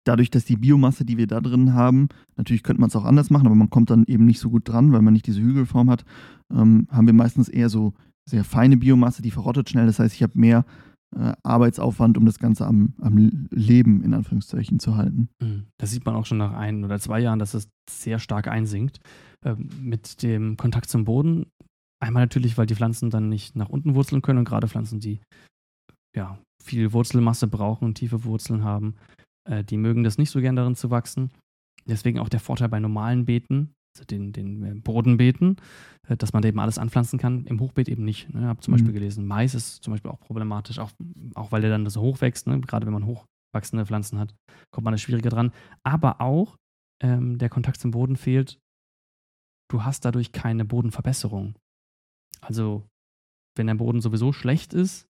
dadurch, 0.05 0.31
dass 0.31 0.45
die 0.45 0.57
Biomasse, 0.57 1.05
die 1.05 1.19
wir 1.19 1.27
da 1.27 1.41
drin 1.41 1.75
haben, 1.75 2.09
natürlich 2.37 2.63
könnte 2.63 2.81
man 2.81 2.89
es 2.89 2.97
auch 2.97 3.05
anders 3.05 3.31
machen, 3.31 3.47
aber 3.47 3.55
man 3.55 3.71
kommt 3.71 3.91
dann 3.91 4.05
eben 4.07 4.25
nicht 4.25 4.41
so 4.41 4.51
gut 4.51 4.69
dran, 4.69 4.93
weil 4.93 5.03
man 5.03 5.13
nicht 5.13 5.27
diese 5.27 5.41
Hügelform 5.41 5.91
hat, 5.91 6.05
ähm, 6.53 6.87
haben 6.91 7.07
wir 7.07 7.15
meistens 7.15 7.49
eher 7.49 7.69
so 7.69 7.95
sehr 8.29 8.45
feine 8.45 8.77
Biomasse, 8.77 9.23
die 9.23 9.31
verrottet 9.31 9.69
schnell. 9.69 9.87
Das 9.87 9.99
heißt, 9.99 10.15
ich 10.15 10.23
habe 10.23 10.39
mehr 10.39 10.65
äh, 11.17 11.33
Arbeitsaufwand, 11.43 12.19
um 12.19 12.27
das 12.27 12.39
Ganze 12.39 12.67
am, 12.67 12.95
am, 13.01 13.49
Leben 13.51 14.03
in 14.03 14.15
Anführungszeichen 14.15 14.79
zu 14.79 14.97
halten. 14.97 15.29
Mhm. 15.41 15.65
Das 15.79 15.91
sieht 15.91 16.05
man 16.05 16.15
auch 16.15 16.27
schon 16.27 16.39
nach 16.39 16.53
ein 16.53 16.85
oder 16.85 16.99
zwei 16.99 17.21
Jahren, 17.21 17.39
dass 17.39 17.55
es 17.55 17.69
sehr 17.89 18.19
stark 18.19 18.49
einsinkt. 18.49 19.01
Äh, 19.45 19.57
mit 19.81 20.23
dem 20.23 20.57
Kontakt 20.57 20.89
zum 20.89 21.05
Boden. 21.05 21.47
Einmal 22.03 22.25
natürlich, 22.25 22.59
weil 22.59 22.67
die 22.67 22.75
Pflanzen 22.75 23.11
dann 23.11 23.29
nicht 23.29 23.57
nach 23.57 23.69
unten 23.69 23.95
wurzeln 23.95 24.23
können 24.23 24.41
und 24.41 24.45
gerade 24.45 24.69
Pflanzen, 24.69 25.01
die 25.01 25.21
ja, 26.17 26.39
viel 26.63 26.93
Wurzelmasse 26.93 27.47
brauchen 27.47 27.85
und 27.85 27.95
tiefe 27.95 28.25
Wurzeln 28.25 28.65
haben, 28.65 28.95
äh, 29.49 29.65
die 29.65 29.77
mögen 29.77 30.05
das 30.05 30.19
nicht 30.19 30.31
so 30.31 30.41
gern 30.41 30.57
darin 30.57 30.75
zu 30.75 30.91
wachsen. 30.91 31.31
Deswegen 31.87 32.19
auch 32.19 32.29
der 32.29 32.41
Vorteil 32.41 32.69
bei 32.69 32.81
normalen 32.81 33.25
Beeten, 33.25 33.75
also 33.97 34.05
den, 34.05 34.33
den 34.33 34.63
äh, 34.65 34.75
Bodenbeeten, 34.75 35.57
äh, 36.09 36.17
dass 36.17 36.33
man 36.33 36.43
da 36.43 36.49
eben 36.49 36.61
alles 36.61 36.79
anpflanzen 36.79 37.19
kann, 37.19 37.45
im 37.47 37.61
Hochbeet 37.61 37.89
eben 37.89 38.05
nicht. 38.05 38.33
Ne? 38.33 38.41
Ich 38.41 38.47
habe 38.47 38.61
zum 38.61 38.73
mhm. 38.73 38.77
Beispiel 38.77 38.93
gelesen, 38.93 39.27
Mais 39.27 39.55
ist 39.55 39.83
zum 39.83 39.93
Beispiel 39.93 40.11
auch 40.11 40.21
problematisch, 40.21 40.79
auch, 40.79 40.91
auch 41.35 41.53
weil 41.53 41.61
der 41.61 41.71
dann 41.71 41.89
so 41.89 42.01
hoch 42.01 42.21
wächst, 42.21 42.47
ne? 42.47 42.61
gerade 42.61 42.87
wenn 42.87 42.93
man 42.93 43.07
hochwachsende 43.07 43.87
Pflanzen 43.87 44.19
hat, 44.19 44.35
kommt 44.73 44.85
man 44.85 44.93
da 44.93 44.99
schwieriger 44.99 45.31
dran. 45.31 45.53
Aber 45.83 46.21
auch 46.21 46.57
ähm, 47.03 47.39
der 47.39 47.49
Kontakt 47.49 47.81
zum 47.81 47.91
Boden 47.91 48.17
fehlt. 48.17 48.59
Du 49.71 49.85
hast 49.85 50.05
dadurch 50.05 50.33
keine 50.33 50.65
Bodenverbesserung. 50.65 51.57
Also, 52.41 52.87
wenn 53.57 53.67
der 53.67 53.75
Boden 53.75 54.01
sowieso 54.01 54.33
schlecht 54.33 54.75
ist, 54.75 55.07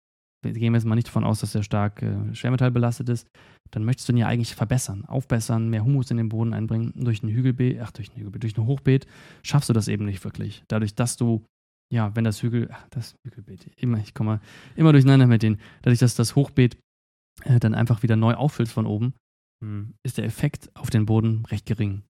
wir 0.42 0.52
gehen 0.52 0.74
jetzt 0.74 0.86
mal 0.86 0.94
nicht 0.94 1.08
davon 1.08 1.24
aus, 1.24 1.40
dass 1.40 1.52
der 1.52 1.62
stark 1.62 2.02
äh, 2.02 2.34
schwermetallbelastet 2.34 3.08
ist, 3.08 3.28
dann 3.70 3.84
möchtest 3.84 4.08
du 4.08 4.12
ihn 4.12 4.18
ja 4.18 4.26
eigentlich 4.26 4.54
verbessern, 4.54 5.04
aufbessern, 5.04 5.68
mehr 5.68 5.84
Humus 5.84 6.10
in 6.10 6.16
den 6.16 6.28
Boden 6.28 6.54
einbringen. 6.54 6.92
Durch 6.96 7.22
ein 7.22 7.28
Hügelbeet, 7.28 7.80
ach, 7.80 7.90
durch 7.92 8.10
ein 8.10 8.16
Hügelbeet, 8.16 8.42
durch 8.42 8.56
ein 8.56 8.66
Hochbeet 8.66 9.06
schaffst 9.42 9.68
du 9.68 9.72
das 9.72 9.88
eben 9.88 10.04
nicht 10.04 10.24
wirklich. 10.24 10.64
Dadurch, 10.68 10.94
dass 10.94 11.16
du, 11.16 11.44
ja, 11.92 12.14
wenn 12.16 12.24
das 12.24 12.42
Hügel, 12.42 12.68
ach, 12.72 12.86
das 12.90 13.14
Hügelbeet, 13.24 13.70
immer, 13.76 13.98
ich 13.98 14.14
komme 14.14 14.40
immer 14.76 14.92
durcheinander 14.92 15.26
mit 15.26 15.42
denen, 15.42 15.60
dadurch, 15.82 16.00
dass 16.00 16.14
das 16.14 16.34
Hochbeet 16.34 16.78
äh, 17.44 17.60
dann 17.60 17.74
einfach 17.74 18.02
wieder 18.02 18.16
neu 18.16 18.34
auffüllt 18.34 18.68
von 18.68 18.86
oben, 18.86 19.14
hm, 19.62 19.94
ist 20.04 20.18
der 20.18 20.24
Effekt 20.24 20.70
auf 20.74 20.90
den 20.90 21.06
Boden 21.06 21.44
recht 21.46 21.66
gering. 21.66 22.02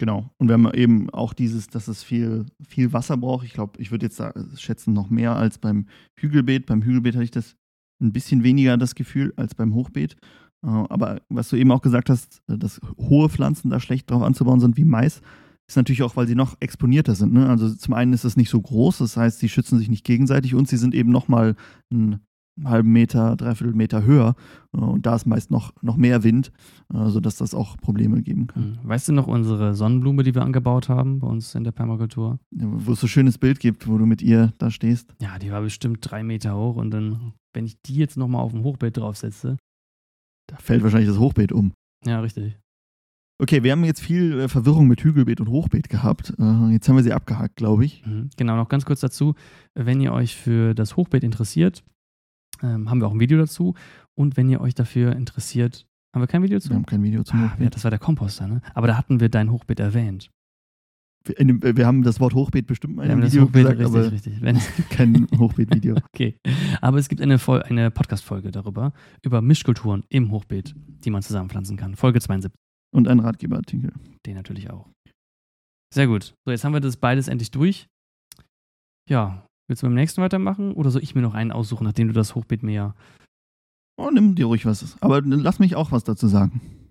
Genau. 0.00 0.30
Und 0.38 0.48
wir 0.48 0.54
haben 0.54 0.72
eben 0.72 1.10
auch 1.10 1.34
dieses, 1.34 1.68
dass 1.68 1.86
es 1.86 2.02
viel, 2.02 2.46
viel 2.66 2.94
Wasser 2.94 3.18
braucht. 3.18 3.44
Ich 3.44 3.52
glaube, 3.52 3.80
ich 3.80 3.90
würde 3.90 4.06
jetzt 4.06 4.22
schätzen, 4.58 4.94
noch 4.94 5.10
mehr 5.10 5.36
als 5.36 5.58
beim 5.58 5.88
Hügelbeet. 6.18 6.64
Beim 6.64 6.82
Hügelbeet 6.82 7.16
hatte 7.16 7.24
ich 7.24 7.30
das 7.30 7.54
ein 8.00 8.12
bisschen 8.12 8.42
weniger 8.42 8.76
das 8.76 8.94
Gefühl 8.94 9.32
als 9.36 9.54
beim 9.54 9.74
Hochbeet. 9.74 10.16
Äh, 10.62 10.68
aber 10.68 11.20
was 11.28 11.48
du 11.48 11.56
eben 11.56 11.72
auch 11.72 11.82
gesagt 11.82 12.10
hast, 12.10 12.42
äh, 12.48 12.58
dass 12.58 12.80
hohe 12.98 13.28
Pflanzen 13.28 13.70
da 13.70 13.80
schlecht 13.80 14.10
drauf 14.10 14.22
anzubauen 14.22 14.60
sind 14.60 14.76
wie 14.76 14.84
Mais, 14.84 15.20
ist 15.66 15.76
natürlich 15.76 16.02
auch, 16.02 16.16
weil 16.16 16.26
sie 16.26 16.34
noch 16.34 16.56
exponierter 16.60 17.14
sind. 17.14 17.32
Ne? 17.32 17.48
Also 17.48 17.72
zum 17.72 17.94
einen 17.94 18.12
ist 18.12 18.24
es 18.24 18.36
nicht 18.36 18.50
so 18.50 18.60
groß, 18.60 18.98
das 18.98 19.16
heißt, 19.16 19.38
sie 19.38 19.48
schützen 19.48 19.78
sich 19.78 19.88
nicht 19.88 20.04
gegenseitig 20.04 20.54
und 20.54 20.68
sie 20.68 20.76
sind 20.76 20.94
eben 20.94 21.12
nochmal 21.12 21.54
ein 21.92 22.20
halben 22.64 22.92
Meter, 22.92 23.36
dreiviertel 23.36 23.74
Meter 23.74 24.04
höher. 24.04 24.34
Äh, 24.74 24.80
und 24.80 25.06
da 25.06 25.14
ist 25.14 25.26
meist 25.26 25.50
noch, 25.50 25.72
noch 25.80 25.96
mehr 25.96 26.24
Wind, 26.24 26.52
sodass 26.92 27.36
das 27.36 27.54
auch 27.54 27.76
Probleme 27.78 28.20
geben 28.20 28.48
kann. 28.48 28.78
Hm. 28.82 28.88
Weißt 28.88 29.08
du 29.08 29.12
noch 29.12 29.28
unsere 29.28 29.74
Sonnenblume, 29.74 30.24
die 30.24 30.34
wir 30.34 30.42
angebaut 30.42 30.88
haben 30.88 31.20
bei 31.20 31.28
uns 31.28 31.54
in 31.54 31.62
der 31.62 31.70
Permakultur? 31.70 32.40
Ja, 32.50 32.66
wo 32.68 32.92
es 32.92 33.00
so 33.00 33.06
ein 33.06 33.08
schönes 33.08 33.38
Bild 33.38 33.60
gibt, 33.60 33.86
wo 33.86 33.96
du 33.96 34.06
mit 34.06 34.20
ihr 34.20 34.52
da 34.58 34.70
stehst. 34.70 35.14
Ja, 35.22 35.38
die 35.38 35.52
war 35.52 35.62
bestimmt 35.62 35.98
drei 36.02 36.24
Meter 36.24 36.56
hoch 36.56 36.74
und 36.76 36.90
dann, 36.90 37.32
wenn 37.54 37.66
ich 37.66 37.80
die 37.82 37.96
jetzt 37.96 38.16
nochmal 38.16 38.42
auf 38.42 38.52
dem 38.52 38.62
Hochbeet 38.62 38.96
draufsetze. 38.96 39.56
Da 40.48 40.56
fällt 40.56 40.82
wahrscheinlich 40.82 41.08
das 41.08 41.18
Hochbeet 41.18 41.52
um. 41.52 41.72
Ja, 42.04 42.20
richtig. 42.20 42.58
Okay, 43.40 43.62
wir 43.62 43.72
haben 43.72 43.84
jetzt 43.84 44.00
viel 44.00 44.38
äh, 44.40 44.48
Verwirrung 44.48 44.86
mit 44.86 45.02
Hügelbeet 45.02 45.40
und 45.40 45.48
Hochbeet 45.48 45.88
gehabt. 45.88 46.34
jetzt 46.70 46.88
haben 46.88 46.96
wir 46.96 47.02
sie 47.02 47.12
abgehakt, 47.12 47.56
glaube 47.56 47.84
ich. 47.84 48.04
Mhm. 48.04 48.28
Genau, 48.36 48.56
noch 48.56 48.68
ganz 48.68 48.84
kurz 48.84 49.00
dazu. 49.00 49.34
Wenn 49.74 50.00
ihr 50.00 50.12
euch 50.12 50.36
für 50.36 50.74
das 50.74 50.96
Hochbeet 50.96 51.24
interessiert, 51.24 51.82
ähm, 52.62 52.90
haben 52.90 53.00
wir 53.00 53.08
auch 53.08 53.12
ein 53.12 53.20
Video 53.20 53.38
dazu. 53.38 53.74
Und 54.14 54.36
wenn 54.36 54.48
ihr 54.50 54.60
euch 54.60 54.74
dafür 54.74 55.16
interessiert, 55.16 55.86
haben 56.14 56.22
wir 56.22 56.26
kein 56.26 56.42
Video 56.42 56.58
zu? 56.58 56.70
Wir 56.70 56.76
haben 56.76 56.86
kein 56.86 57.02
Video 57.02 57.22
zum 57.22 57.40
ah, 57.40 57.56
Ja, 57.58 57.70
das 57.70 57.84
war 57.84 57.90
der 57.90 58.00
Komposter, 58.00 58.46
ne? 58.46 58.60
Aber 58.74 58.86
da 58.88 58.96
hatten 58.96 59.20
wir 59.20 59.28
dein 59.28 59.50
Hochbeet 59.50 59.80
erwähnt. 59.80 60.30
Wir, 61.24 61.34
dem, 61.34 61.62
wir 61.62 61.86
haben 61.86 62.02
das 62.02 62.18
Wort 62.20 62.34
Hochbeet 62.34 62.66
bestimmt 62.66 62.96
mal 62.96 63.04
in 63.04 63.10
einem 63.12 63.22
Video 63.22 63.44
Hochbeet, 63.44 63.78
gesagt, 63.78 63.80
richtig, 63.80 63.94
aber 63.94 64.12
richtig. 64.12 64.40
Wenn, 64.40 64.58
kein 64.88 65.26
Hochbeet-Video. 65.38 65.96
okay, 66.14 66.38
aber 66.80 66.98
es 66.98 67.08
gibt 67.08 67.20
eine, 67.20 67.38
eine 67.64 67.90
Podcast-Folge 67.90 68.50
darüber, 68.50 68.92
über 69.22 69.42
Mischkulturen 69.42 70.04
im 70.08 70.30
Hochbeet, 70.30 70.74
die 70.76 71.10
man 71.10 71.22
zusammenpflanzen 71.22 71.76
kann. 71.76 71.94
Folge 71.96 72.20
72. 72.20 72.58
Und 72.92 73.06
ein 73.06 73.20
Ratgeberartikel. 73.20 73.92
Den 74.26 74.34
natürlich 74.34 74.70
auch. 74.70 74.88
Sehr 75.94 76.06
gut. 76.06 76.34
So, 76.44 76.50
jetzt 76.50 76.64
haben 76.64 76.72
wir 76.72 76.80
das 76.80 76.96
beides 76.96 77.28
endlich 77.28 77.50
durch. 77.50 77.86
Ja, 79.08 79.46
Willst 79.70 79.84
du 79.84 79.86
beim 79.86 79.94
nächsten 79.94 80.20
weitermachen 80.20 80.72
oder 80.72 80.90
soll 80.90 81.04
ich 81.04 81.14
mir 81.14 81.20
noch 81.20 81.34
einen 81.34 81.52
aussuchen, 81.52 81.84
nachdem 81.84 82.08
du 82.08 82.12
das 82.12 82.34
Hochbeet 82.34 82.64
mehr. 82.64 82.96
Oh, 83.96 84.10
nimm 84.10 84.34
dir 84.34 84.46
ruhig 84.46 84.66
was. 84.66 85.00
Aber 85.00 85.20
lass 85.22 85.60
mich 85.60 85.76
auch 85.76 85.92
was 85.92 86.02
dazu 86.02 86.26
sagen. 86.26 86.89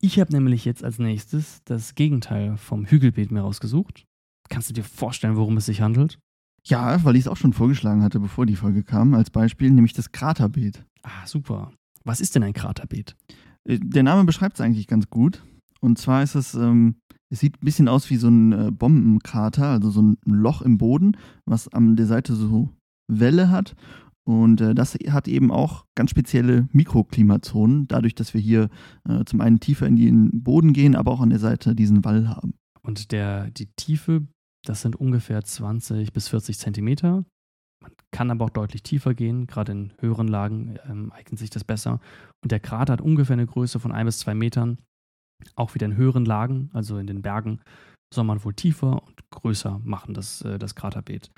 Ich 0.00 0.20
habe 0.20 0.32
nämlich 0.32 0.64
jetzt 0.64 0.84
als 0.84 0.98
nächstes 0.98 1.62
das 1.64 1.94
Gegenteil 1.94 2.56
vom 2.56 2.84
Hügelbeet 2.84 3.32
mir 3.32 3.40
rausgesucht. 3.40 4.04
Kannst 4.48 4.68
du 4.70 4.74
dir 4.74 4.84
vorstellen, 4.84 5.36
worum 5.36 5.56
es 5.56 5.66
sich 5.66 5.80
handelt? 5.80 6.18
Ja, 6.64 7.02
weil 7.04 7.16
ich 7.16 7.22
es 7.22 7.28
auch 7.28 7.36
schon 7.36 7.52
vorgeschlagen 7.52 8.02
hatte, 8.02 8.20
bevor 8.20 8.46
die 8.46 8.56
Folge 8.56 8.82
kam, 8.82 9.14
als 9.14 9.30
Beispiel, 9.30 9.70
nämlich 9.70 9.92
das 9.92 10.12
Kraterbeet. 10.12 10.84
Ah, 11.02 11.26
super. 11.26 11.72
Was 12.04 12.20
ist 12.20 12.34
denn 12.34 12.42
ein 12.42 12.52
Kraterbeet? 12.52 13.16
Äh, 13.64 13.78
der 13.82 14.02
Name 14.02 14.24
beschreibt 14.24 14.56
es 14.56 14.60
eigentlich 14.60 14.86
ganz 14.86 15.10
gut. 15.10 15.42
Und 15.80 15.98
zwar 15.98 16.22
ist 16.22 16.34
es 16.34 16.54
ähm, 16.54 16.96
es 17.30 17.40
sieht 17.40 17.56
ein 17.56 17.64
bisschen 17.64 17.88
aus 17.88 18.08
wie 18.10 18.16
so 18.16 18.28
ein 18.28 18.52
äh, 18.52 18.70
Bombenkrater, 18.70 19.66
also 19.66 19.90
so 19.90 20.02
ein 20.02 20.16
Loch 20.24 20.62
im 20.62 20.78
Boden, 20.78 21.16
was 21.44 21.68
an 21.68 21.96
der 21.96 22.06
Seite 22.06 22.34
so 22.34 22.70
Welle 23.06 23.50
hat. 23.50 23.74
Und 24.28 24.60
äh, 24.60 24.74
das 24.74 24.92
hat 25.08 25.26
eben 25.26 25.50
auch 25.50 25.86
ganz 25.94 26.10
spezielle 26.10 26.68
Mikroklimazonen, 26.72 27.88
dadurch, 27.88 28.14
dass 28.14 28.34
wir 28.34 28.42
hier 28.42 28.68
äh, 29.08 29.24
zum 29.24 29.40
einen 29.40 29.58
tiefer 29.58 29.86
in 29.86 29.96
den 29.96 30.42
Boden 30.42 30.74
gehen, 30.74 30.96
aber 30.96 31.12
auch 31.12 31.22
an 31.22 31.30
der 31.30 31.38
Seite 31.38 31.74
diesen 31.74 32.04
Wall 32.04 32.28
haben. 32.28 32.52
Und 32.82 33.10
der, 33.10 33.50
die 33.50 33.70
Tiefe, 33.74 34.26
das 34.66 34.82
sind 34.82 34.96
ungefähr 34.96 35.42
20 35.42 36.12
bis 36.12 36.28
40 36.28 36.58
Zentimeter. 36.58 37.24
Man 37.80 37.92
kann 38.10 38.30
aber 38.30 38.44
auch 38.44 38.50
deutlich 38.50 38.82
tiefer 38.82 39.14
gehen, 39.14 39.46
gerade 39.46 39.72
in 39.72 39.92
höheren 39.98 40.28
Lagen 40.28 40.78
ähm, 40.86 41.10
eignet 41.10 41.38
sich 41.38 41.48
das 41.48 41.64
besser. 41.64 41.98
Und 42.42 42.52
der 42.52 42.60
Krater 42.60 42.92
hat 42.92 43.00
ungefähr 43.00 43.32
eine 43.32 43.46
Größe 43.46 43.80
von 43.80 43.92
ein 43.92 44.04
bis 44.04 44.18
zwei 44.18 44.34
Metern 44.34 44.76
auch 45.54 45.74
wieder 45.74 45.86
in 45.86 45.96
höheren 45.96 46.26
Lagen, 46.26 46.68
also 46.74 46.98
in 46.98 47.06
den 47.06 47.22
Bergen, 47.22 47.62
soll 48.12 48.24
man 48.24 48.44
wohl 48.44 48.52
tiefer 48.52 49.02
und 49.06 49.22
größer 49.30 49.80
machen, 49.84 50.12
das, 50.12 50.42
äh, 50.42 50.58
das 50.58 50.74
Kraterbeet. 50.74 51.30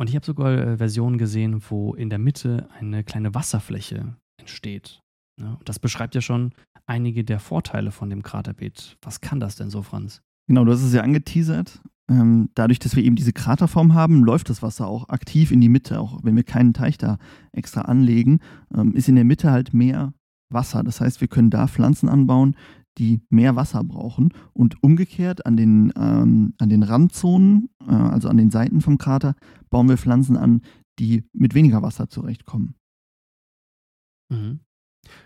Und 0.00 0.08
ich 0.08 0.16
habe 0.16 0.24
sogar 0.24 0.52
äh, 0.52 0.76
Versionen 0.78 1.18
gesehen, 1.18 1.60
wo 1.68 1.92
in 1.92 2.08
der 2.08 2.18
Mitte 2.18 2.70
eine 2.78 3.04
kleine 3.04 3.34
Wasserfläche 3.34 4.16
entsteht. 4.40 5.02
Ja, 5.38 5.58
das 5.66 5.78
beschreibt 5.78 6.14
ja 6.14 6.22
schon 6.22 6.52
einige 6.86 7.22
der 7.22 7.38
Vorteile 7.38 7.90
von 7.90 8.08
dem 8.08 8.22
Kraterbeet. 8.22 8.96
Was 9.02 9.20
kann 9.20 9.40
das 9.40 9.56
denn 9.56 9.68
so, 9.68 9.82
Franz? 9.82 10.22
Genau, 10.48 10.64
du 10.64 10.72
hast 10.72 10.82
es 10.82 10.94
ja 10.94 11.02
angeteasert. 11.02 11.82
Ähm, 12.10 12.48
dadurch, 12.54 12.78
dass 12.78 12.96
wir 12.96 13.04
eben 13.04 13.14
diese 13.14 13.34
Kraterform 13.34 13.92
haben, 13.92 14.24
läuft 14.24 14.48
das 14.48 14.62
Wasser 14.62 14.86
auch 14.86 15.10
aktiv 15.10 15.50
in 15.50 15.60
die 15.60 15.68
Mitte. 15.68 16.00
Auch 16.00 16.24
wenn 16.24 16.34
wir 16.34 16.44
keinen 16.44 16.72
Teich 16.72 16.96
da 16.96 17.18
extra 17.52 17.82
anlegen, 17.82 18.40
ähm, 18.74 18.94
ist 18.94 19.06
in 19.06 19.16
der 19.16 19.24
Mitte 19.26 19.50
halt 19.50 19.74
mehr 19.74 20.14
Wasser. 20.48 20.82
Das 20.82 21.02
heißt, 21.02 21.20
wir 21.20 21.28
können 21.28 21.50
da 21.50 21.66
Pflanzen 21.66 22.08
anbauen, 22.08 22.56
die 22.98 23.22
mehr 23.30 23.56
Wasser 23.56 23.82
brauchen. 23.84 24.32
Und 24.52 24.82
umgekehrt 24.82 25.46
an 25.46 25.56
den, 25.56 25.92
ähm, 25.96 26.54
an 26.58 26.68
den 26.68 26.82
Randzonen, 26.82 27.70
äh, 27.86 27.92
also 27.92 28.28
an 28.28 28.36
den 28.36 28.50
Seiten 28.50 28.80
vom 28.80 28.98
Krater, 28.98 29.34
bauen 29.70 29.88
wir 29.88 29.96
Pflanzen 29.96 30.36
an, 30.36 30.62
die 30.98 31.24
mit 31.32 31.54
weniger 31.54 31.82
Wasser 31.82 32.08
zurechtkommen. 32.08 32.74
Mhm. 34.30 34.60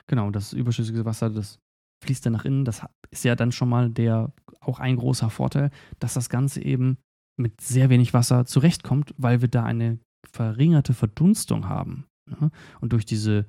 Genau, 0.06 0.30
das 0.30 0.52
überschüssige 0.52 1.04
Wasser, 1.04 1.30
das 1.30 1.58
fließt 2.04 2.26
dann 2.26 2.34
nach 2.34 2.44
innen. 2.44 2.64
Das 2.64 2.82
ist 3.10 3.24
ja 3.24 3.34
dann 3.34 3.52
schon 3.52 3.68
mal 3.68 3.90
der 3.90 4.32
auch 4.60 4.80
ein 4.80 4.96
großer 4.96 5.30
Vorteil, 5.30 5.70
dass 5.98 6.14
das 6.14 6.28
Ganze 6.28 6.62
eben 6.62 6.98
mit 7.36 7.60
sehr 7.60 7.90
wenig 7.90 8.14
Wasser 8.14 8.46
zurechtkommt, 8.46 9.14
weil 9.18 9.40
wir 9.40 9.48
da 9.48 9.64
eine 9.64 9.98
verringerte 10.30 10.94
Verdunstung 10.94 11.68
haben. 11.68 12.06
Ne? 12.30 12.50
Und 12.80 12.92
durch 12.92 13.04
diese, 13.04 13.46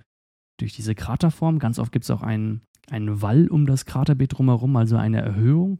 durch 0.60 0.74
diese 0.74 0.96
Kraterform, 0.96 1.60
ganz 1.60 1.80
oft 1.80 1.92
gibt 1.92 2.04
es 2.06 2.12
auch 2.12 2.24
einen, 2.24 2.62
einen 2.90 3.22
Wall 3.22 3.48
um 3.48 3.66
das 3.66 3.86
Kraterbeet 3.86 4.38
drumherum, 4.38 4.76
also 4.76 4.98
eine 4.98 5.22
Erhöhung, 5.22 5.80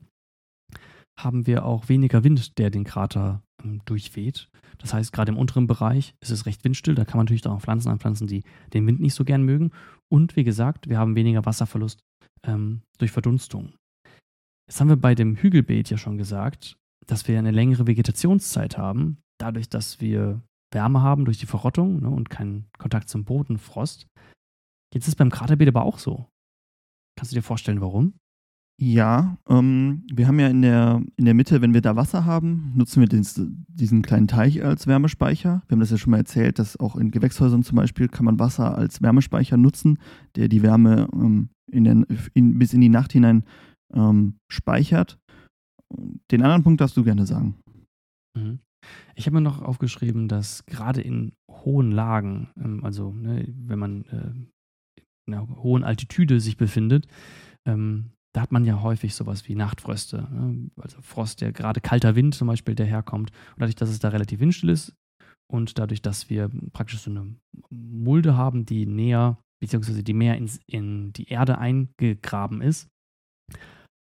haben 1.18 1.48
wir 1.48 1.66
auch 1.66 1.90
weniger 1.90 2.24
Wind, 2.24 2.58
der 2.58 2.70
den 2.70 2.84
Krater 2.84 3.42
ähm, 3.64 3.82
durchweht. 3.86 4.50
Das 4.78 4.94
heißt, 4.94 5.14
gerade 5.14 5.32
im 5.32 5.38
unteren 5.38 5.68
Bereich 5.68 6.16
ist 6.22 6.32
es 6.32 6.46
recht 6.46 6.64
windstill. 6.64 6.96
Da 6.96 7.06
kann 7.06 7.18
man 7.18 7.26
natürlich 7.26 7.46
auch 7.48 7.62
Pflanzen 7.62 7.90
anpflanzen, 7.90 8.28
die 8.28 8.44
den 8.74 8.86
Wind 8.88 9.00
nicht 9.00 9.14
so 9.14 9.24
gern 9.24 9.44
mögen. 9.44 9.72
Und 10.10 10.36
wie 10.36 10.44
gesagt, 10.44 10.90
wir 10.90 10.98
haben 10.98 11.16
weniger 11.16 11.46
Wasserverlust 11.46 12.00
ähm, 12.44 12.82
durch 12.98 13.12
Verdunstung. 13.12 13.74
Jetzt 14.68 14.82
haben 14.82 14.90
wir 14.90 14.98
bei 14.98 15.16
dem 15.16 15.36
Hügelbeet 15.36 15.90
ja 15.90 15.98
schon 15.98 16.18
gesagt, 16.18 16.78
dass 17.08 17.28
wir 17.28 17.38
eine 17.38 17.52
längere 17.52 17.88
Vegetationszeit 17.88 18.78
haben, 18.78 19.18
dadurch, 19.40 19.70
dass 19.70 20.02
wir 20.02 20.42
Wärme 20.74 21.02
haben 21.02 21.26
durch 21.26 21.38
die 21.38 21.46
Verrottung 21.46 22.02
ne, 22.02 22.10
und 22.10 22.30
keinen 22.30 22.66
Kontakt 22.78 23.10
zum 23.10 23.24
Bodenfrost. 23.24 24.08
Jetzt 24.94 25.04
ist 25.04 25.10
es 25.10 25.16
beim 25.16 25.30
Kraterbeet 25.30 25.70
aber 25.70 25.84
auch 25.84 26.00
so. 26.00 26.28
Kannst 27.18 27.32
du 27.32 27.36
dir 27.36 27.42
vorstellen, 27.42 27.82
warum? 27.82 28.14
Ja, 28.78 29.38
ähm, 29.48 30.04
wir 30.12 30.28
haben 30.28 30.40
ja 30.40 30.48
in 30.48 30.62
der, 30.62 31.02
in 31.16 31.24
der 31.24 31.34
Mitte, 31.34 31.62
wenn 31.62 31.74
wir 31.74 31.82
da 31.82 31.96
Wasser 31.96 32.26
haben, 32.26 32.74
nutzen 32.76 33.00
wir 33.00 33.08
den, 33.08 33.26
diesen 33.70 34.02
kleinen 34.02 34.28
Teich 34.28 34.64
als 34.66 34.86
Wärmespeicher. 34.86 35.64
Wir 35.68 35.76
haben 35.76 35.80
das 35.80 35.92
ja 35.92 35.98
schon 35.98 36.12
mal 36.12 36.18
erzählt, 36.18 36.60
dass 36.60 36.78
auch 36.78 36.98
in 36.98 37.12
Gewächshäusern 37.12 37.64
zum 37.64 37.78
Beispiel 37.78 38.10
kann 38.10 38.26
man 38.26 38.38
Wasser 38.38 38.78
als 38.78 39.02
Wärmespeicher 39.02 39.56
nutzen, 39.56 39.98
der 40.36 40.50
die 40.50 40.62
Wärme 40.62 41.08
ähm, 41.14 41.50
in 41.72 41.86
den, 41.86 42.06
in, 42.34 42.60
bis 42.60 42.74
in 42.74 42.82
die 42.82 42.90
Nacht 42.90 43.14
hinein 43.14 43.46
ähm, 43.94 44.36
speichert. 44.52 45.20
Den 46.32 46.42
anderen 46.42 46.64
Punkt 46.64 46.82
darfst 46.82 46.98
du 46.98 47.04
gerne 47.06 47.26
sagen. 47.26 47.56
Mhm. 48.36 48.60
Ich 49.16 49.26
habe 49.26 49.36
mir 49.36 49.42
noch 49.42 49.62
aufgeschrieben, 49.62 50.28
dass 50.28 50.66
gerade 50.66 51.02
in 51.02 51.32
hohen 51.50 51.92
Lagen, 51.92 52.50
ähm, 52.58 52.84
also 52.84 53.14
ne, 53.14 53.48
wenn 53.58 53.80
man 53.80 54.06
äh, 54.06 54.34
einer 55.28 55.48
hohen 55.48 55.84
Altitude 55.84 56.40
sich 56.40 56.58
befindet, 56.58 57.08
ähm, 57.68 58.12
da 58.36 58.42
hat 58.42 58.52
man 58.52 58.66
ja 58.66 58.82
häufig 58.82 59.16
sowas 59.16 59.48
wie 59.48 59.56
Nachtfröste. 59.56 60.28
Ne? 60.30 60.70
Also 60.82 61.02
Frost, 61.02 61.40
der 61.40 61.54
gerade 61.54 61.80
kalter 61.80 62.16
Wind 62.16 62.36
zum 62.36 62.48
Beispiel, 62.48 62.76
der 62.76 62.86
herkommt. 62.86 63.32
Und 63.32 63.62
dadurch, 63.62 63.76
dass 63.76 63.90
es 63.90 64.00
da 64.00 64.10
relativ 64.10 64.42
windstill 64.42 64.70
ist 64.70 64.94
und 65.50 65.80
dadurch, 65.80 66.02
dass 66.02 66.30
wir 66.30 66.52
praktisch 66.74 67.00
so 67.00 67.12
eine 67.12 67.34
Mulde 67.70 68.36
haben, 68.36 68.66
die 68.66 68.86
näher, 68.86 69.40
beziehungsweise 69.62 70.04
die 70.04 70.14
mehr 70.14 70.38
ins, 70.38 70.60
in 70.68 71.14
die 71.14 71.30
Erde 71.30 71.60
eingegraben 71.60 72.62
ist, 72.62 72.90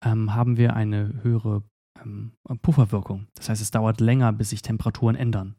ähm, 0.04 0.34
haben 0.34 0.56
wir 0.56 0.74
eine 0.74 1.22
höhere 1.22 1.62
ähm, 2.04 2.32
Pufferwirkung. 2.62 3.28
Das 3.36 3.48
heißt, 3.48 3.62
es 3.62 3.70
dauert 3.70 4.00
länger, 4.00 4.32
bis 4.32 4.50
sich 4.50 4.62
Temperaturen 4.62 5.14
ändern. 5.14 5.54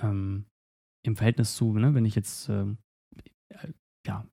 Ähm, 0.00 0.46
im 1.04 1.16
Verhältnis 1.16 1.56
zu, 1.56 1.72
ne, 1.72 1.94
wenn 1.94 2.04
ich 2.04 2.14
jetzt 2.14 2.48
äh, 2.48 2.66
ja, 4.06 4.24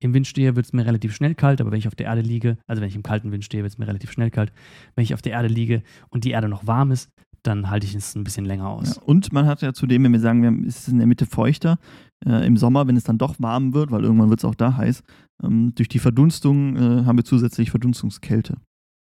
im 0.00 0.14
Wind 0.14 0.26
stehe, 0.26 0.56
wird 0.56 0.66
es 0.66 0.72
mir 0.72 0.84
relativ 0.84 1.14
schnell 1.14 1.34
kalt, 1.34 1.60
aber 1.60 1.70
wenn 1.70 1.78
ich 1.78 1.88
auf 1.88 1.94
der 1.94 2.06
Erde 2.06 2.20
liege, 2.20 2.58
also 2.66 2.82
wenn 2.82 2.88
ich 2.88 2.96
im 2.96 3.02
kalten 3.02 3.32
Wind 3.32 3.44
stehe, 3.44 3.62
wird 3.62 3.72
es 3.72 3.78
mir 3.78 3.86
relativ 3.86 4.10
schnell 4.10 4.30
kalt. 4.30 4.52
Wenn 4.94 5.04
ich 5.04 5.14
auf 5.14 5.22
der 5.22 5.32
Erde 5.32 5.48
liege 5.48 5.82
und 6.10 6.24
die 6.24 6.30
Erde 6.30 6.48
noch 6.48 6.66
warm 6.66 6.90
ist, 6.90 7.10
dann 7.42 7.70
halte 7.70 7.86
ich 7.86 7.94
es 7.94 8.14
ein 8.14 8.24
bisschen 8.24 8.44
länger 8.44 8.68
aus. 8.68 8.96
Ja, 8.96 9.02
und 9.02 9.32
man 9.32 9.46
hat 9.46 9.62
ja 9.62 9.72
zudem, 9.72 10.04
wenn 10.04 10.12
wir 10.12 10.20
sagen, 10.20 10.42
wir, 10.42 10.66
ist 10.66 10.80
es 10.80 10.88
in 10.88 10.98
der 10.98 11.06
Mitte 11.06 11.26
feuchter, 11.26 11.78
äh, 12.24 12.46
im 12.46 12.56
Sommer, 12.56 12.86
wenn 12.88 12.96
es 12.96 13.04
dann 13.04 13.18
doch 13.18 13.36
warm 13.38 13.72
wird, 13.72 13.90
weil 13.90 14.02
irgendwann 14.02 14.30
wird 14.30 14.40
es 14.40 14.44
auch 14.44 14.54
da 14.54 14.76
heiß, 14.76 15.02
ähm, 15.42 15.74
durch 15.74 15.88
die 15.88 15.98
Verdunstung 15.98 16.76
äh, 16.76 17.04
haben 17.04 17.16
wir 17.16 17.24
zusätzlich 17.24 17.70
Verdunstungskälte. 17.70 18.56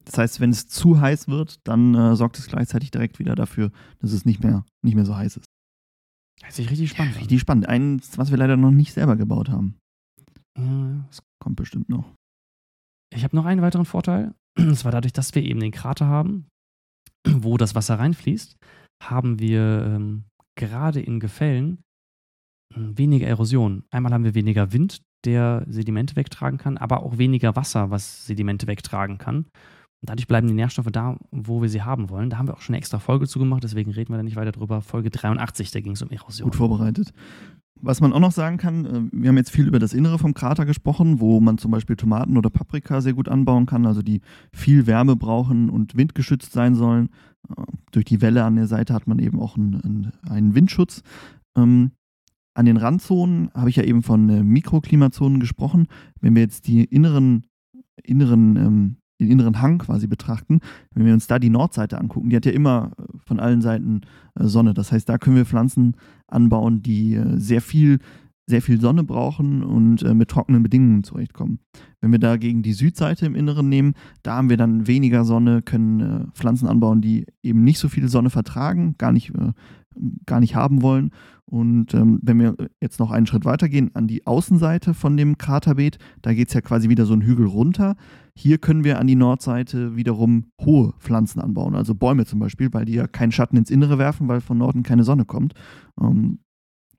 Das 0.05 0.17
heißt, 0.19 0.39
wenn 0.39 0.51
es 0.51 0.67
zu 0.67 1.01
heiß 1.01 1.27
wird, 1.27 1.67
dann 1.67 1.95
äh, 1.95 2.15
sorgt 2.15 2.37
es 2.37 2.47
gleichzeitig 2.47 2.91
direkt 2.91 3.17
wieder 3.17 3.35
dafür, 3.35 3.71
dass 3.99 4.11
es 4.11 4.25
nicht 4.25 4.43
mehr, 4.43 4.63
nicht 4.83 4.95
mehr 4.95 5.05
so 5.05 5.15
heiß 5.15 5.37
ist. 5.37 5.45
Das 6.41 6.59
ist 6.59 6.69
richtig 6.69 6.91
spannend. 6.91 7.15
Ja, 7.15 7.21
richtig 7.21 7.39
spannend. 7.39 7.67
Eins, 7.67 8.17
was 8.17 8.29
wir 8.29 8.37
leider 8.37 8.57
noch 8.57 8.71
nicht 8.71 8.93
selber 8.93 9.15
gebaut 9.15 9.49
haben. 9.49 9.79
Ja. 10.57 11.05
Das 11.07 11.23
kommt 11.39 11.55
bestimmt 11.55 11.89
noch. 11.89 12.13
Ich 13.13 13.23
habe 13.23 13.35
noch 13.35 13.45
einen 13.45 13.61
weiteren 13.61 13.85
Vorteil. 13.85 14.33
Und 14.57 14.75
zwar 14.75 14.91
dadurch, 14.91 15.13
dass 15.13 15.35
wir 15.35 15.43
eben 15.43 15.59
den 15.59 15.71
Krater 15.71 16.07
haben, 16.07 16.47
wo 17.27 17.57
das 17.57 17.75
Wasser 17.75 17.99
reinfließt, 17.99 18.57
haben 19.03 19.39
wir 19.39 19.85
ähm, 19.85 20.25
gerade 20.57 21.01
in 21.01 21.19
Gefällen 21.19 21.79
hm, 22.73 22.97
weniger 22.97 23.27
Erosion. 23.27 23.83
Einmal 23.91 24.13
haben 24.13 24.23
wir 24.23 24.35
weniger 24.35 24.71
Wind, 24.73 25.01
der 25.25 25.65
Sedimente 25.67 26.15
wegtragen 26.15 26.57
kann, 26.57 26.77
aber 26.77 27.03
auch 27.03 27.17
weniger 27.17 27.55
Wasser, 27.55 27.89
was 27.89 28.25
Sedimente 28.25 28.67
wegtragen 28.67 29.17
kann. 29.17 29.45
Und 30.01 30.09
dadurch 30.09 30.27
bleiben 30.27 30.47
die 30.47 30.53
Nährstoffe 30.53 30.91
da, 30.91 31.17
wo 31.31 31.61
wir 31.61 31.69
sie 31.69 31.81
haben 31.81 32.09
wollen. 32.09 32.29
Da 32.29 32.37
haben 32.37 32.47
wir 32.47 32.53
auch 32.53 32.61
schon 32.61 32.73
eine 32.73 32.79
extra 32.79 32.99
Folge 32.99 33.27
zu 33.27 33.39
gemacht, 33.39 33.63
deswegen 33.63 33.91
reden 33.91 34.13
wir 34.13 34.17
da 34.17 34.23
nicht 34.23 34.35
weiter 34.35 34.51
drüber. 34.51 34.81
Folge 34.81 35.09
83, 35.09 35.71
da 35.71 35.79
ging 35.79 35.93
es 35.93 36.01
um 36.01 36.11
Erosion. 36.11 36.49
Gut 36.49 36.55
vorbereitet. 36.55 37.11
Was 37.81 38.01
man 38.01 38.13
auch 38.13 38.19
noch 38.19 38.31
sagen 38.31 38.57
kann, 38.57 38.85
äh, 38.85 39.01
wir 39.11 39.29
haben 39.29 39.37
jetzt 39.37 39.51
viel 39.51 39.67
über 39.67 39.79
das 39.79 39.93
Innere 39.93 40.17
vom 40.17 40.33
Krater 40.33 40.65
gesprochen, 40.65 41.19
wo 41.19 41.39
man 41.39 41.57
zum 41.57 41.71
Beispiel 41.71 41.95
Tomaten 41.95 42.37
oder 42.37 42.49
Paprika 42.49 43.01
sehr 43.01 43.13
gut 43.13 43.27
anbauen 43.27 43.65
kann, 43.65 43.85
also 43.85 44.01
die 44.01 44.21
viel 44.53 44.87
Wärme 44.87 45.15
brauchen 45.15 45.69
und 45.69 45.95
windgeschützt 45.95 46.51
sein 46.51 46.75
sollen. 46.75 47.09
Äh, 47.49 47.63
durch 47.91 48.05
die 48.05 48.21
Welle 48.21 48.43
an 48.43 48.55
der 48.55 48.67
Seite 48.67 48.93
hat 48.93 49.07
man 49.07 49.19
eben 49.19 49.39
auch 49.39 49.57
einen, 49.57 50.11
einen 50.27 50.55
Windschutz. 50.55 51.03
Ähm, 51.57 51.91
an 52.53 52.65
den 52.65 52.77
Randzonen 52.77 53.51
habe 53.53 53.69
ich 53.69 53.75
ja 53.75 53.83
eben 53.83 54.01
von 54.01 54.29
äh, 54.29 54.41
Mikroklimazonen 54.41 55.39
gesprochen. 55.39 55.87
Wenn 56.21 56.35
wir 56.35 56.41
jetzt 56.41 56.67
die 56.67 56.85
inneren, 56.85 57.45
inneren 58.01 58.55
ähm, 58.55 58.97
den 59.19 59.29
inneren 59.29 59.61
Hang 59.61 59.77
quasi 59.77 60.07
betrachten, 60.07 60.59
wenn 60.93 61.05
wir 61.05 61.13
uns 61.13 61.27
da 61.27 61.39
die 61.39 61.49
Nordseite 61.49 61.99
angucken, 61.99 62.29
die 62.29 62.35
hat 62.35 62.45
ja 62.45 62.51
immer 62.51 62.91
äh, 62.97 63.03
von 63.25 63.39
allen 63.39 63.61
Seiten 63.61 64.01
äh, 64.35 64.45
Sonne. 64.45 64.73
Das 64.73 64.91
heißt, 64.91 65.07
da 65.07 65.17
können 65.17 65.35
wir 65.35 65.45
Pflanzen 65.45 65.95
anbauen, 66.27 66.81
die 66.81 67.15
äh, 67.15 67.37
sehr 67.37 67.61
viel, 67.61 67.99
sehr 68.47 68.61
viel 68.61 68.79
Sonne 68.79 69.03
brauchen 69.03 69.63
und 69.63 70.03
mit 70.13 70.29
trockenen 70.29 70.61
Bedingungen 70.61 71.03
zurechtkommen. 71.03 71.57
Wenn 71.99 72.11
wir 72.11 72.19
dagegen 72.19 72.61
die 72.61 72.73
Südseite 72.73 73.25
im 73.25 73.33
Inneren 73.33 73.69
nehmen, 73.69 73.95
da 74.21 74.35
haben 74.35 74.51
wir 74.51 74.57
dann 74.57 74.85
weniger 74.85 75.25
Sonne, 75.25 75.63
können 75.63 76.31
Pflanzen 76.33 76.67
anbauen, 76.67 77.01
die 77.01 77.25
eben 77.41 77.63
nicht 77.63 77.79
so 77.79 77.89
viel 77.89 78.07
Sonne 78.07 78.29
vertragen, 78.29 78.93
gar 78.99 79.11
nicht, 79.11 79.33
gar 80.27 80.41
nicht 80.41 80.55
haben 80.55 80.83
wollen. 80.83 81.09
Und 81.45 81.93
ähm, 81.93 82.19
wenn 82.21 82.39
wir 82.39 82.55
jetzt 82.81 82.99
noch 82.99 83.11
einen 83.11 83.27
Schritt 83.27 83.45
weiter 83.45 83.69
gehen 83.69 83.91
an 83.93 84.07
die 84.07 84.25
Außenseite 84.25 84.93
von 84.93 85.15
dem 85.15 85.37
Kraterbeet, 85.37 85.97
da 86.21 86.33
geht 86.33 86.47
es 86.47 86.53
ja 86.53 86.61
quasi 86.61 86.89
wieder 86.89 87.05
so 87.05 87.13
einen 87.13 87.21
Hügel 87.21 87.45
runter. 87.45 87.95
Hier 88.37 88.57
können 88.57 88.83
wir 88.83 88.99
an 88.99 89.07
die 89.07 89.15
Nordseite 89.15 89.95
wiederum 89.95 90.51
hohe 90.61 90.93
Pflanzen 90.99 91.39
anbauen, 91.39 91.73
also 91.73 91.95
Bäume 91.95 92.25
zum 92.25 92.39
Beispiel, 92.39 92.73
weil 92.73 92.85
die 92.85 92.93
ja 92.93 93.07
keinen 93.07 93.31
Schatten 93.31 93.57
ins 93.57 93.69
Innere 93.69 93.97
werfen, 93.97 94.27
weil 94.27 94.41
von 94.41 94.57
Norden 94.57 94.83
keine 94.83 95.03
Sonne 95.03 95.25
kommt. 95.25 95.53
Ähm, 96.01 96.39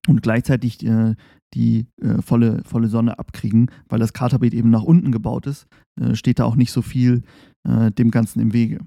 und 0.08 0.22
gleichzeitig 0.22 0.84
äh, 0.86 1.14
die 1.54 1.88
äh, 2.00 2.22
volle, 2.22 2.62
volle 2.64 2.88
Sonne 2.88 3.18
abkriegen, 3.18 3.70
weil 3.88 3.98
das 3.98 4.12
Kraterbeet 4.12 4.54
eben 4.54 4.70
nach 4.70 4.82
unten 4.82 5.12
gebaut 5.12 5.46
ist, 5.46 5.66
äh, 6.00 6.14
steht 6.14 6.38
da 6.38 6.44
auch 6.44 6.56
nicht 6.56 6.72
so 6.72 6.80
viel 6.80 7.22
äh, 7.68 7.90
dem 7.90 8.10
Ganzen 8.10 8.40
im 8.40 8.52
Wege. 8.52 8.86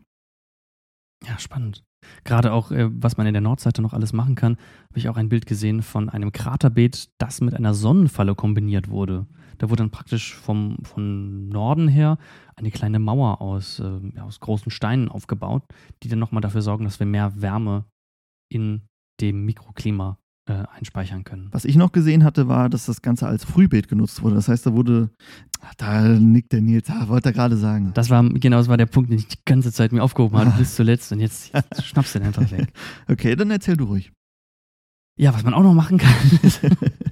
Ja, 1.25 1.37
spannend. 1.37 1.83
Gerade 2.23 2.53
auch, 2.53 2.71
äh, 2.71 2.89
was 2.91 3.17
man 3.17 3.27
in 3.27 3.33
der 3.33 3.41
Nordseite 3.41 3.81
noch 3.81 3.93
alles 3.93 4.13
machen 4.13 4.35
kann, 4.35 4.57
habe 4.89 4.99
ich 4.99 5.09
auch 5.09 5.17
ein 5.17 5.29
Bild 5.29 5.45
gesehen 5.45 5.81
von 5.81 6.09
einem 6.09 6.31
Kraterbeet, 6.31 7.09
das 7.17 7.41
mit 7.41 7.53
einer 7.53 7.73
Sonnenfalle 7.73 8.35
kombiniert 8.35 8.89
wurde. 8.89 9.25
Da 9.57 9.69
wurde 9.69 9.83
dann 9.83 9.91
praktisch 9.91 10.35
vom, 10.35 10.77
vom 10.83 11.49
Norden 11.49 11.87
her 11.87 12.17
eine 12.55 12.71
kleine 12.71 12.99
Mauer 12.99 13.41
aus, 13.41 13.79
äh, 13.79 14.19
aus 14.19 14.39
großen 14.39 14.71
Steinen 14.71 15.09
aufgebaut, 15.09 15.63
die 16.03 16.07
dann 16.07 16.19
nochmal 16.19 16.41
dafür 16.41 16.61
sorgen, 16.61 16.85
dass 16.85 16.99
wir 16.99 17.07
mehr 17.07 17.41
Wärme 17.41 17.85
in 18.51 18.81
dem 19.21 19.45
Mikroklima 19.45 20.17
äh, 20.49 20.65
einspeichern 20.75 21.23
können. 21.23 21.47
Was 21.51 21.63
ich 21.63 21.75
noch 21.75 21.91
gesehen 21.91 22.23
hatte, 22.23 22.47
war, 22.47 22.69
dass 22.69 22.87
das 22.87 23.01
Ganze 23.01 23.27
als 23.27 23.45
Frühbeet 23.45 23.87
genutzt 23.87 24.23
wurde. 24.23 24.35
Das 24.35 24.47
heißt, 24.47 24.65
da 24.65 24.73
wurde, 24.73 25.09
da 25.77 26.01
nickt 26.01 26.51
der 26.51 26.61
Nils, 26.61 26.89
ah, 26.89 27.07
wollte 27.07 27.29
er 27.29 27.33
gerade 27.33 27.55
sagen. 27.55 27.91
Das 27.93 28.09
war, 28.09 28.27
genau, 28.27 28.57
das 28.57 28.67
war 28.67 28.77
der 28.77 28.87
Punkt, 28.87 29.11
den 29.11 29.19
ich 29.19 29.27
die 29.27 29.37
ganze 29.45 29.71
Zeit 29.71 29.91
mir 29.91 30.03
aufgehoben 30.03 30.37
habe, 30.37 30.51
bis 30.57 30.75
zuletzt 30.75 31.11
und 31.11 31.19
jetzt 31.19 31.51
schnappst 31.83 32.15
du 32.15 32.19
den 32.19 32.27
einfach 32.27 32.49
weg. 32.51 32.73
Okay, 33.07 33.35
dann 33.35 33.51
erzähl 33.51 33.77
du 33.77 33.85
ruhig. 33.85 34.11
Ja, 35.19 35.33
was 35.33 35.43
man 35.43 35.53
auch 35.53 35.63
noch 35.63 35.73
machen 35.73 35.97
kann, 35.97 36.13
ist, 36.43 36.61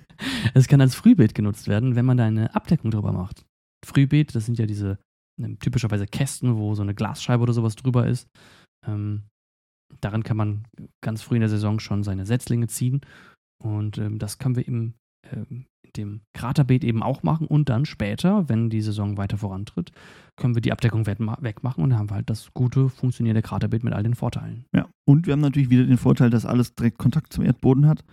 es 0.54 0.68
kann 0.68 0.82
als 0.82 0.96
Frühbeet 0.96 1.36
genutzt 1.36 1.68
werden, 1.68 1.96
wenn 1.96 2.06
man 2.06 2.18
da 2.18 2.26
eine 2.26 2.56
Abdeckung 2.56 2.92
drüber 2.92 3.12
macht. 3.12 3.46
Frühbeet, 3.86 4.34
das 4.34 4.46
sind 4.46 4.58
ja 4.58 4.66
diese 4.66 4.98
ne, 5.40 5.58
typischerweise 5.60 6.08
Kästen, 6.08 6.56
wo 6.56 6.74
so 6.74 6.82
eine 6.82 6.96
Glasscheibe 6.96 7.44
oder 7.44 7.54
sowas 7.54 7.76
drüber 7.76 8.08
ist. 8.08 8.28
Ähm, 8.88 9.24
daran 10.02 10.24
kann 10.24 10.38
man 10.38 10.64
ganz 11.02 11.22
früh 11.22 11.36
in 11.36 11.42
der 11.42 11.50
Saison 11.50 11.80
schon 11.80 12.04
seine 12.04 12.26
Setzlinge 12.26 12.68
ziehen. 12.68 13.02
Und 13.64 13.98
ähm, 13.98 14.20
das 14.20 14.38
können 14.38 14.56
wir 14.56 14.68
im, 14.68 14.94
ähm, 15.32 15.66
in 15.84 15.92
dem 15.96 16.22
Kraterbeet 16.34 16.84
eben 16.84 17.02
auch 17.04 17.24
machen. 17.24 17.48
Und 17.48 17.70
dann 17.70 17.86
später, 17.86 18.48
wenn 18.50 18.70
die 18.70 18.82
Saison 18.82 19.18
weiter 19.18 19.38
vorantritt, 19.38 19.92
können 20.36 20.56
wir 20.56 20.62
die 20.62 20.72
Abdeckung 20.72 21.08
wegmachen 21.08 21.84
und 21.84 21.90
dann 21.90 22.00
haben 22.00 22.10
wir 22.10 22.16
halt 22.16 22.30
das 22.30 22.54
gute, 22.54 22.90
funktionierende 22.90 23.42
Kraterbeet 23.42 23.84
mit 23.84 23.94
all 23.94 24.04
den 24.04 24.16
Vorteilen. 24.16 24.66
Ja, 24.76 24.88
und 25.08 25.26
wir 25.26 25.34
haben 25.34 25.42
natürlich 25.42 25.70
wieder 25.70 25.86
den 25.86 25.98
Vorteil, 25.98 26.30
dass 26.30 26.46
alles 26.46 26.76
direkt 26.76 27.00
Kontakt 27.00 27.34
zum 27.34 27.44
Erdboden 27.44 27.88
hat. 27.88 28.04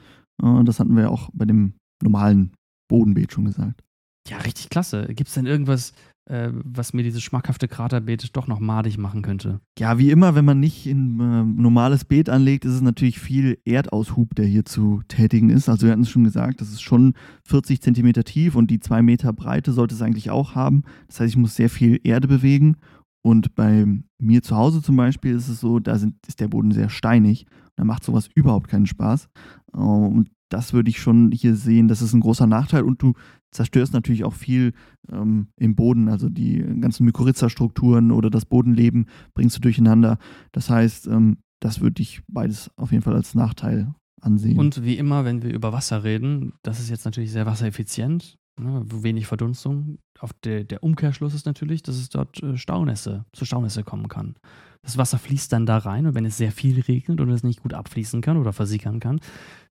Äh, 0.43 0.64
das 0.64 0.81
hatten 0.81 0.95
wir 0.95 1.05
ja 1.05 1.09
auch 1.09 1.31
bei 1.35 1.45
dem 1.45 1.75
normalen 2.03 2.53
Bodenbeet 2.89 3.33
schon 3.33 3.45
gesagt. 3.45 3.83
Ja, 4.29 4.39
richtig 4.39 4.70
klasse. 4.70 5.07
Gibt 5.09 5.29
es 5.29 5.35
denn 5.35 5.47
irgendwas, 5.47 5.93
äh, 6.27 6.51
was 6.53 6.93
mir 6.93 7.03
dieses 7.03 7.22
schmackhafte 7.22 7.68
Kraterbeet 7.68 8.35
doch 8.37 8.47
noch 8.47 8.61
madig 8.61 8.99
machen 8.99 9.22
könnte? 9.22 9.61
Ja, 9.79 9.99
wie 9.99 10.11
immer, 10.11 10.35
wenn 10.35 10.45
man 10.45 10.61
nicht 10.61 10.87
ein 10.87 11.20
äh, 11.20 11.45
normales 11.45 12.05
Beet 12.05 12.29
anlegt, 12.29 12.64
ist 12.64 12.75
es 12.75 12.81
natürlich 12.81 13.20
viel 13.20 13.59
Erdaushub, 13.64 14.35
der 14.35 14.47
hier 14.47 14.64
zu 14.64 15.03
tätigen 15.09 15.51
ist. 15.51 15.68
Also 15.68 15.87
wir 15.87 15.93
hatten 15.93 16.03
es 16.03 16.11
schon 16.11 16.25
gesagt, 16.25 16.61
das 16.61 16.70
ist 16.70 16.83
schon 16.83 17.14
40 17.45 17.83
Zentimeter 17.83 18.25
tief 18.25 18.55
und 18.55 18.70
die 18.70 18.81
zwei 18.81 19.03
Meter 19.03 19.33
Breite 19.33 19.72
sollte 19.72 19.95
es 19.95 20.03
eigentlich 20.03 20.31
auch 20.31 20.55
haben. 20.55 20.85
Das 21.09 21.20
heißt, 21.20 21.31
ich 21.31 21.39
muss 21.39 21.57
sehr 21.57 21.70
viel 21.70 22.01
Erde 22.05 22.29
bewegen. 22.29 22.77
Und 23.22 23.55
bei 23.55 23.87
mir 24.18 24.43
zu 24.43 24.55
Hause 24.55 24.83
zum 24.83 24.97
Beispiel 24.97 25.35
ist 25.35 25.49
es 25.49 25.61
so, 25.61 25.79
da 25.79 25.99
sind, 25.99 26.14
ist 26.27 26.41
der 26.41 26.49
Boden 26.49 26.72
sehr 26.72 26.91
steinig. 26.91 27.47
Da 27.77 27.85
macht 27.85 28.05
sowas 28.05 28.29
überhaupt 28.35 28.68
keinen 28.68 28.87
Spaß. 28.87 29.29
Und 29.72 30.29
das 30.55 30.72
würde 30.72 30.88
ich 30.88 31.00
schon 31.00 31.32
hier 31.32 31.57
sehen, 31.57 31.88
das 31.88 32.00
ist 32.00 32.12
ein 32.12 32.20
großer 32.20 32.46
Nachteil 32.46 32.84
und 32.84 33.02
du 33.02 33.14
zerstörst 33.50 33.92
natürlich 33.92 34.22
auch 34.22 34.34
viel 34.34 34.72
ähm, 35.11 35.48
im 35.57 35.74
Boden, 35.74 36.09
also 36.09 36.28
die 36.28 36.59
ganzen 36.80 37.05
Mykorrhiza-Strukturen 37.07 38.12
oder 38.12 38.30
das 38.30 38.44
Bodenleben 38.44 39.07
bringst 39.34 39.57
du 39.57 39.61
durcheinander. 39.61 40.16
Das 40.52 40.70
heißt, 40.70 41.09
ähm, 41.09 41.38
das 41.61 41.80
würde 41.80 42.02
ich 42.02 42.22
beides 42.28 42.70
auf 42.76 42.92
jeden 42.92 43.02
Fall 43.02 43.14
als 43.14 43.34
Nachteil 43.34 43.92
ansehen. 44.20 44.57
Und 44.57 44.84
wie 44.84 44.96
immer, 44.96 45.24
wenn 45.24 45.42
wir 45.42 45.52
über 45.52 45.72
Wasser 45.72 46.05
reden, 46.05 46.52
das 46.62 46.78
ist 46.78 46.88
jetzt 46.88 47.05
natürlich 47.05 47.32
sehr 47.32 47.46
wassereffizient, 47.46 48.36
ne, 48.61 48.84
wenig 48.86 49.26
Verdunstung. 49.26 49.98
Auf 50.20 50.32
der, 50.44 50.62
der 50.62 50.84
Umkehrschluss 50.84 51.34
ist 51.34 51.46
natürlich, 51.46 51.82
dass 51.82 51.96
es 51.96 52.11
dort 52.11 52.40
äh, 52.44 52.57
Staunässe, 52.57 53.24
zu 53.32 53.44
Staunässe 53.44 53.82
kommen 53.82 54.07
kann. 54.07 54.36
Das 54.85 54.99
Wasser 54.99 55.18
fließt 55.18 55.53
dann 55.53 55.66
da 55.66 55.78
rein 55.78 56.07
und 56.07 56.14
wenn 56.14 56.24
es 56.24 56.37
sehr 56.37 56.53
viel 56.53 56.80
regnet 56.80 57.20
und 57.20 57.30
es 57.30 57.43
nicht 57.43 57.62
gut 57.62 57.74
abfließen 57.74 58.20
kann 58.20 58.37
oder 58.37 58.53
versickern 58.53 59.01
kann, 59.01 59.20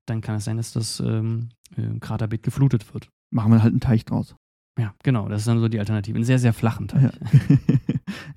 dann 0.06 0.20
kann 0.20 0.36
es 0.36 0.44
sein, 0.44 0.56
dass 0.56 0.72
das 0.72 1.00
ähm, 1.00 1.48
äh, 1.76 1.98
Kraterbeet 2.00 2.42
geflutet 2.42 2.92
wird. 2.92 3.08
Machen 3.32 3.52
wir 3.52 3.62
halt 3.62 3.72
einen 3.72 3.80
Teich 3.80 4.04
draus. 4.04 4.36
Ja, 4.78 4.92
genau, 5.04 5.28
das 5.28 5.42
ist 5.42 5.48
dann 5.48 5.60
so 5.60 5.68
die 5.68 5.78
Alternative. 5.78 6.16
Einen 6.16 6.24
sehr, 6.24 6.40
sehr 6.40 6.52
flachen 6.52 6.88
Teich. 6.88 7.02
Ja. 7.02 7.10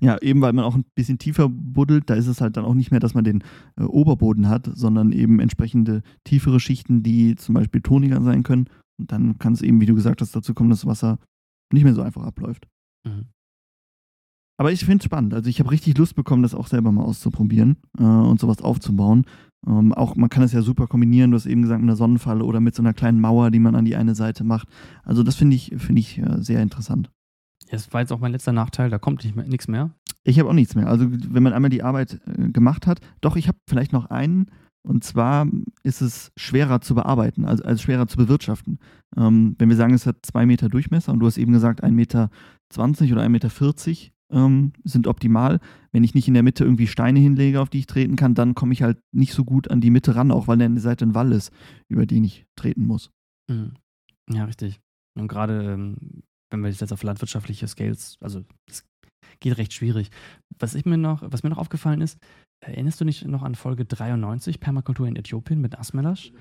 ja, 0.00 0.22
eben 0.22 0.40
weil 0.40 0.52
man 0.52 0.64
auch 0.64 0.76
ein 0.76 0.84
bisschen 0.94 1.18
tiefer 1.18 1.48
buddelt, 1.48 2.08
da 2.10 2.14
ist 2.14 2.28
es 2.28 2.40
halt 2.40 2.56
dann 2.56 2.64
auch 2.64 2.74
nicht 2.74 2.92
mehr, 2.92 3.00
dass 3.00 3.14
man 3.14 3.24
den 3.24 3.42
äh, 3.76 3.82
Oberboden 3.82 4.48
hat, 4.48 4.70
sondern 4.72 5.10
eben 5.10 5.40
entsprechende 5.40 6.02
tiefere 6.24 6.60
Schichten, 6.60 7.02
die 7.02 7.34
zum 7.34 7.54
Beispiel 7.54 7.82
toniger 7.82 8.22
sein 8.22 8.44
können. 8.44 8.68
Und 9.00 9.10
dann 9.10 9.38
kann 9.38 9.52
es 9.52 9.62
eben, 9.62 9.80
wie 9.80 9.86
du 9.86 9.94
gesagt 9.94 10.20
hast, 10.20 10.34
dazu 10.34 10.54
kommen, 10.54 10.70
dass 10.70 10.80
das 10.80 10.86
Wasser 10.86 11.18
nicht 11.72 11.84
mehr 11.84 11.94
so 11.94 12.02
einfach 12.02 12.22
abläuft. 12.22 12.68
Mhm. 13.04 13.26
Aber 14.58 14.72
ich 14.72 14.84
finde 14.84 14.98
es 14.98 15.04
spannend. 15.04 15.34
Also 15.34 15.48
ich 15.48 15.60
habe 15.60 15.70
richtig 15.70 15.96
Lust 15.96 16.16
bekommen, 16.16 16.42
das 16.42 16.54
auch 16.54 16.66
selber 16.66 16.90
mal 16.90 17.04
auszuprobieren 17.04 17.76
äh, 17.98 18.02
und 18.02 18.40
sowas 18.40 18.60
aufzubauen. 18.60 19.24
Ähm, 19.66 19.92
auch 19.92 20.16
man 20.16 20.28
kann 20.28 20.42
es 20.42 20.52
ja 20.52 20.62
super 20.62 20.86
kombinieren, 20.86 21.30
du 21.30 21.36
hast 21.36 21.46
eben 21.46 21.62
gesagt, 21.62 21.80
mit 21.80 21.88
einer 21.88 21.96
Sonnenfalle 21.96 22.44
oder 22.44 22.60
mit 22.60 22.74
so 22.74 22.82
einer 22.82 22.92
kleinen 22.92 23.20
Mauer, 23.20 23.50
die 23.50 23.60
man 23.60 23.76
an 23.76 23.84
die 23.84 23.96
eine 23.96 24.14
Seite 24.14 24.44
macht. 24.44 24.68
Also 25.04 25.22
das 25.22 25.36
finde 25.36 25.56
ich, 25.56 25.74
find 25.78 25.98
ich 25.98 26.18
äh, 26.18 26.42
sehr 26.42 26.60
interessant. 26.60 27.10
Das 27.70 27.92
war 27.92 28.00
jetzt 28.00 28.12
auch 28.12 28.20
mein 28.20 28.32
letzter 28.32 28.52
Nachteil, 28.52 28.90
da 28.90 28.98
kommt 28.98 29.24
nichts 29.48 29.68
mehr. 29.68 29.90
Ich 30.24 30.38
habe 30.38 30.48
auch 30.48 30.54
nichts 30.54 30.74
mehr. 30.74 30.88
Also 30.88 31.06
wenn 31.08 31.42
man 31.42 31.52
einmal 31.52 31.70
die 31.70 31.82
Arbeit 31.82 32.20
äh, 32.26 32.48
gemacht 32.50 32.86
hat, 32.86 33.00
doch, 33.20 33.36
ich 33.36 33.46
habe 33.46 33.58
vielleicht 33.68 33.92
noch 33.92 34.06
einen 34.06 34.46
Und 34.82 35.04
zwar 35.04 35.46
ist 35.82 36.00
es 36.00 36.32
schwerer 36.36 36.80
zu 36.80 36.94
bearbeiten, 36.94 37.44
also, 37.44 37.62
also 37.64 37.82
schwerer 37.82 38.08
zu 38.08 38.16
bewirtschaften. 38.16 38.78
Ähm, 39.16 39.54
wenn 39.58 39.68
wir 39.68 39.76
sagen, 39.76 39.94
es 39.94 40.06
hat 40.06 40.24
zwei 40.24 40.46
Meter 40.46 40.68
Durchmesser 40.68 41.12
und 41.12 41.20
du 41.20 41.26
hast 41.26 41.38
eben 41.38 41.52
gesagt, 41.52 41.84
1,20 41.84 41.90
Meter 41.92 42.30
oder 42.72 43.22
1,40 43.22 43.28
Meter 43.28 43.50
ähm, 44.30 44.72
sind 44.84 45.06
optimal. 45.06 45.60
Wenn 45.92 46.04
ich 46.04 46.14
nicht 46.14 46.28
in 46.28 46.34
der 46.34 46.42
Mitte 46.42 46.64
irgendwie 46.64 46.86
Steine 46.86 47.20
hinlege, 47.20 47.60
auf 47.60 47.70
die 47.70 47.80
ich 47.80 47.86
treten 47.86 48.16
kann, 48.16 48.34
dann 48.34 48.54
komme 48.54 48.72
ich 48.72 48.82
halt 48.82 48.98
nicht 49.12 49.32
so 49.32 49.44
gut 49.44 49.70
an 49.70 49.80
die 49.80 49.90
Mitte 49.90 50.14
ran, 50.14 50.30
auch 50.30 50.48
weil 50.48 50.58
der 50.58 50.76
Seite 50.78 51.06
ein 51.06 51.14
Wall 51.14 51.32
ist, 51.32 51.52
über 51.88 52.06
den 52.06 52.24
ich 52.24 52.46
treten 52.56 52.86
muss. 52.86 53.10
Mhm. 53.48 53.72
Ja, 54.30 54.44
richtig. 54.44 54.80
Und 55.14 55.28
gerade 55.28 55.72
ähm, 55.72 56.22
wenn 56.50 56.60
wir 56.60 56.70
jetzt 56.70 56.92
auf 56.92 57.02
landwirtschaftliche 57.02 57.68
Scales, 57.68 58.16
also 58.20 58.44
es 58.66 58.84
geht 59.40 59.58
recht 59.58 59.72
schwierig. 59.72 60.10
Was 60.58 60.74
ich 60.74 60.84
mir 60.84 60.96
noch, 60.98 61.22
was 61.24 61.42
mir 61.42 61.50
noch 61.50 61.58
aufgefallen 61.58 62.00
ist, 62.00 62.18
erinnerst 62.60 63.00
du 63.00 63.04
dich 63.04 63.24
noch 63.24 63.42
an 63.42 63.54
Folge 63.54 63.84
93, 63.84 64.60
Permakultur 64.60 65.06
in 65.06 65.16
Äthiopien 65.16 65.60
mit 65.60 65.78
Asmelash? 65.78 66.32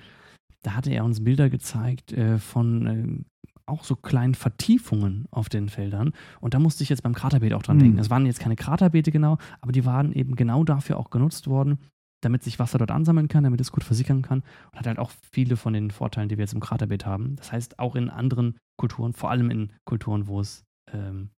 Da 0.64 0.74
hatte 0.74 0.92
er 0.92 1.06
uns 1.06 1.24
Bilder 1.24 1.50
gezeigt 1.50 2.14
äh, 2.14 2.40
von 2.40 2.88
äh, 2.88 3.57
auch 3.68 3.84
so 3.84 3.96
kleinen 3.96 4.36
Vertiefungen 4.36 5.26
auf 5.32 5.50
den 5.50 5.70
Feldern. 5.70 6.14
Und 6.40 6.54
da 6.54 6.60
musste 6.60 6.84
ich 6.84 6.90
jetzt 6.90 7.04
beim 7.04 7.14
Kraterbeet 7.14 7.54
auch 7.54 7.64
dran 7.64 7.78
mhm. 7.78 7.82
denken. 7.82 8.00
Es 8.00 8.10
waren 8.10 8.26
jetzt 8.26 8.40
keine 8.40 8.56
Kraterbeete 8.56 9.12
genau, 9.12 9.38
aber 9.62 9.72
die 9.72 9.86
waren 9.86 10.14
eben 10.14 10.36
genau 10.36 10.64
dafür 10.64 10.98
auch 10.98 11.10
genutzt 11.10 11.48
worden, 11.48 11.80
damit 12.22 12.44
sich 12.44 12.60
Wasser 12.60 12.78
dort 12.78 12.92
ansammeln 12.92 13.28
kann, 13.28 13.44
damit 13.44 13.62
es 13.62 13.72
gut 13.72 13.84
versickern 13.84 14.22
kann. 14.22 14.44
Und 14.72 14.80
hat 14.80 14.88
halt 14.88 15.00
auch 15.00 15.12
viele 15.32 15.58
von 15.58 15.74
den 15.74 15.92
Vorteilen, 15.92 16.30
die 16.30 16.38
wir 16.38 16.44
jetzt 16.44 16.54
im 16.54 16.60
Kraterbeet 16.60 17.06
haben. 17.06 17.36
Das 17.36 17.52
heißt, 17.52 17.80
auch 17.80 17.96
in 17.96 18.10
anderen 18.10 18.58
Kulturen, 18.78 19.14
vor 19.14 19.30
allem 19.30 19.50
in 19.50 19.72
Kulturen, 19.86 20.28
wo 20.28 20.40
es 20.40 20.64
ähm, 20.94 21.30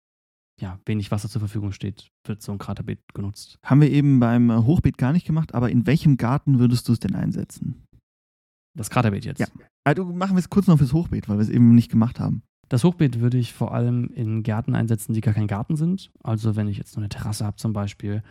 ja, 0.60 0.78
wenig 0.86 1.10
Wasser 1.10 1.28
zur 1.28 1.40
Verfügung 1.40 1.72
steht, 1.72 2.10
wird 2.26 2.42
so 2.42 2.52
ein 2.52 2.58
Kraterbeet 2.58 3.00
genutzt. 3.14 3.58
Haben 3.64 3.80
wir 3.80 3.90
eben 3.90 4.20
beim 4.20 4.66
Hochbeet 4.66 4.98
gar 4.98 5.12
nicht 5.12 5.26
gemacht, 5.26 5.54
aber 5.54 5.70
in 5.70 5.86
welchem 5.86 6.16
Garten 6.16 6.58
würdest 6.58 6.88
du 6.88 6.92
es 6.92 6.98
denn 6.98 7.14
einsetzen? 7.14 7.84
Das 8.78 8.90
Kraterbeet 8.90 9.24
jetzt? 9.24 9.40
Ja. 9.40 9.46
Also 9.84 10.04
machen 10.04 10.36
wir 10.36 10.40
es 10.40 10.50
kurz 10.50 10.68
noch 10.68 10.78
fürs 10.78 10.92
Hochbeet, 10.92 11.28
weil 11.28 11.38
wir 11.38 11.42
es 11.42 11.48
eben 11.48 11.74
nicht 11.74 11.90
gemacht 11.90 12.20
haben. 12.20 12.42
Das 12.68 12.84
Hochbeet 12.84 13.20
würde 13.20 13.38
ich 13.38 13.52
vor 13.52 13.74
allem 13.74 14.10
in 14.14 14.42
Gärten 14.42 14.74
einsetzen, 14.74 15.14
die 15.14 15.20
gar 15.20 15.34
kein 15.34 15.46
Garten 15.46 15.76
sind. 15.76 16.10
Also 16.22 16.54
wenn 16.54 16.68
ich 16.68 16.78
jetzt 16.78 16.94
nur 16.96 17.02
eine 17.02 17.08
Terrasse 17.08 17.44
habe 17.44 17.56
zum 17.56 17.72
Beispiel, 17.72 18.22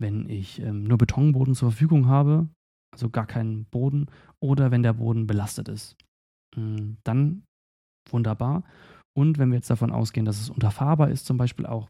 wenn 0.00 0.28
ich 0.28 0.60
ähm, 0.60 0.84
nur 0.84 0.98
Betonboden 0.98 1.54
zur 1.54 1.72
Verfügung 1.72 2.06
habe, 2.06 2.48
also 2.92 3.10
gar 3.10 3.26
keinen 3.26 3.64
Boden, 3.66 4.06
oder 4.40 4.70
wenn 4.70 4.82
der 4.82 4.92
Boden 4.92 5.26
belastet 5.26 5.68
ist. 5.68 5.96
Ähm, 6.56 6.98
dann 7.04 7.42
wunderbar. 8.10 8.62
Und 9.16 9.38
wenn 9.38 9.50
wir 9.50 9.56
jetzt 9.56 9.70
davon 9.70 9.90
ausgehen, 9.90 10.26
dass 10.26 10.40
es 10.40 10.50
unterfahrbar 10.50 11.10
ist, 11.10 11.26
zum 11.26 11.38
Beispiel 11.38 11.66
auch, 11.66 11.88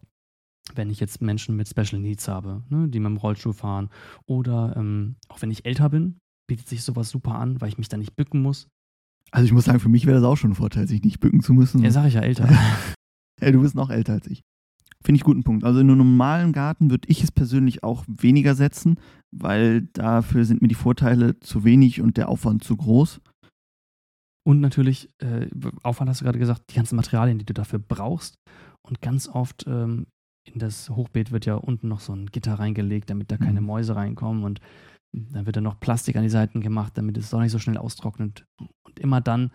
wenn 0.74 0.90
ich 0.90 1.00
jetzt 1.00 1.20
Menschen 1.20 1.56
mit 1.56 1.68
Special 1.68 2.00
Needs 2.00 2.28
habe, 2.28 2.62
ne, 2.68 2.88
die 2.88 3.00
mit 3.00 3.10
dem 3.10 3.16
Rollstuhl 3.16 3.52
fahren, 3.52 3.90
oder 4.26 4.74
ähm, 4.76 5.16
auch 5.28 5.42
wenn 5.42 5.50
ich 5.50 5.66
älter 5.66 5.90
bin, 5.90 6.18
bietet 6.48 6.68
sich 6.68 6.82
sowas 6.82 7.10
super 7.10 7.36
an, 7.36 7.60
weil 7.60 7.68
ich 7.68 7.78
mich 7.78 7.88
da 7.88 7.96
nicht 7.96 8.16
bücken 8.16 8.42
muss. 8.42 8.68
Also 9.30 9.44
ich 9.44 9.52
muss 9.52 9.66
sagen, 9.66 9.80
für 9.80 9.88
mich 9.88 10.06
wäre 10.06 10.16
das 10.20 10.24
auch 10.24 10.36
schon 10.36 10.52
ein 10.52 10.56
Vorteil, 10.56 10.88
sich 10.88 11.02
nicht 11.02 11.20
bücken 11.20 11.40
zu 11.40 11.52
müssen. 11.52 11.82
Ja, 11.82 11.90
sag 11.90 12.06
ich 12.06 12.14
ja 12.14 12.22
älter. 12.22 12.48
ja, 13.40 13.52
du 13.52 13.60
bist 13.60 13.74
noch 13.74 13.90
älter 13.90 14.14
als 14.14 14.26
ich. 14.26 14.42
Finde 15.04 15.18
ich 15.18 15.24
guten 15.24 15.44
Punkt. 15.44 15.64
Also 15.64 15.78
in 15.78 15.88
einem 15.88 15.98
normalen 15.98 16.52
Garten 16.52 16.90
würde 16.90 17.08
ich 17.08 17.22
es 17.22 17.30
persönlich 17.30 17.84
auch 17.84 18.04
weniger 18.08 18.54
setzen, 18.54 18.98
weil 19.30 19.82
dafür 19.92 20.44
sind 20.44 20.60
mir 20.60 20.68
die 20.68 20.74
Vorteile 20.74 21.38
zu 21.38 21.62
wenig 21.62 22.00
und 22.00 22.16
der 22.16 22.28
Aufwand 22.28 22.64
zu 22.64 22.76
groß. 22.76 23.20
Und 24.44 24.60
natürlich, 24.60 25.10
äh, 25.18 25.46
Aufwand 25.82 26.08
hast 26.08 26.22
du 26.22 26.24
gerade 26.24 26.38
gesagt, 26.38 26.70
die 26.70 26.76
ganzen 26.76 26.96
Materialien, 26.96 27.38
die 27.38 27.44
du 27.44 27.52
dafür 27.52 27.78
brauchst. 27.78 28.38
Und 28.82 29.02
ganz 29.02 29.28
oft 29.28 29.66
ähm, 29.68 30.06
in 30.44 30.58
das 30.58 30.90
Hochbeet 30.90 31.30
wird 31.30 31.46
ja 31.46 31.54
unten 31.54 31.88
noch 31.88 32.00
so 32.00 32.14
ein 32.14 32.26
Gitter 32.26 32.54
reingelegt, 32.54 33.10
damit 33.10 33.30
da 33.30 33.36
keine 33.36 33.60
mhm. 33.60 33.66
Mäuse 33.66 33.94
reinkommen. 33.94 34.44
Und 34.44 34.60
dann 35.12 35.46
wird 35.46 35.56
dann 35.56 35.64
noch 35.64 35.80
Plastik 35.80 36.16
an 36.16 36.22
die 36.22 36.28
Seiten 36.28 36.60
gemacht, 36.60 36.92
damit 36.96 37.16
es 37.16 37.32
auch 37.32 37.40
nicht 37.40 37.52
so 37.52 37.58
schnell 37.58 37.78
austrocknet. 37.78 38.44
Und 38.58 38.98
immer 38.98 39.20
dann, 39.20 39.50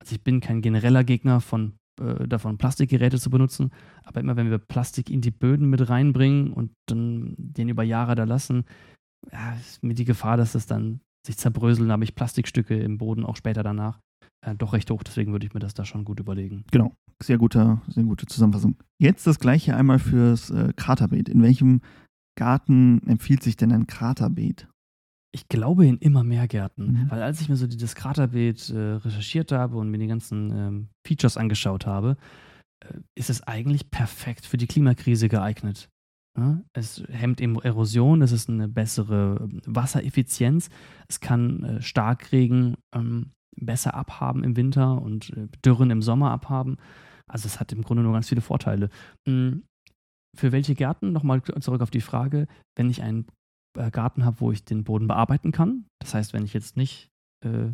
also 0.00 0.14
ich 0.14 0.22
bin 0.22 0.40
kein 0.40 0.62
genereller 0.62 1.04
Gegner 1.04 1.40
von, 1.40 1.74
äh, 2.00 2.26
davon, 2.26 2.58
Plastikgeräte 2.58 3.18
zu 3.18 3.30
benutzen, 3.30 3.70
aber 4.04 4.20
immer 4.20 4.36
wenn 4.36 4.50
wir 4.50 4.58
Plastik 4.58 5.10
in 5.10 5.20
die 5.20 5.30
Böden 5.30 5.70
mit 5.70 5.88
reinbringen 5.88 6.52
und 6.52 6.72
dann 6.86 7.34
den 7.38 7.68
über 7.68 7.82
Jahre 7.82 8.14
da 8.14 8.24
lassen, 8.24 8.64
ja, 9.32 9.54
ist 9.54 9.82
mir 9.82 9.94
die 9.94 10.04
Gefahr, 10.04 10.36
dass 10.36 10.52
das 10.52 10.66
dann 10.66 11.00
sich 11.26 11.36
zerbröseln, 11.36 11.90
habe 11.90 12.04
ich 12.04 12.14
Plastikstücke 12.14 12.78
im 12.78 12.98
Boden 12.98 13.24
auch 13.24 13.36
später 13.36 13.62
danach. 13.62 14.00
Äh, 14.44 14.54
doch 14.54 14.72
recht 14.72 14.90
hoch, 14.90 15.02
deswegen 15.02 15.32
würde 15.32 15.46
ich 15.46 15.54
mir 15.54 15.60
das 15.60 15.74
da 15.74 15.84
schon 15.84 16.04
gut 16.04 16.20
überlegen. 16.20 16.64
Genau, 16.70 16.94
sehr, 17.22 17.38
guter, 17.38 17.82
sehr 17.88 18.04
gute 18.04 18.26
Zusammenfassung. 18.26 18.76
Jetzt 19.00 19.26
das 19.26 19.38
gleiche 19.38 19.76
einmal 19.76 19.98
fürs 19.98 20.50
äh, 20.50 20.72
Kraterbeet. 20.76 21.28
In 21.28 21.42
welchem 21.42 21.80
Garten 22.38 23.00
empfiehlt 23.06 23.42
sich 23.42 23.56
denn 23.56 23.72
ein 23.72 23.86
Kraterbeet? 23.86 24.68
Ich 25.36 25.48
glaube 25.48 25.86
in 25.86 25.98
immer 25.98 26.24
mehr 26.24 26.48
Gärten, 26.48 26.92
mhm. 26.92 27.10
weil 27.10 27.22
als 27.22 27.42
ich 27.42 27.50
mir 27.50 27.56
so 27.56 27.66
das 27.66 27.94
Kraterbeet 27.94 28.70
äh, 28.70 28.92
recherchiert 28.94 29.52
habe 29.52 29.76
und 29.76 29.90
mir 29.90 29.98
die 29.98 30.06
ganzen 30.06 30.50
ähm, 30.50 30.88
Features 31.06 31.36
angeschaut 31.36 31.84
habe, 31.84 32.16
äh, 32.82 33.00
ist 33.14 33.28
es 33.28 33.42
eigentlich 33.42 33.90
perfekt 33.90 34.46
für 34.46 34.56
die 34.56 34.66
Klimakrise 34.66 35.28
geeignet. 35.28 35.90
Ja? 36.38 36.62
Es 36.72 37.04
hemmt 37.10 37.42
Erosion, 37.42 38.22
es 38.22 38.32
ist 38.32 38.48
eine 38.48 38.66
bessere 38.66 39.38
ähm, 39.42 39.60
Wassereffizienz, 39.66 40.70
es 41.06 41.20
kann 41.20 41.62
äh, 41.64 41.82
Starkregen 41.82 42.78
ähm, 42.94 43.32
besser 43.60 43.94
abhaben 43.94 44.42
im 44.42 44.56
Winter 44.56 45.02
und 45.02 45.36
äh, 45.36 45.48
Dürren 45.62 45.90
im 45.90 46.00
Sommer 46.00 46.30
abhaben. 46.30 46.78
Also 47.28 47.46
es 47.46 47.60
hat 47.60 47.72
im 47.72 47.82
Grunde 47.82 48.02
nur 48.02 48.14
ganz 48.14 48.30
viele 48.30 48.40
Vorteile. 48.40 48.88
Mhm. 49.26 49.64
Für 50.34 50.52
welche 50.52 50.74
Gärten? 50.74 51.12
Nochmal 51.12 51.42
zurück 51.42 51.82
auf 51.82 51.90
die 51.90 52.00
Frage, 52.00 52.46
wenn 52.74 52.88
ich 52.88 53.02
einen 53.02 53.24
äh, 53.24 53.32
Garten 53.90 54.24
habe, 54.24 54.40
wo 54.40 54.52
ich 54.52 54.64
den 54.64 54.84
Boden 54.84 55.06
bearbeiten 55.06 55.52
kann. 55.52 55.86
Das 56.00 56.14
heißt, 56.14 56.32
wenn 56.32 56.44
ich 56.44 56.54
jetzt 56.54 56.76
nicht 56.76 57.10
äh, 57.44 57.70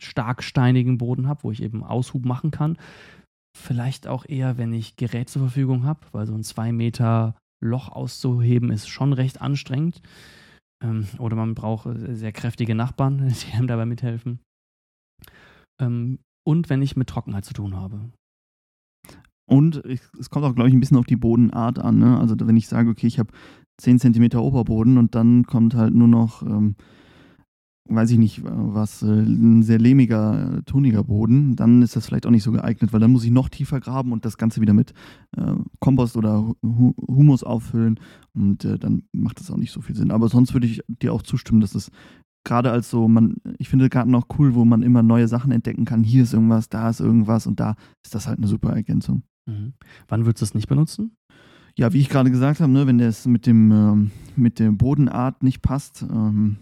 stark 0.00 0.42
steinigen 0.42 0.98
Boden 0.98 1.28
habe, 1.28 1.44
wo 1.44 1.50
ich 1.50 1.62
eben 1.62 1.84
Aushub 1.84 2.24
machen 2.24 2.50
kann, 2.50 2.78
vielleicht 3.56 4.06
auch 4.06 4.24
eher, 4.26 4.58
wenn 4.58 4.72
ich 4.72 4.96
Gerät 4.96 5.28
zur 5.28 5.42
Verfügung 5.42 5.84
habe, 5.84 6.00
weil 6.12 6.26
so 6.26 6.34
ein 6.34 6.42
zwei 6.42 6.72
Meter 6.72 7.36
Loch 7.62 7.88
auszuheben 7.88 8.70
ist 8.70 8.88
schon 8.88 9.12
recht 9.12 9.40
anstrengend. 9.40 10.02
Ähm, 10.82 11.06
oder 11.18 11.36
man 11.36 11.54
braucht 11.54 11.86
äh, 11.86 12.14
sehr 12.14 12.32
kräftige 12.32 12.74
Nachbarn, 12.74 13.28
die 13.48 13.52
einem 13.52 13.66
dabei 13.66 13.86
mithelfen. 13.86 14.40
Ähm, 15.80 16.18
und 16.44 16.70
wenn 16.70 16.82
ich 16.82 16.96
mit 16.96 17.08
Trockenheit 17.08 17.44
zu 17.44 17.54
tun 17.54 17.76
habe. 17.76 18.10
Und 19.48 19.84
es 19.84 20.30
kommt 20.30 20.44
auch, 20.44 20.54
glaube 20.54 20.68
ich, 20.68 20.74
ein 20.74 20.80
bisschen 20.80 20.96
auf 20.96 21.06
die 21.06 21.16
Bodenart 21.16 21.78
an. 21.78 21.98
Ne? 21.98 22.18
Also 22.18 22.36
wenn 22.40 22.56
ich 22.56 22.68
sage, 22.68 22.90
okay, 22.90 23.06
ich 23.06 23.18
habe 23.18 23.32
10 23.78 23.98
cm 23.98 24.34
Oberboden 24.34 24.98
und 24.98 25.14
dann 25.14 25.44
kommt 25.44 25.74
halt 25.74 25.94
nur 25.94 26.08
noch, 26.08 26.42
ähm, 26.42 26.76
weiß 27.88 28.10
ich 28.10 28.18
nicht, 28.18 28.42
was, 28.44 29.02
äh, 29.02 29.06
ein 29.06 29.62
sehr 29.62 29.78
lehmiger, 29.78 30.58
äh, 30.58 30.62
toniger 30.62 31.04
Boden, 31.04 31.56
dann 31.56 31.82
ist 31.82 31.96
das 31.96 32.06
vielleicht 32.06 32.26
auch 32.26 32.30
nicht 32.30 32.44
so 32.44 32.52
geeignet, 32.52 32.92
weil 32.92 33.00
dann 33.00 33.10
muss 33.10 33.24
ich 33.24 33.30
noch 33.30 33.48
tiefer 33.48 33.80
graben 33.80 34.12
und 34.12 34.24
das 34.24 34.36
Ganze 34.36 34.60
wieder 34.60 34.72
mit 34.72 34.92
äh, 35.36 35.54
Kompost 35.80 36.16
oder 36.16 36.54
Humus 36.62 37.42
auffüllen 37.42 37.98
und 38.34 38.64
äh, 38.64 38.78
dann 38.78 39.02
macht 39.12 39.40
das 39.40 39.50
auch 39.50 39.56
nicht 39.56 39.72
so 39.72 39.80
viel 39.80 39.96
Sinn. 39.96 40.10
Aber 40.10 40.28
sonst 40.28 40.54
würde 40.54 40.66
ich 40.66 40.82
dir 40.86 41.12
auch 41.12 41.22
zustimmen, 41.22 41.60
dass 41.60 41.74
es 41.74 41.90
gerade 42.44 42.70
als 42.70 42.90
so, 42.90 43.08
man, 43.08 43.36
ich 43.58 43.68
finde 43.68 43.88
Garten 43.88 44.14
auch 44.14 44.26
cool, 44.38 44.54
wo 44.54 44.64
man 44.64 44.82
immer 44.82 45.02
neue 45.02 45.28
Sachen 45.28 45.52
entdecken 45.52 45.84
kann. 45.84 46.04
Hier 46.04 46.22
ist 46.22 46.34
irgendwas, 46.34 46.68
da 46.68 46.88
ist 46.90 47.00
irgendwas 47.00 47.46
und 47.46 47.60
da 47.60 47.76
ist 48.04 48.14
das 48.14 48.26
halt 48.26 48.38
eine 48.38 48.48
super 48.48 48.70
Ergänzung. 48.70 49.22
Mhm. 49.46 49.74
Wann 50.08 50.24
würdest 50.24 50.42
du 50.42 50.44
es 50.44 50.54
nicht 50.54 50.68
benutzen? 50.68 51.16
Ja, 51.76 51.92
wie 51.92 52.00
ich 52.00 52.08
gerade 52.08 52.30
gesagt 52.30 52.60
habe, 52.60 52.72
ne, 52.72 52.86
wenn 52.86 52.98
das 52.98 53.26
mit 53.26 53.46
dem 53.46 53.72
ähm, 53.72 54.10
mit 54.36 54.58
der 54.58 54.70
Bodenart 54.72 55.42
nicht 55.42 55.62
passt, 55.62 56.02
ähm, 56.02 56.56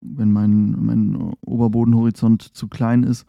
wenn 0.00 0.32
mein, 0.32 0.70
mein 0.84 1.34
Oberbodenhorizont 1.40 2.42
zu 2.42 2.68
klein 2.68 3.02
ist 3.02 3.26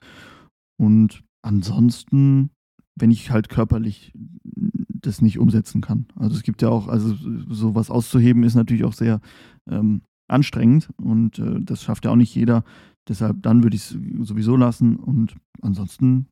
und 0.80 1.24
ansonsten, 1.42 2.52
wenn 2.96 3.12
ich 3.12 3.32
halt 3.32 3.50
körperlich 3.50 4.14
das 4.54 5.22
nicht 5.22 5.40
umsetzen 5.40 5.82
kann. 5.82 6.08
Also 6.16 6.36
es 6.36 6.44
gibt 6.44 6.62
ja 6.62 6.70
auch, 6.70 6.88
also 6.88 7.16
sowas 7.50 7.90
auszuheben 7.90 8.44
ist 8.44 8.56
natürlich 8.56 8.84
auch 8.84 8.94
sehr 8.94 9.22
ähm, 9.70 10.02
anstrengend 10.28 10.90
und 10.98 11.40
äh, 11.40 11.62
das 11.62 11.84
schafft 11.84 12.06
ja 12.06 12.12
auch 12.12 12.16
nicht 12.16 12.36
jeder. 12.36 12.64
Deshalb 13.08 13.42
dann 13.42 13.64
würde 13.64 13.76
ich 13.76 13.84
es 13.84 13.98
sowieso 14.28 14.58
lassen 14.58 14.98
und 14.98 15.36
ansonsten, 15.62 16.28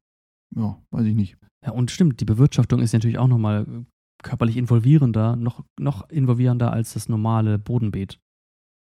ja, 0.55 0.77
weiß 0.91 1.05
ich 1.05 1.15
nicht. 1.15 1.37
Ja, 1.63 1.71
und 1.71 1.89
stimmt, 1.89 2.19
die 2.19 2.25
Bewirtschaftung 2.25 2.79
ist 2.81 2.93
natürlich 2.93 3.17
auch 3.17 3.27
nochmal 3.27 3.85
körperlich 4.26 4.57
involvierender, 4.57 5.36
noch, 5.36 5.63
noch 5.80 6.09
involvierender 6.09 6.73
als 6.73 6.93
das 6.93 7.07
normale 7.07 7.57
Bodenbeet. 7.59 8.19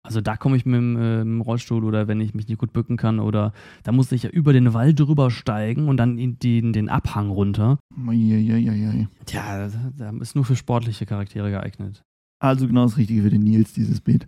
Also 0.04 0.20
da 0.20 0.36
komme 0.36 0.56
ich 0.56 0.66
mit 0.66 0.74
dem, 0.74 0.96
äh, 0.96 1.18
mit 1.18 1.26
dem, 1.26 1.40
Rollstuhl 1.40 1.84
oder 1.84 2.06
wenn 2.08 2.20
ich 2.20 2.34
mich 2.34 2.48
nicht 2.48 2.58
gut 2.58 2.72
bücken 2.72 2.96
kann 2.96 3.18
oder 3.18 3.52
da 3.84 3.92
muss 3.92 4.12
ich 4.12 4.24
ja 4.24 4.30
über 4.30 4.52
den 4.52 4.74
Wald 4.74 4.98
drüber 4.98 5.30
steigen 5.30 5.88
und 5.88 5.96
dann 5.96 6.18
in 6.18 6.38
den, 6.38 6.72
den 6.72 6.88
Abhang 6.88 7.30
runter. 7.30 7.78
Eieieiei. 7.96 9.08
Tja, 9.26 9.70
da 9.96 10.10
ist 10.20 10.34
nur 10.34 10.44
für 10.44 10.56
sportliche 10.56 11.06
Charaktere 11.06 11.50
geeignet. 11.50 12.02
Also 12.40 12.66
genau 12.66 12.84
das 12.84 12.96
Richtige 12.96 13.22
für 13.22 13.30
den 13.30 13.44
Nils, 13.44 13.72
dieses 13.72 14.00
Beet. 14.00 14.26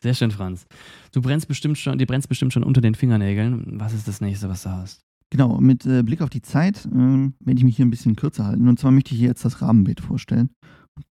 Sehr 0.00 0.14
schön, 0.14 0.30
Franz. 0.30 0.66
Du 1.12 1.20
brennst 1.20 1.46
bestimmt 1.46 1.78
schon, 1.78 1.98
dir 1.98 2.06
brennst 2.06 2.28
bestimmt 2.28 2.52
schon 2.52 2.64
unter 2.64 2.80
den 2.80 2.94
Fingernägeln. 2.94 3.78
Was 3.78 3.92
ist 3.92 4.08
das 4.08 4.20
nächste, 4.20 4.48
was 4.48 4.62
du 4.64 4.70
hast? 4.70 5.02
Genau, 5.32 5.58
mit 5.62 5.86
äh, 5.86 6.02
Blick 6.02 6.20
auf 6.20 6.28
die 6.28 6.42
Zeit 6.42 6.84
äh, 6.84 6.90
werde 6.90 7.56
ich 7.56 7.64
mich 7.64 7.76
hier 7.76 7.86
ein 7.86 7.90
bisschen 7.90 8.16
kürzer 8.16 8.44
halten. 8.44 8.68
Und 8.68 8.78
zwar 8.78 8.90
möchte 8.90 9.14
ich 9.14 9.20
hier 9.20 9.30
jetzt 9.30 9.46
das 9.46 9.62
Rahmenbeet 9.62 10.00
vorstellen. 10.02 10.50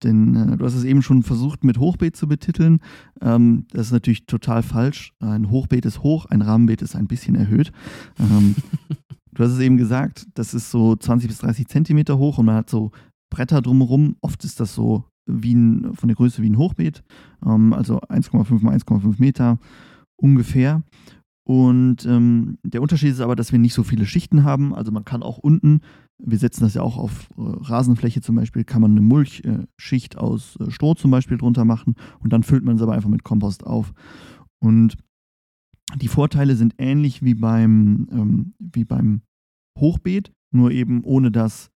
Denn 0.03 0.35
äh, 0.35 0.57
du 0.57 0.63
hast 0.63 0.75
es 0.75 0.83
eben 0.83 1.01
schon 1.01 1.23
versucht, 1.23 1.63
mit 1.63 1.79
Hochbeet 1.79 2.15
zu 2.15 2.27
betiteln. 2.27 2.81
Ähm, 3.19 3.65
das 3.71 3.87
ist 3.87 3.93
natürlich 3.93 4.27
total 4.27 4.61
falsch. 4.61 5.11
Ein 5.21 5.49
Hochbeet 5.49 5.87
ist 5.87 6.03
hoch, 6.03 6.27
ein 6.27 6.43
Rahmenbeet 6.43 6.83
ist 6.83 6.95
ein 6.95 7.07
bisschen 7.07 7.33
erhöht. 7.33 7.71
Ähm, 8.19 8.53
du 9.33 9.43
hast 9.43 9.53
es 9.53 9.59
eben 9.59 9.77
gesagt, 9.77 10.27
das 10.35 10.53
ist 10.53 10.69
so 10.69 10.95
20 10.95 11.27
bis 11.27 11.39
30 11.39 11.67
Zentimeter 11.67 12.19
hoch 12.19 12.37
und 12.37 12.45
man 12.45 12.57
hat 12.57 12.69
so 12.69 12.91
Bretter 13.31 13.63
drumherum. 13.63 14.17
Oft 14.21 14.45
ist 14.45 14.59
das 14.59 14.75
so 14.75 15.03
wie 15.25 15.55
ein, 15.55 15.95
von 15.95 16.09
der 16.09 16.15
Größe 16.15 16.43
wie 16.43 16.49
ein 16.51 16.59
Hochbeet, 16.59 17.01
ähm, 17.43 17.73
also 17.73 17.99
1,5 18.01 18.63
mal 18.63 18.77
1,5 18.77 19.15
Meter 19.17 19.57
ungefähr. 20.15 20.83
Und 21.43 22.05
ähm, 22.05 22.59
der 22.63 22.81
Unterschied 22.81 23.11
ist 23.11 23.19
aber, 23.19 23.35
dass 23.35 23.51
wir 23.51 23.59
nicht 23.59 23.73
so 23.73 23.83
viele 23.83 24.05
Schichten 24.05 24.43
haben. 24.43 24.75
Also 24.75 24.91
man 24.91 25.05
kann 25.05 25.23
auch 25.23 25.37
unten, 25.37 25.81
wir 26.19 26.37
setzen 26.37 26.63
das 26.63 26.75
ja 26.75 26.81
auch 26.81 26.97
auf 26.97 27.29
äh, 27.31 27.41
Rasenfläche 27.41 28.21
zum 28.21 28.35
Beispiel, 28.35 28.63
kann 28.63 28.81
man 28.81 28.91
eine 28.91 29.01
Mulchschicht 29.01 30.15
äh, 30.15 30.17
aus 30.17 30.57
äh, 30.57 30.69
Stroh 30.69 30.93
zum 30.93 31.09
Beispiel 31.09 31.37
drunter 31.37 31.65
machen 31.65 31.95
und 32.19 32.31
dann 32.31 32.43
füllt 32.43 32.63
man 32.63 32.75
es 32.75 32.81
aber 32.81 32.93
einfach 32.93 33.09
mit 33.09 33.23
Kompost 33.23 33.65
auf. 33.65 33.93
Und 34.59 34.97
die 35.95 36.07
Vorteile 36.07 36.55
sind 36.55 36.75
ähnlich 36.77 37.23
wie 37.23 37.33
beim, 37.33 38.07
ähm, 38.11 38.53
wie 38.59 38.85
beim 38.85 39.21
Hochbeet, 39.79 40.31
nur 40.53 40.71
eben 40.71 41.03
ohne 41.03 41.31
das 41.31 41.71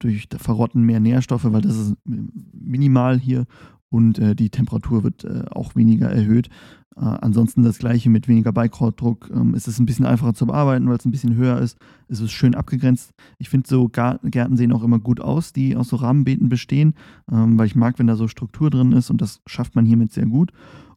durch 0.00 0.28
Verrotten 0.36 0.82
mehr 0.82 1.00
Nährstoffe, 1.00 1.50
weil 1.50 1.62
das 1.62 1.76
ist 1.76 1.96
minimal 2.04 3.18
hier 3.18 3.46
und 3.90 4.18
äh, 4.18 4.34
die 4.34 4.50
Temperatur 4.50 5.04
wird 5.04 5.24
äh, 5.24 5.44
auch 5.50 5.74
weniger 5.74 6.10
erhöht. 6.10 6.48
Äh, 6.96 7.00
ansonsten 7.00 7.62
das 7.62 7.78
gleiche 7.78 8.10
mit 8.10 8.28
weniger 8.28 8.52
Beikrautdruck. 8.52 9.30
Ähm, 9.32 9.54
ist 9.54 9.78
ein 9.78 9.86
bisschen 9.86 10.06
einfacher 10.06 10.34
zu 10.34 10.46
bearbeiten, 10.46 10.88
weil 10.88 10.96
es 10.96 11.04
ein 11.04 11.10
bisschen 11.10 11.36
höher 11.36 11.58
ist. 11.58 11.78
Es 12.08 12.20
ist 12.20 12.32
schön 12.32 12.54
abgegrenzt. 12.54 13.12
Ich 13.38 13.48
finde 13.48 13.68
so 13.68 13.88
Gärten 13.88 14.56
sehen 14.56 14.72
auch 14.72 14.82
immer 14.82 14.98
gut 14.98 15.20
aus, 15.20 15.52
die 15.52 15.76
aus 15.76 15.88
so 15.88 15.96
Rahmenbeeten 15.96 16.48
bestehen, 16.48 16.94
ähm, 17.30 17.58
weil 17.58 17.66
ich 17.66 17.76
mag, 17.76 17.98
wenn 17.98 18.06
da 18.06 18.16
so 18.16 18.28
Struktur 18.28 18.70
drin 18.70 18.92
ist 18.92 19.10
und 19.10 19.20
das 19.20 19.40
schafft 19.46 19.74
man 19.74 19.86
hiermit 19.86 20.12
sehr 20.12 20.26
gut. 20.26 20.52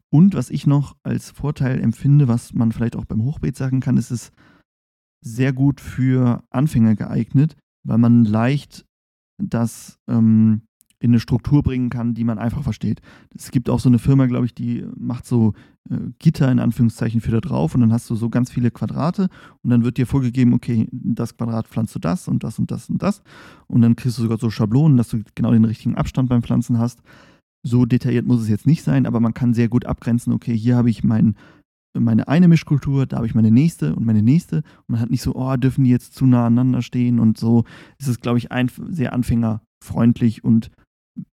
Und 0.10 0.34
was 0.34 0.50
ich 0.50 0.68
noch 0.68 0.98
als 1.04 1.32
Vorteil 1.32 1.80
empfinde, 1.80 2.28
was 2.28 2.54
man 2.54 2.72
vielleicht 2.72 2.98
auch 2.98 3.06
beim 3.06 3.24
Hochbeet 3.24 3.56
sagen 3.56 3.80
kann, 3.80 3.96
ist 3.96 4.12
es 4.12 4.32
sehr 5.24 5.54
gut 5.54 5.80
für 5.80 6.44
Anfänger 6.50 6.96
geeignet, 6.96 7.56
weil 7.88 7.98
man 7.98 8.26
leicht 8.26 8.86
das 9.42 10.00
ähm, 10.10 10.64
in 11.02 11.12
eine 11.12 11.20
Struktur 11.20 11.64
bringen 11.64 11.90
kann, 11.90 12.14
die 12.14 12.24
man 12.24 12.38
einfach 12.38 12.62
versteht. 12.62 13.02
Es 13.36 13.50
gibt 13.50 13.70
auch 13.70 13.80
so 13.80 13.90
eine 13.90 13.98
Firma, 13.98 14.28
glaube 14.28 14.46
ich, 14.46 14.54
die 14.54 14.86
macht 14.96 15.26
so 15.26 15.54
äh, 15.90 15.98
Gitter 16.20 16.52
in 16.52 16.60
Anführungszeichen 16.60 17.22
für 17.22 17.32
da 17.32 17.42
drauf 17.42 17.74
und 17.74 17.82
dann 17.82 17.92
hast 17.92 18.08
du 18.10 18.16
so 18.16 18.30
ganz 18.30 18.52
viele 18.52 18.70
Quadrate 18.70 19.28
und 19.64 19.72
dann 19.72 19.84
wird 19.84 19.98
dir 19.98 20.06
vorgegeben, 20.06 20.54
okay, 20.54 20.88
das 20.92 21.36
Quadrat 21.36 21.68
pflanzt 21.68 21.96
du 21.96 22.00
das 22.00 22.28
und 22.28 22.44
das 22.44 22.60
und 22.60 22.70
das 22.70 22.88
und 22.88 23.02
das 23.02 23.24
und 23.68 23.82
dann 23.82 23.96
kriegst 23.96 24.20
du 24.20 24.22
sogar 24.22 24.38
so 24.38 24.52
Schablonen, 24.52 24.96
dass 24.96 25.10
du 25.10 25.24
genau 25.34 25.52
den 25.52 25.66
richtigen 25.66 25.96
Abstand 25.96 26.30
beim 26.30 26.44
Pflanzen 26.44 26.78
hast. 26.78 27.02
So 27.64 27.86
detailliert 27.86 28.28
muss 28.28 28.42
es 28.42 28.50
jetzt 28.50 28.68
nicht 28.68 28.84
sein, 28.84 29.08
aber 29.08 29.20
man 29.20 29.34
kann 29.34 29.56
sehr 29.56 29.70
gut 29.70 29.88
abgrenzen, 29.88 30.34
okay, 30.34 30.56
hier 30.56 30.76
habe 30.76 30.92
ich 30.92 31.04
mein, 31.04 31.36
meine 31.96 32.28
eine 32.28 32.48
Mischkultur, 32.48 33.08
da 33.08 33.18
habe 33.18 33.26
ich 33.26 33.36
meine 33.36 33.52
nächste 33.52 33.96
und 33.96 34.06
meine 34.06 34.22
nächste. 34.22 34.58
Und 34.58 34.90
man 34.90 35.00
hat 35.00 35.10
nicht 35.10 35.22
so, 35.22 35.36
oh, 35.36 35.56
dürfen 35.58 35.84
die 35.84 35.90
jetzt 35.90 36.14
zu 36.16 36.26
nah 36.26 36.46
aneinander 36.46 36.82
stehen 36.82 37.20
und 37.20 37.38
so. 37.38 37.64
Es 38.00 38.08
ist, 38.08 38.22
glaube 38.22 38.38
ich, 38.38 38.52
ein, 38.52 38.72
sehr 38.90 39.14
anfängerfreundlich 39.14 40.44
und 40.44 40.72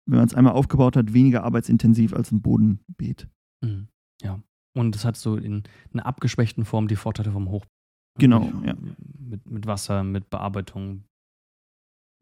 wenn 0.06 0.18
man 0.18 0.26
es 0.26 0.34
einmal 0.34 0.54
aufgebaut 0.54 0.96
hat, 0.96 1.12
weniger 1.12 1.44
arbeitsintensiv 1.44 2.14
als 2.14 2.32
ein 2.32 2.40
Bodenbeet. 2.40 3.28
Mhm. 3.62 3.88
Ja. 4.22 4.40
Und 4.74 4.94
es 4.94 5.04
hat 5.04 5.16
so 5.16 5.36
in 5.36 5.64
einer 5.92 6.06
abgeschwächten 6.06 6.64
Form 6.64 6.88
die 6.88 6.96
Vorteile 6.96 7.32
vom 7.32 7.50
Hoch. 7.50 7.64
Genau, 8.18 8.50
ja. 8.64 8.74
Mit, 9.18 9.50
mit 9.50 9.66
Wasser, 9.66 10.04
mit 10.04 10.30
Bearbeitung. 10.30 11.04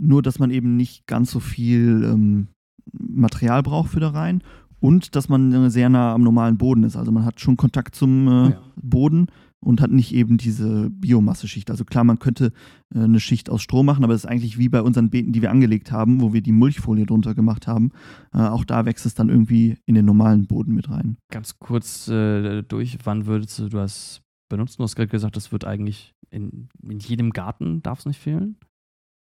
Nur, 0.00 0.22
dass 0.22 0.38
man 0.38 0.50
eben 0.50 0.76
nicht 0.76 1.06
ganz 1.06 1.30
so 1.30 1.40
viel 1.40 2.02
ähm, 2.04 2.48
Material 2.92 3.62
braucht 3.62 3.90
für 3.90 4.00
da 4.00 4.10
rein 4.10 4.42
und 4.80 5.14
dass 5.14 5.28
man 5.28 5.70
sehr 5.70 5.88
nah 5.88 6.14
am 6.14 6.22
normalen 6.22 6.58
Boden 6.58 6.82
ist. 6.82 6.96
Also 6.96 7.12
man 7.12 7.24
hat 7.24 7.40
schon 7.40 7.56
Kontakt 7.56 7.94
zum 7.94 8.28
äh, 8.28 8.50
ja. 8.50 8.62
Boden 8.76 9.28
und 9.64 9.80
hat 9.80 9.90
nicht 9.90 10.14
eben 10.14 10.36
diese 10.36 10.90
Biomasse-Schicht. 10.90 11.70
Also 11.70 11.84
klar, 11.84 12.04
man 12.04 12.18
könnte 12.18 12.52
äh, 12.94 13.00
eine 13.00 13.20
Schicht 13.20 13.50
aus 13.50 13.62
Stroh 13.62 13.82
machen, 13.82 14.04
aber 14.04 14.12
das 14.12 14.24
ist 14.24 14.30
eigentlich 14.30 14.58
wie 14.58 14.68
bei 14.68 14.82
unseren 14.82 15.10
Beeten, 15.10 15.32
die 15.32 15.42
wir 15.42 15.50
angelegt 15.50 15.90
haben, 15.90 16.20
wo 16.20 16.32
wir 16.32 16.42
die 16.42 16.52
Mulchfolie 16.52 17.06
drunter 17.06 17.34
gemacht 17.34 17.66
haben. 17.66 17.90
Äh, 18.32 18.38
auch 18.38 18.64
da 18.64 18.86
wächst 18.86 19.06
es 19.06 19.14
dann 19.14 19.28
irgendwie 19.28 19.78
in 19.86 19.94
den 19.94 20.04
normalen 20.04 20.46
Boden 20.46 20.74
mit 20.74 20.90
rein. 20.90 21.16
Ganz 21.30 21.58
kurz 21.58 22.08
äh, 22.08 22.62
durch, 22.62 22.98
wann 23.04 23.26
würdest 23.26 23.58
du 23.58 23.68
das 23.68 24.22
benutzen? 24.48 24.76
Du 24.78 24.84
hast 24.84 24.96
gerade 24.96 25.08
gesagt, 25.08 25.36
das 25.36 25.52
wird 25.52 25.64
eigentlich 25.64 26.14
in, 26.30 26.68
in 26.82 26.98
jedem 26.98 27.30
Garten, 27.30 27.82
darf 27.82 28.00
es 28.00 28.06
nicht 28.06 28.20
fehlen? 28.20 28.56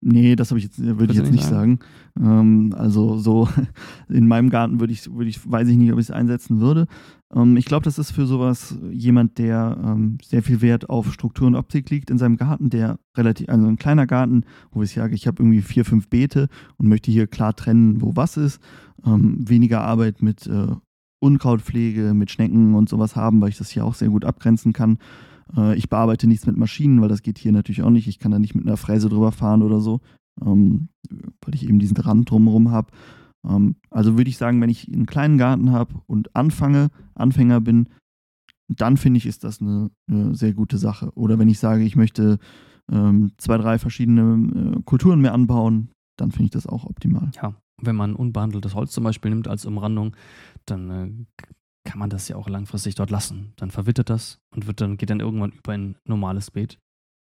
Nee, 0.02 0.34
das 0.34 0.50
ich 0.52 0.64
jetzt, 0.64 0.82
würde 0.82 1.12
ich 1.12 1.18
jetzt 1.18 1.30
nicht 1.30 1.44
sagen. 1.44 1.78
sagen. 2.16 2.40
Ähm, 2.40 2.74
also 2.76 3.18
so 3.18 3.48
in 4.08 4.26
meinem 4.26 4.48
Garten 4.48 4.80
würde 4.80 4.92
ich, 4.94 5.12
würde 5.12 5.28
ich, 5.28 5.50
weiß 5.50 5.68
ich 5.68 5.76
nicht, 5.76 5.92
ob 5.92 5.98
ich 5.98 6.06
es 6.06 6.10
einsetzen 6.10 6.60
würde. 6.60 6.86
Ähm, 7.34 7.58
ich 7.58 7.66
glaube, 7.66 7.84
das 7.84 7.98
ist 7.98 8.10
für 8.10 8.26
sowas 8.26 8.78
jemand, 8.90 9.36
der 9.36 9.78
ähm, 9.84 10.16
sehr 10.24 10.42
viel 10.42 10.62
Wert 10.62 10.88
auf 10.88 11.12
Struktur 11.12 11.46
und 11.46 11.54
Optik 11.54 11.90
liegt 11.90 12.10
in 12.10 12.16
seinem 12.16 12.38
Garten, 12.38 12.70
der 12.70 12.98
relativ, 13.14 13.50
also 13.50 13.66
ein 13.66 13.76
kleiner 13.76 14.06
Garten, 14.06 14.44
wo 14.70 14.82
ich 14.82 14.92
sage, 14.92 15.14
ich 15.14 15.26
habe 15.26 15.42
irgendwie 15.42 15.60
vier, 15.60 15.84
fünf 15.84 16.08
Beete 16.08 16.48
und 16.78 16.88
möchte 16.88 17.10
hier 17.10 17.26
klar 17.26 17.54
trennen, 17.54 18.00
wo 18.00 18.16
was 18.16 18.38
ist. 18.38 18.60
Ähm, 19.04 19.36
weniger 19.46 19.82
Arbeit 19.82 20.22
mit 20.22 20.46
äh, 20.46 20.68
Unkrautpflege, 21.20 22.14
mit 22.14 22.30
Schnecken 22.30 22.74
und 22.74 22.88
sowas 22.88 23.16
haben, 23.16 23.42
weil 23.42 23.50
ich 23.50 23.58
das 23.58 23.68
hier 23.68 23.84
auch 23.84 23.94
sehr 23.94 24.08
gut 24.08 24.24
abgrenzen 24.24 24.72
kann. 24.72 24.98
Äh, 25.56 25.76
ich 25.76 25.88
bearbeite 25.88 26.26
nichts 26.26 26.46
mit 26.46 26.56
Maschinen, 26.56 27.00
weil 27.00 27.08
das 27.08 27.22
geht 27.22 27.38
hier 27.38 27.52
natürlich 27.52 27.82
auch 27.82 27.90
nicht. 27.90 28.08
Ich 28.08 28.18
kann 28.18 28.32
da 28.32 28.38
nicht 28.38 28.54
mit 28.54 28.66
einer 28.66 28.76
Fräse 28.76 29.08
drüber 29.08 29.32
fahren 29.32 29.62
oder 29.62 29.80
so, 29.80 30.00
ähm, 30.44 30.88
weil 31.42 31.54
ich 31.54 31.68
eben 31.68 31.78
diesen 31.78 31.96
Rand 31.96 32.30
drumherum 32.30 32.70
habe. 32.70 32.90
Ähm, 33.46 33.76
also 33.90 34.16
würde 34.16 34.30
ich 34.30 34.36
sagen, 34.36 34.60
wenn 34.60 34.70
ich 34.70 34.92
einen 34.92 35.06
kleinen 35.06 35.38
Garten 35.38 35.72
habe 35.72 35.94
und 36.06 36.34
anfange, 36.34 36.88
Anfänger 37.14 37.60
bin, 37.60 37.88
dann 38.68 38.96
finde 38.96 39.18
ich, 39.18 39.26
ist 39.26 39.44
das 39.44 39.60
eine, 39.60 39.90
eine, 40.08 40.34
sehr 40.34 40.54
gute 40.54 40.78
Sache. 40.78 41.10
Oder 41.14 41.38
wenn 41.38 41.48
ich 41.48 41.58
sage, 41.58 41.82
ich 41.82 41.96
möchte 41.96 42.38
ähm, 42.90 43.32
zwei, 43.36 43.58
drei 43.58 43.78
verschiedene 43.78 44.76
äh, 44.76 44.82
Kulturen 44.84 45.20
mehr 45.20 45.34
anbauen, 45.34 45.90
dann 46.16 46.30
finde 46.30 46.44
ich 46.44 46.50
das 46.50 46.66
auch 46.66 46.84
optimal. 46.84 47.30
Ja, 47.42 47.54
wenn 47.82 47.96
man 47.96 48.14
unbehandeltes 48.14 48.74
Holz 48.74 48.92
zum 48.92 49.04
Beispiel 49.04 49.30
nimmt 49.30 49.48
als 49.48 49.64
Umrandung, 49.64 50.14
dann 50.66 50.90
äh, 50.90 51.42
kann 51.84 51.98
man 51.98 52.10
das 52.10 52.28
ja 52.28 52.36
auch 52.36 52.48
langfristig 52.48 52.94
dort 52.94 53.10
lassen. 53.10 53.52
Dann 53.56 53.70
verwittert 53.70 54.10
das 54.10 54.38
und 54.54 54.66
wird 54.66 54.80
dann, 54.80 54.96
geht 54.96 55.10
dann 55.10 55.20
irgendwann 55.20 55.52
über 55.52 55.72
ein 55.72 55.96
normales 56.06 56.50
Beet. 56.50 56.78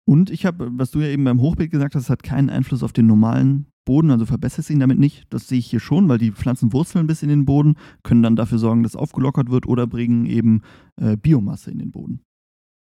Und 0.09 0.29
ich 0.29 0.45
habe, 0.45 0.69
was 0.73 0.91
du 0.91 0.99
ja 0.99 1.07
eben 1.07 1.23
beim 1.23 1.41
Hochbeet 1.41 1.71
gesagt 1.71 1.95
hast, 1.95 2.09
hat 2.09 2.23
keinen 2.23 2.49
Einfluss 2.49 2.83
auf 2.83 2.91
den 2.91 3.05
normalen 3.05 3.67
Boden, 3.85 4.11
also 4.11 4.25
verbessert 4.25 4.69
ihn 4.69 4.79
damit 4.79 4.99
nicht. 4.99 5.25
Das 5.29 5.47
sehe 5.47 5.59
ich 5.59 5.67
hier 5.67 5.79
schon, 5.79 6.09
weil 6.09 6.17
die 6.17 6.31
Pflanzen 6.31 6.73
wurzeln 6.73 7.07
bis 7.07 7.23
in 7.23 7.29
den 7.29 7.45
Boden, 7.45 7.75
können 8.03 8.23
dann 8.23 8.35
dafür 8.35 8.57
sorgen, 8.57 8.83
dass 8.83 8.95
aufgelockert 8.95 9.49
wird 9.49 9.67
oder 9.67 9.87
bringen 9.87 10.25
eben 10.25 10.61
äh, 10.99 11.17
Biomasse 11.17 11.71
in 11.71 11.79
den 11.79 11.91
Boden. 11.91 12.21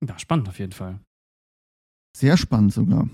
Ja, 0.06 0.18
spannend 0.18 0.48
auf 0.48 0.58
jeden 0.58 0.72
Fall. 0.72 1.00
Sehr 2.16 2.36
spannend 2.36 2.72
sogar. 2.72 3.08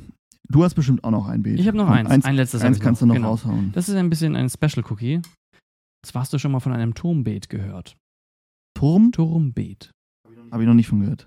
Du 0.51 0.65
hast 0.65 0.75
bestimmt 0.75 1.05
auch 1.05 1.11
noch 1.11 1.29
ein 1.29 1.43
Beet. 1.43 1.61
Ich 1.61 1.67
habe 1.67 1.77
noch 1.77 1.89
eins. 1.89 2.11
eins. 2.11 2.25
Ein 2.25 2.37
letztes 2.37 2.63
Eins 2.63 2.81
kannst 2.81 3.03
noch. 3.03 3.09
du 3.09 3.09
noch 3.09 3.15
genau. 3.17 3.31
raushauen. 3.31 3.73
Das 3.73 3.89
ist 3.89 3.95
ein 3.95 4.09
bisschen 4.09 4.35
ein 4.35 4.49
Special 4.49 4.85
Cookie. 4.89 5.21
Zwar 6.07 6.23
hast 6.23 6.33
du 6.33 6.39
schon 6.39 6.53
mal 6.53 6.61
von 6.61 6.73
einem 6.73 6.95
Turmbeet 6.95 7.49
gehört. 7.49 7.97
Turm? 8.79 9.11
Turmbeet. 9.11 9.91
Habe 10.53 10.63
ich 10.63 10.69
noch 10.69 10.75
nicht 10.75 10.87
von 10.87 11.01
gehört. 11.01 11.27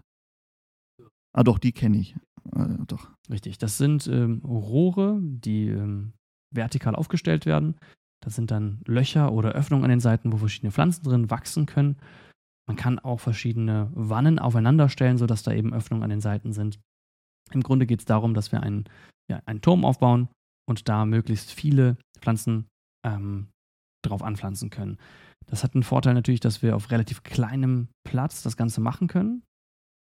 Ah, 1.33 1.43
doch, 1.43 1.59
die 1.59 1.73
kenne 1.73 1.97
ich. 1.97 2.15
Äh, 2.55 2.77
doch. 2.87 3.11
Richtig. 3.29 3.57
Das 3.57 3.77
sind 3.77 4.07
ähm, 4.07 4.39
Rohre, 4.45 5.19
die 5.21 5.67
ähm, 5.67 6.13
vertikal 6.53 6.95
aufgestellt 6.95 7.45
werden. 7.45 7.75
Das 8.23 8.35
sind 8.35 8.51
dann 8.51 8.79
Löcher 8.85 9.33
oder 9.33 9.51
Öffnungen 9.51 9.83
an 9.83 9.89
den 9.89 9.99
Seiten, 9.99 10.31
wo 10.31 10.37
verschiedene 10.37 10.71
Pflanzen 10.71 11.03
drin 11.03 11.29
wachsen 11.29 11.65
können. 11.65 11.97
Man 12.67 12.77
kann 12.77 12.99
auch 12.99 13.19
verschiedene 13.19 13.91
Wannen 13.93 14.39
aufeinander 14.39 14.87
stellen, 14.87 15.17
sodass 15.17 15.43
da 15.43 15.51
eben 15.51 15.73
Öffnungen 15.73 16.03
an 16.03 16.09
den 16.09 16.21
Seiten 16.21 16.53
sind. 16.53 16.79
Im 17.51 17.63
Grunde 17.63 17.85
geht 17.85 17.99
es 17.99 18.05
darum, 18.05 18.33
dass 18.33 18.53
wir 18.53 18.63
einen, 18.63 18.85
ja, 19.29 19.41
einen 19.45 19.61
Turm 19.61 19.83
aufbauen 19.83 20.29
und 20.69 20.87
da 20.87 21.05
möglichst 21.05 21.51
viele 21.51 21.97
Pflanzen 22.21 22.67
ähm, 23.05 23.49
drauf 24.05 24.23
anpflanzen 24.23 24.69
können. 24.69 24.97
Das 25.47 25.63
hat 25.63 25.75
einen 25.75 25.83
Vorteil 25.83 26.13
natürlich, 26.13 26.39
dass 26.39 26.61
wir 26.61 26.75
auf 26.75 26.91
relativ 26.91 27.23
kleinem 27.23 27.89
Platz 28.03 28.41
das 28.43 28.57
Ganze 28.57 28.81
machen 28.81 29.07
können. 29.07 29.43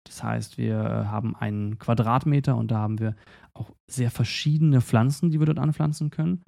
Das 0.06 0.24
heißt, 0.24 0.58
wir 0.58 0.78
haben 0.78 1.36
einen 1.36 1.78
Quadratmeter 1.78 2.56
und 2.56 2.72
da 2.72 2.80
haben 2.80 3.00
wir 3.00 3.16
auch 3.54 3.72
sehr 3.88 4.12
verschiedene 4.12 4.82
Pflanzen, 4.82 5.30
die 5.30 5.40
wir 5.40 5.46
dort 5.46 5.60
anpflanzen 5.60 6.10
können. 6.10 6.44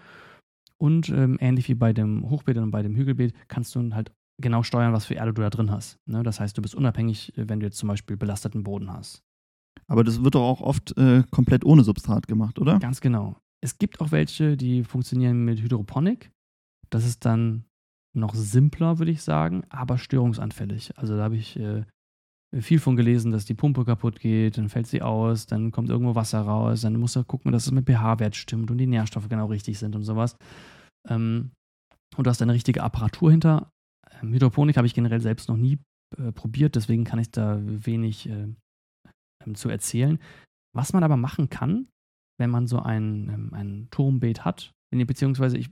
Und 0.77 1.09
ähm, 1.09 1.37
ähnlich 1.39 1.67
wie 1.67 1.75
bei 1.75 1.93
dem 1.93 2.29
Hochbeet 2.29 2.57
und 2.57 2.71
bei 2.71 2.81
dem 2.81 2.95
Hügelbeet 2.95 3.33
kannst 3.47 3.75
du 3.75 3.93
halt 3.93 4.11
genau 4.41 4.63
steuern, 4.63 4.93
was 4.93 5.05
für 5.05 5.13
Erde 5.13 5.33
du 5.33 5.41
da 5.41 5.49
drin 5.49 5.69
hast. 5.69 5.99
Ne? 6.07 6.23
Das 6.23 6.39
heißt, 6.39 6.57
du 6.57 6.61
bist 6.61 6.73
unabhängig, 6.73 7.33
wenn 7.35 7.59
du 7.59 7.67
jetzt 7.67 7.77
zum 7.77 7.87
Beispiel 7.87 8.17
belasteten 8.17 8.63
Boden 8.63 8.91
hast. 8.91 9.21
Aber 9.87 10.03
das 10.03 10.23
wird 10.23 10.35
doch 10.35 10.41
auch 10.41 10.61
oft 10.61 10.97
äh, 10.97 11.23
komplett 11.31 11.65
ohne 11.65 11.83
Substrat 11.83 12.27
gemacht, 12.27 12.57
oder? 12.59 12.79
Ganz 12.79 13.01
genau. 13.01 13.37
Es 13.61 13.77
gibt 13.77 14.01
auch 14.01 14.11
welche, 14.11 14.57
die 14.57 14.83
funktionieren 14.83 15.45
mit 15.45 15.61
Hydroponik. 15.61 16.31
Das 16.89 17.05
ist 17.05 17.25
dann 17.25 17.65
noch 18.13 18.35
simpler, 18.35 18.99
würde 18.99 19.11
ich 19.11 19.23
sagen, 19.23 19.63
aber 19.69 19.97
störungsanfällig. 19.97 20.97
Also 20.97 21.15
da 21.15 21.23
habe 21.23 21.37
ich 21.37 21.57
äh, 21.57 21.83
viel 22.59 22.79
von 22.79 22.95
gelesen, 22.95 23.31
dass 23.31 23.45
die 23.45 23.53
Pumpe 23.53 23.85
kaputt 23.85 24.19
geht, 24.19 24.57
dann 24.57 24.69
fällt 24.69 24.87
sie 24.87 25.01
aus, 25.01 25.45
dann 25.45 25.71
kommt 25.71 25.89
irgendwo 25.89 26.15
Wasser 26.15 26.41
raus, 26.41 26.81
dann 26.81 26.97
muss 26.97 27.15
er 27.15 27.23
gucken, 27.23 27.51
dass 27.51 27.65
es 27.65 27.71
mit 27.71 27.85
pH-Wert 27.85 28.35
stimmt 28.35 28.69
und 28.71 28.77
die 28.77 28.87
Nährstoffe 28.87 29.29
genau 29.29 29.45
richtig 29.45 29.79
sind 29.79 29.95
und 29.95 30.03
sowas. 30.03 30.35
Ähm, 31.07 31.51
und 32.17 32.27
du 32.27 32.29
hast 32.29 32.41
eine 32.41 32.53
richtige 32.53 32.83
Apparatur 32.83 33.31
hinter. 33.31 33.71
Ähm, 34.21 34.33
Hydroponik 34.33 34.75
habe 34.75 34.87
ich 34.87 34.93
generell 34.93 35.21
selbst 35.21 35.47
noch 35.47 35.55
nie 35.55 35.79
äh, 36.17 36.33
probiert, 36.33 36.75
deswegen 36.75 37.05
kann 37.05 37.19
ich 37.19 37.31
da 37.31 37.59
wenig 37.63 38.27
äh, 38.27 38.49
ähm, 39.45 39.55
zu 39.55 39.69
erzählen. 39.69 40.19
Was 40.75 40.91
man 40.91 41.03
aber 41.03 41.15
machen 41.15 41.49
kann, 41.49 41.87
wenn 42.37 42.49
man 42.49 42.67
so 42.67 42.79
ein, 42.79 43.29
ähm, 43.29 43.53
ein 43.53 43.87
Turmbeet 43.91 44.43
hat, 44.43 44.73
beziehungsweise 44.93 45.57
ich 45.57 45.69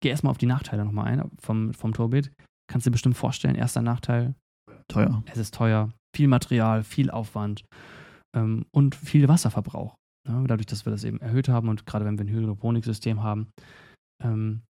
gehe 0.00 0.10
erstmal 0.10 0.30
auf 0.30 0.38
die 0.38 0.46
Nachteile 0.46 0.84
nochmal 0.84 1.06
ein 1.06 1.30
vom, 1.40 1.74
vom 1.74 1.92
Turmbeet. 1.92 2.30
Kannst 2.70 2.86
du 2.86 2.90
dir 2.90 2.92
bestimmt 2.92 3.16
vorstellen, 3.16 3.54
erster 3.54 3.82
Nachteil. 3.82 4.34
Teuer. 4.88 5.22
Es 5.26 5.38
ist 5.38 5.54
teuer, 5.54 5.92
viel 6.14 6.28
Material, 6.28 6.82
viel 6.82 7.10
Aufwand 7.10 7.64
ähm, 8.34 8.64
und 8.70 8.94
viel 8.94 9.28
Wasserverbrauch. 9.28 9.94
Ja, 10.26 10.42
dadurch, 10.46 10.66
dass 10.66 10.86
wir 10.86 10.90
das 10.90 11.04
eben 11.04 11.20
erhöht 11.20 11.48
haben 11.48 11.68
und 11.68 11.86
gerade 11.86 12.04
wenn 12.04 12.18
wir 12.18 12.24
ein 12.24 12.30
Hydroponiksystem 12.30 13.22
haben. 13.22 13.48
Ähm, 14.22 14.62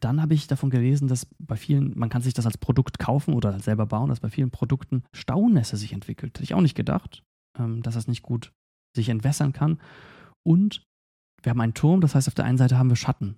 dann 0.00 0.22
habe 0.22 0.34
ich 0.34 0.46
davon 0.46 0.70
gelesen, 0.70 1.08
dass 1.08 1.26
bei 1.38 1.56
vielen, 1.56 1.96
man 1.98 2.08
kann 2.08 2.22
sich 2.22 2.34
das 2.34 2.46
als 2.46 2.58
Produkt 2.58 2.98
kaufen 2.98 3.34
oder 3.34 3.58
selber 3.60 3.86
bauen, 3.86 4.08
dass 4.08 4.20
bei 4.20 4.30
vielen 4.30 4.50
Produkten 4.50 5.04
Staunässe 5.14 5.76
sich 5.76 5.92
entwickelt. 5.92 6.34
Hätte 6.34 6.44
ich 6.44 6.54
auch 6.54 6.60
nicht 6.60 6.74
gedacht, 6.74 7.22
ähm, 7.58 7.82
dass 7.82 7.94
das 7.94 8.08
nicht 8.08 8.22
gut 8.22 8.52
sich 8.96 9.08
entwässern 9.08 9.52
kann. 9.52 9.80
Und 10.44 10.82
wir 11.42 11.50
haben 11.50 11.60
einen 11.60 11.74
Turm, 11.74 12.00
das 12.00 12.14
heißt, 12.14 12.28
auf 12.28 12.34
der 12.34 12.44
einen 12.44 12.58
Seite 12.58 12.78
haben 12.78 12.88
wir 12.88 12.96
Schatten. 12.96 13.36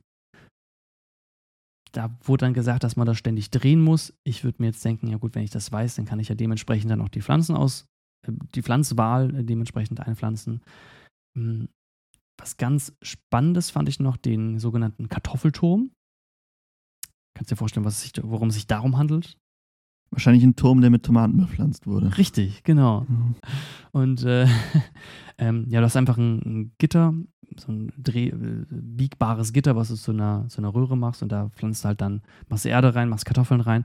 Da 1.95 2.19
wurde 2.23 2.47
dann 2.47 2.55
gesagt, 2.55 2.83
dass 2.83 2.97
man 2.97 3.07
das 3.07 3.19
ständig 3.19 3.51
drehen 3.51 3.81
muss. 3.81 4.13
Ich 4.25 4.43
würde 4.43 4.61
mir 4.61 4.67
jetzt 4.67 4.85
denken, 4.85 5.07
ja 5.07 5.17
gut, 5.17 5.37
wenn 5.37 5.45
ich 5.45 5.51
das 5.51 5.71
weiß, 5.71 5.95
dann 5.95 6.07
kann 6.07 6.19
ich 6.19 6.29
ja 6.29 6.35
dementsprechend 6.35 6.91
dann 6.91 7.01
auch 7.01 7.09
die 7.09 7.23
Pflanzen 7.23 7.55
aus, 7.55 7.87
äh, 8.27 8.33
die 8.55 8.63
Pflanzwahl 8.63 9.29
dementsprechend 9.45 10.01
einpflanzen. 10.01 10.61
Hm, 11.39 11.69
was 12.37 12.57
ganz 12.57 12.97
Spannendes 13.01 13.71
fand 13.71 13.89
ich 13.89 14.01
noch 14.01 14.17
den 14.17 14.59
sogenannten 14.59 15.09
Kartoffelturm. 15.09 15.93
Kannst 17.37 17.51
du 17.51 17.55
dir 17.55 17.59
vorstellen, 17.59 17.87
was 17.87 18.03
sich, 18.03 18.13
worum 18.23 18.49
es 18.49 18.55
sich 18.57 18.67
darum 18.67 18.97
handelt? 18.97 19.39
Wahrscheinlich 20.15 20.45
ein 20.45 20.55
Turm, 20.55 20.81
der 20.81 20.91
mit 20.91 21.03
Tomaten 21.03 21.37
bepflanzt 21.37 21.89
wurde. 21.89 22.17
Richtig, 22.17 22.63
genau. 22.63 23.01
Mhm. 23.09 23.35
Und 23.91 24.23
äh, 24.23 24.47
ähm, 25.39 25.67
ja, 25.69 25.81
du 25.81 25.87
hast 25.87 25.97
einfach 25.97 26.19
ein, 26.19 26.39
ein 26.45 26.73
Gitter, 26.79 27.13
so 27.59 27.73
ein 27.73 27.93
Dreh, 27.99 28.29
äh, 28.29 28.65
biegbares 28.71 29.53
Gitter, 29.53 29.75
was 29.75 29.89
du 29.89 29.97
zu 29.97 30.13
einer, 30.13 30.47
zu 30.49 30.59
einer 30.59 30.73
Röhre 30.73 30.97
machst 30.97 31.25
und 31.25 31.33
da 31.33 31.49
pflanzt 31.49 31.83
du 31.83 31.89
halt 31.89 32.01
dann, 32.01 32.23
machst 32.49 32.65
Erde 32.65 32.95
rein, 32.95 33.09
machst 33.09 33.27
Kartoffeln 33.27 33.61
rein. 33.61 33.85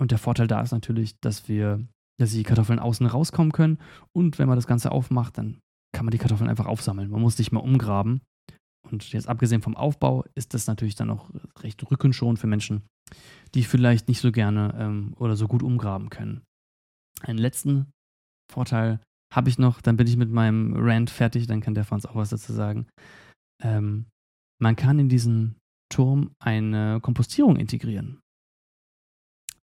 Und 0.00 0.12
der 0.12 0.18
Vorteil 0.18 0.46
da 0.46 0.60
ist 0.60 0.70
natürlich, 0.70 1.18
dass 1.20 1.48
wir, 1.48 1.84
dass 2.20 2.30
die 2.30 2.44
Kartoffeln 2.44 2.78
außen 2.78 3.06
rauskommen 3.06 3.50
können 3.50 3.78
und 4.12 4.38
wenn 4.38 4.46
man 4.46 4.56
das 4.56 4.68
Ganze 4.68 4.92
aufmacht, 4.92 5.36
dann 5.36 5.58
kann 5.92 6.04
man 6.04 6.12
die 6.12 6.18
Kartoffeln 6.18 6.48
einfach 6.48 6.66
aufsammeln. 6.66 7.10
Man 7.10 7.22
muss 7.22 7.38
nicht 7.38 7.50
mehr 7.50 7.62
umgraben. 7.62 8.20
Und 8.88 9.12
jetzt 9.12 9.28
abgesehen 9.28 9.62
vom 9.62 9.74
Aufbau 9.74 10.24
ist 10.36 10.54
das 10.54 10.68
natürlich 10.68 10.94
dann 10.94 11.10
auch 11.10 11.30
recht 11.60 11.90
rückenschonend 11.90 12.38
für 12.38 12.46
Menschen, 12.46 12.82
die 13.54 13.64
vielleicht 13.64 14.08
nicht 14.08 14.20
so 14.20 14.32
gerne 14.32 14.74
ähm, 14.78 15.14
oder 15.18 15.36
so 15.36 15.48
gut 15.48 15.62
umgraben 15.62 16.10
können. 16.10 16.42
Einen 17.22 17.38
letzten 17.38 17.90
Vorteil 18.52 19.00
habe 19.32 19.48
ich 19.48 19.58
noch, 19.58 19.80
dann 19.80 19.96
bin 19.96 20.06
ich 20.06 20.16
mit 20.16 20.30
meinem 20.30 20.74
Rant 20.76 21.10
fertig, 21.10 21.46
dann 21.46 21.60
kann 21.60 21.74
der 21.74 21.84
Franz 21.84 22.06
auch 22.06 22.14
was 22.14 22.30
dazu 22.30 22.52
sagen. 22.52 22.86
Ähm, 23.62 24.06
man 24.60 24.76
kann 24.76 24.98
in 24.98 25.08
diesen 25.08 25.56
Turm 25.90 26.30
eine 26.38 27.00
Kompostierung 27.00 27.56
integrieren. 27.56 28.20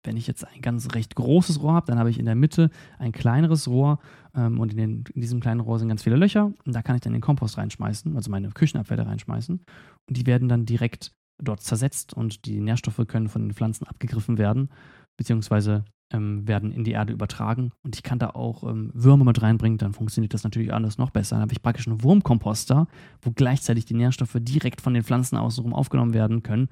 Wenn 0.04 0.18
ich 0.18 0.28
jetzt 0.28 0.46
ein 0.46 0.62
ganz 0.62 0.94
recht 0.94 1.16
großes 1.16 1.62
Rohr 1.64 1.74
habe, 1.74 1.88
dann 1.88 1.98
habe 1.98 2.12
ich 2.12 2.20
in 2.20 2.26
der 2.26 2.36
Mitte 2.36 2.70
ein 3.00 3.12
kleineres 3.12 3.68
Rohr 3.68 4.00
ähm, 4.36 4.60
und 4.60 4.72
in, 4.72 4.78
den, 4.78 5.04
in, 5.14 5.22
diesem 5.22 5.40
kleinen 5.40 5.62
Rohr 5.62 5.80
sind 5.80 5.88
ganz 5.88 6.04
viele 6.04 6.16
Löcher 6.16 6.54
und 6.64 6.76
da 6.76 6.84
kann 6.84 6.96
ich 6.96 7.02
dann 7.02 7.14
den 7.14 7.22
Kompost 7.22 7.58
reinschmeißen, 7.58 8.16
also 8.16 8.30
meine 8.30 8.52
Küchenabfälle 8.52 9.06
reinschmeißen 9.06 9.62
und 10.08 10.18
die 10.18 10.26
werden 10.28 10.48
dann 10.48 10.66
direkt 10.66 11.12
dort 11.38 11.62
zersetzt 11.62 12.14
und 12.14 12.46
die 12.46 12.60
Nährstoffe 12.60 13.02
können 13.08 13.30
von 13.30 13.44
den 13.44 13.54
Pflanzen 13.54 13.88
abgegriffen 13.88 14.38
werden, 14.38 14.70
beziehungsweise 15.18 15.86
ähm, 16.12 16.48
werden 16.48 16.72
in 16.72 16.84
die 16.84 16.92
Erde 16.92 17.14
übertragen 17.14 17.72
und 17.84 17.96
ich 17.96 18.04
kann 18.04 18.20
da 18.20 18.30
auch 18.30 18.64
ähm, 18.64 18.92
Würmer 18.94 19.26
mit 19.26 19.42
reinbringen, 19.42 19.78
dann 19.78 19.94
funktioniert 19.94 20.34
das 20.34 20.44
natürlich 20.44 20.74
alles 20.74 20.98
noch 20.98 21.10
besser. 21.10 21.36
Dann 21.36 21.42
habe 21.42 21.54
ich 21.54 21.62
praktisch 21.62 21.88
einen 21.88 22.04
Wurmkomposter, 22.04 22.88
wo 23.22 23.32
gleichzeitig 23.32 23.86
die 23.86 23.96
Nährstoffe 23.96 24.38
direkt 24.40 24.82
von 24.82 24.94
den 24.94 25.04
Pflanzen 25.04 25.38
außenrum 25.38 25.74
aufgenommen 25.74 26.14
werden 26.14 26.44
können 26.44 26.70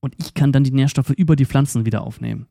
und 0.00 0.14
ich 0.18 0.34
kann 0.34 0.52
dann 0.52 0.64
die 0.64 0.70
Nährstoffe 0.70 1.10
über 1.10 1.34
die 1.34 1.46
Pflanzen 1.46 1.86
wieder 1.86 2.02
aufnehmen. 2.02 2.46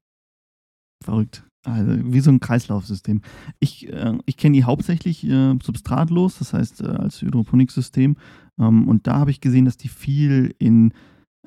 Verrückt. 1.04 1.44
Also 1.66 1.92
wie 2.12 2.20
so 2.20 2.32
ein 2.32 2.40
Kreislaufsystem. 2.40 3.22
Ich, 3.60 3.88
äh, 3.88 4.18
ich 4.26 4.38
kenne 4.38 4.58
die 4.58 4.64
hauptsächlich 4.64 5.24
äh, 5.26 5.56
substratlos, 5.64 6.40
das 6.40 6.54
heißt 6.54 6.82
äh, 6.82 6.88
als 6.88 7.22
Hydroponiksystem. 7.22 8.18
Ähm, 8.60 8.88
und 8.88 9.08
da 9.08 9.20
habe 9.20 9.32
ich 9.32 9.40
gesehen, 9.40 9.66
dass 9.66 9.78
die 9.78 9.88
viel 9.88 10.56
in 10.58 10.94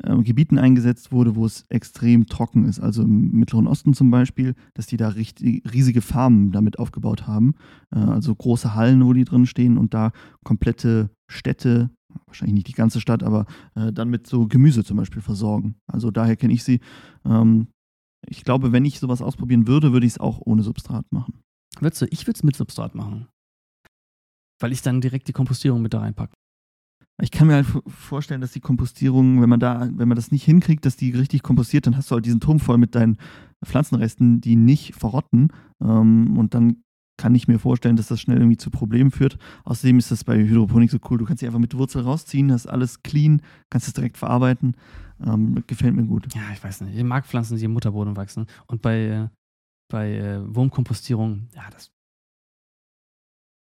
äh, 0.02 0.16
Gebieten 0.22 0.58
eingesetzt 0.58 1.12
wurde, 1.12 1.36
wo 1.36 1.46
es 1.46 1.64
extrem 1.68 2.26
trocken 2.26 2.64
ist. 2.64 2.80
Also 2.80 3.02
im 3.02 3.32
Mittleren 3.32 3.66
Osten 3.66 3.94
zum 3.94 4.10
Beispiel, 4.10 4.54
dass 4.74 4.86
die 4.86 4.96
da 4.96 5.08
richtig, 5.08 5.62
riesige 5.72 6.02
Farmen 6.02 6.52
damit 6.52 6.78
aufgebaut 6.78 7.26
haben. 7.26 7.54
Äh, 7.94 7.98
also 7.98 8.34
große 8.34 8.74
Hallen, 8.74 9.04
wo 9.04 9.12
die 9.12 9.24
drin 9.24 9.46
stehen 9.46 9.78
und 9.78 9.94
da 9.94 10.12
komplette 10.44 11.10
Städte 11.28 11.90
wahrscheinlich 12.26 12.54
nicht 12.54 12.68
die 12.68 12.72
ganze 12.72 13.00
Stadt, 13.00 13.22
aber 13.22 13.46
äh, 13.74 13.92
dann 13.92 14.08
mit 14.08 14.26
so 14.26 14.46
Gemüse 14.46 14.84
zum 14.84 14.96
Beispiel 14.96 15.22
versorgen. 15.22 15.76
Also 15.86 16.10
daher 16.10 16.36
kenne 16.36 16.54
ich 16.54 16.64
sie. 16.64 16.80
Ähm, 17.24 17.68
ich 18.26 18.44
glaube, 18.44 18.72
wenn 18.72 18.84
ich 18.84 18.98
sowas 18.98 19.22
ausprobieren 19.22 19.66
würde, 19.66 19.92
würde 19.92 20.06
ich 20.06 20.14
es 20.14 20.20
auch 20.20 20.40
ohne 20.44 20.62
Substrat 20.62 21.04
machen. 21.10 21.42
Würdest 21.80 22.02
du? 22.02 22.06
Ich 22.10 22.26
würde 22.26 22.38
es 22.38 22.42
mit 22.42 22.56
Substrat 22.56 22.94
machen. 22.94 23.28
Weil 24.60 24.72
ich 24.72 24.82
dann 24.82 25.00
direkt 25.00 25.28
die 25.28 25.32
Kompostierung 25.32 25.82
mit 25.82 25.92
da 25.92 26.00
reinpacke. 26.00 26.34
Ich 27.22 27.30
kann 27.30 27.46
mir 27.46 27.54
halt 27.54 27.66
vorstellen, 27.86 28.42
dass 28.42 28.52
die 28.52 28.60
Kompostierung, 28.60 29.40
wenn 29.40 29.48
man 29.48 29.60
da, 29.60 29.88
wenn 29.90 30.08
man 30.08 30.16
das 30.16 30.30
nicht 30.30 30.44
hinkriegt, 30.44 30.84
dass 30.84 30.96
die 30.96 31.12
richtig 31.12 31.42
kompostiert, 31.42 31.86
dann 31.86 31.96
hast 31.96 32.10
du 32.10 32.14
halt 32.14 32.26
diesen 32.26 32.40
Turm 32.40 32.60
voll 32.60 32.76
mit 32.76 32.94
deinen 32.94 33.16
Pflanzenresten, 33.64 34.40
die 34.42 34.56
nicht 34.56 34.94
verrotten. 34.94 35.48
Ähm, 35.82 36.36
und 36.36 36.52
dann 36.52 36.82
kann 37.16 37.34
ich 37.34 37.48
mir 37.48 37.58
vorstellen, 37.58 37.96
dass 37.96 38.08
das 38.08 38.20
schnell 38.20 38.36
irgendwie 38.36 38.58
zu 38.58 38.70
Problemen 38.70 39.10
führt. 39.10 39.38
Außerdem 39.64 39.98
ist 39.98 40.10
das 40.10 40.24
bei 40.24 40.36
Hydroponik 40.36 40.90
so 40.90 40.98
cool. 41.08 41.16
Du 41.16 41.24
kannst 41.24 41.40
sie 41.40 41.46
einfach 41.46 41.58
mit 41.58 41.76
Wurzel 41.76 42.02
rausziehen, 42.02 42.52
hast 42.52 42.66
alles 42.66 43.02
clean, 43.02 43.40
kannst 43.70 43.88
es 43.88 43.94
direkt 43.94 44.18
verarbeiten. 44.18 44.76
Ähm, 45.24 45.64
gefällt 45.66 45.94
mir 45.94 46.04
gut. 46.04 46.34
Ja, 46.34 46.42
ich 46.52 46.62
weiß 46.62 46.82
nicht. 46.82 46.96
Ich 46.96 47.04
mag 47.04 47.26
Pflanzen, 47.26 47.56
die 47.56 47.64
im 47.64 47.72
Mutterboden 47.72 48.16
wachsen. 48.16 48.46
Und 48.66 48.82
bei, 48.82 49.06
äh, 49.06 49.28
bei 49.90 50.16
äh, 50.16 50.54
Wurmkompostierung, 50.54 51.48
ja, 51.54 51.62
das. 51.70 51.90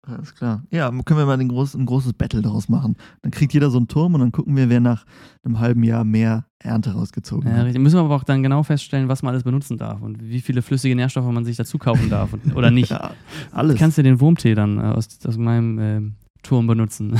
Alles 0.09 0.35
klar. 0.37 0.63
Ja, 0.71 0.89
können 0.91 1.19
wir 1.19 1.27
mal 1.27 1.39
ein, 1.39 1.49
groß, 1.49 1.75
ein 1.75 1.85
großes 1.85 2.13
Battle 2.13 2.41
daraus 2.41 2.69
machen. 2.69 2.97
Dann 3.23 3.33
kriegt 3.33 3.53
jeder 3.53 3.71
so 3.71 3.79
einen 3.79 3.89
Turm 3.89 4.15
und 4.15 4.21
dann 4.21 4.31
gucken 4.31 4.55
wir, 4.55 4.69
wer 4.69 4.79
nach 4.79 5.05
einem 5.43 5.59
halben 5.59 5.83
Jahr 5.83 6.05
mehr 6.05 6.47
Ernte 6.61 6.93
rausgezogen 6.93 7.51
ja, 7.51 7.57
hat. 7.57 7.65
Richtig. 7.67 7.83
Müssen 7.83 7.97
wir 7.97 8.03
aber 8.05 8.15
auch 8.15 8.23
dann 8.23 8.43
genau 8.43 8.63
feststellen, 8.63 9.09
was 9.09 9.23
man 9.23 9.33
alles 9.33 9.43
benutzen 9.43 9.79
darf 9.79 10.03
und 10.03 10.23
wie 10.23 10.41
viele 10.41 10.63
flüssige 10.63 10.95
Nährstoffe 10.95 11.31
man 11.33 11.45
sich 11.45 11.57
dazu 11.57 11.79
kaufen 11.79 12.09
darf 12.09 12.33
und, 12.33 12.55
oder 12.55 12.71
nicht. 12.71 12.91
ja, 12.93 13.11
alles. 13.51 13.75
Du 13.75 13.81
kannst 13.81 13.97
ja 13.97 14.05
den 14.05 14.21
Wurmtee 14.21 14.55
dann 14.55 14.79
äh, 14.79 14.83
aus, 14.83 15.09
aus 15.27 15.37
meinem 15.39 15.79
äh, 15.79 16.01
Turm 16.45 16.69
benutzen. 16.69 17.19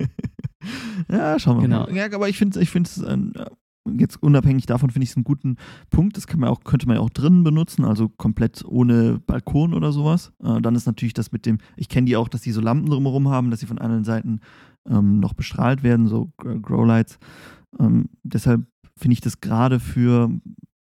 ja, 1.08 1.38
schauen 1.38 1.58
wir 1.58 1.62
genau. 1.62 1.86
mal. 1.86 1.94
Ja, 1.94 2.06
aber 2.12 2.28
ich 2.28 2.38
finde 2.38 2.60
ich 2.60 2.74
es 2.74 3.04
ein 3.04 3.32
jetzt 3.98 4.22
unabhängig 4.22 4.66
davon 4.66 4.90
finde 4.90 5.04
ich 5.04 5.10
es 5.10 5.16
einen 5.16 5.24
guten 5.24 5.56
Punkt. 5.90 6.16
Das 6.16 6.26
man 6.36 6.48
auch, 6.48 6.64
könnte 6.64 6.86
man 6.86 6.96
ja 6.96 7.02
auch 7.02 7.10
drinnen 7.10 7.44
benutzen, 7.44 7.84
also 7.84 8.08
komplett 8.08 8.64
ohne 8.64 9.20
Balkon 9.26 9.74
oder 9.74 9.92
sowas. 9.92 10.32
Äh, 10.42 10.60
dann 10.60 10.74
ist 10.74 10.86
natürlich 10.86 11.14
das 11.14 11.32
mit 11.32 11.46
dem, 11.46 11.58
ich 11.76 11.88
kenne 11.88 12.06
die 12.06 12.16
auch, 12.16 12.28
dass 12.28 12.42
die 12.42 12.52
so 12.52 12.60
Lampen 12.60 12.90
drumherum 12.90 13.28
haben, 13.28 13.50
dass 13.50 13.60
sie 13.60 13.66
von 13.66 13.78
allen 13.78 14.04
Seiten 14.04 14.40
ähm, 14.88 15.20
noch 15.20 15.34
bestrahlt 15.34 15.82
werden, 15.82 16.06
so 16.08 16.32
Growlights. 16.36 17.18
Ähm, 17.78 18.08
deshalb 18.22 18.66
finde 18.96 19.14
ich 19.14 19.20
das 19.20 19.40
gerade 19.40 19.80
für 19.80 20.30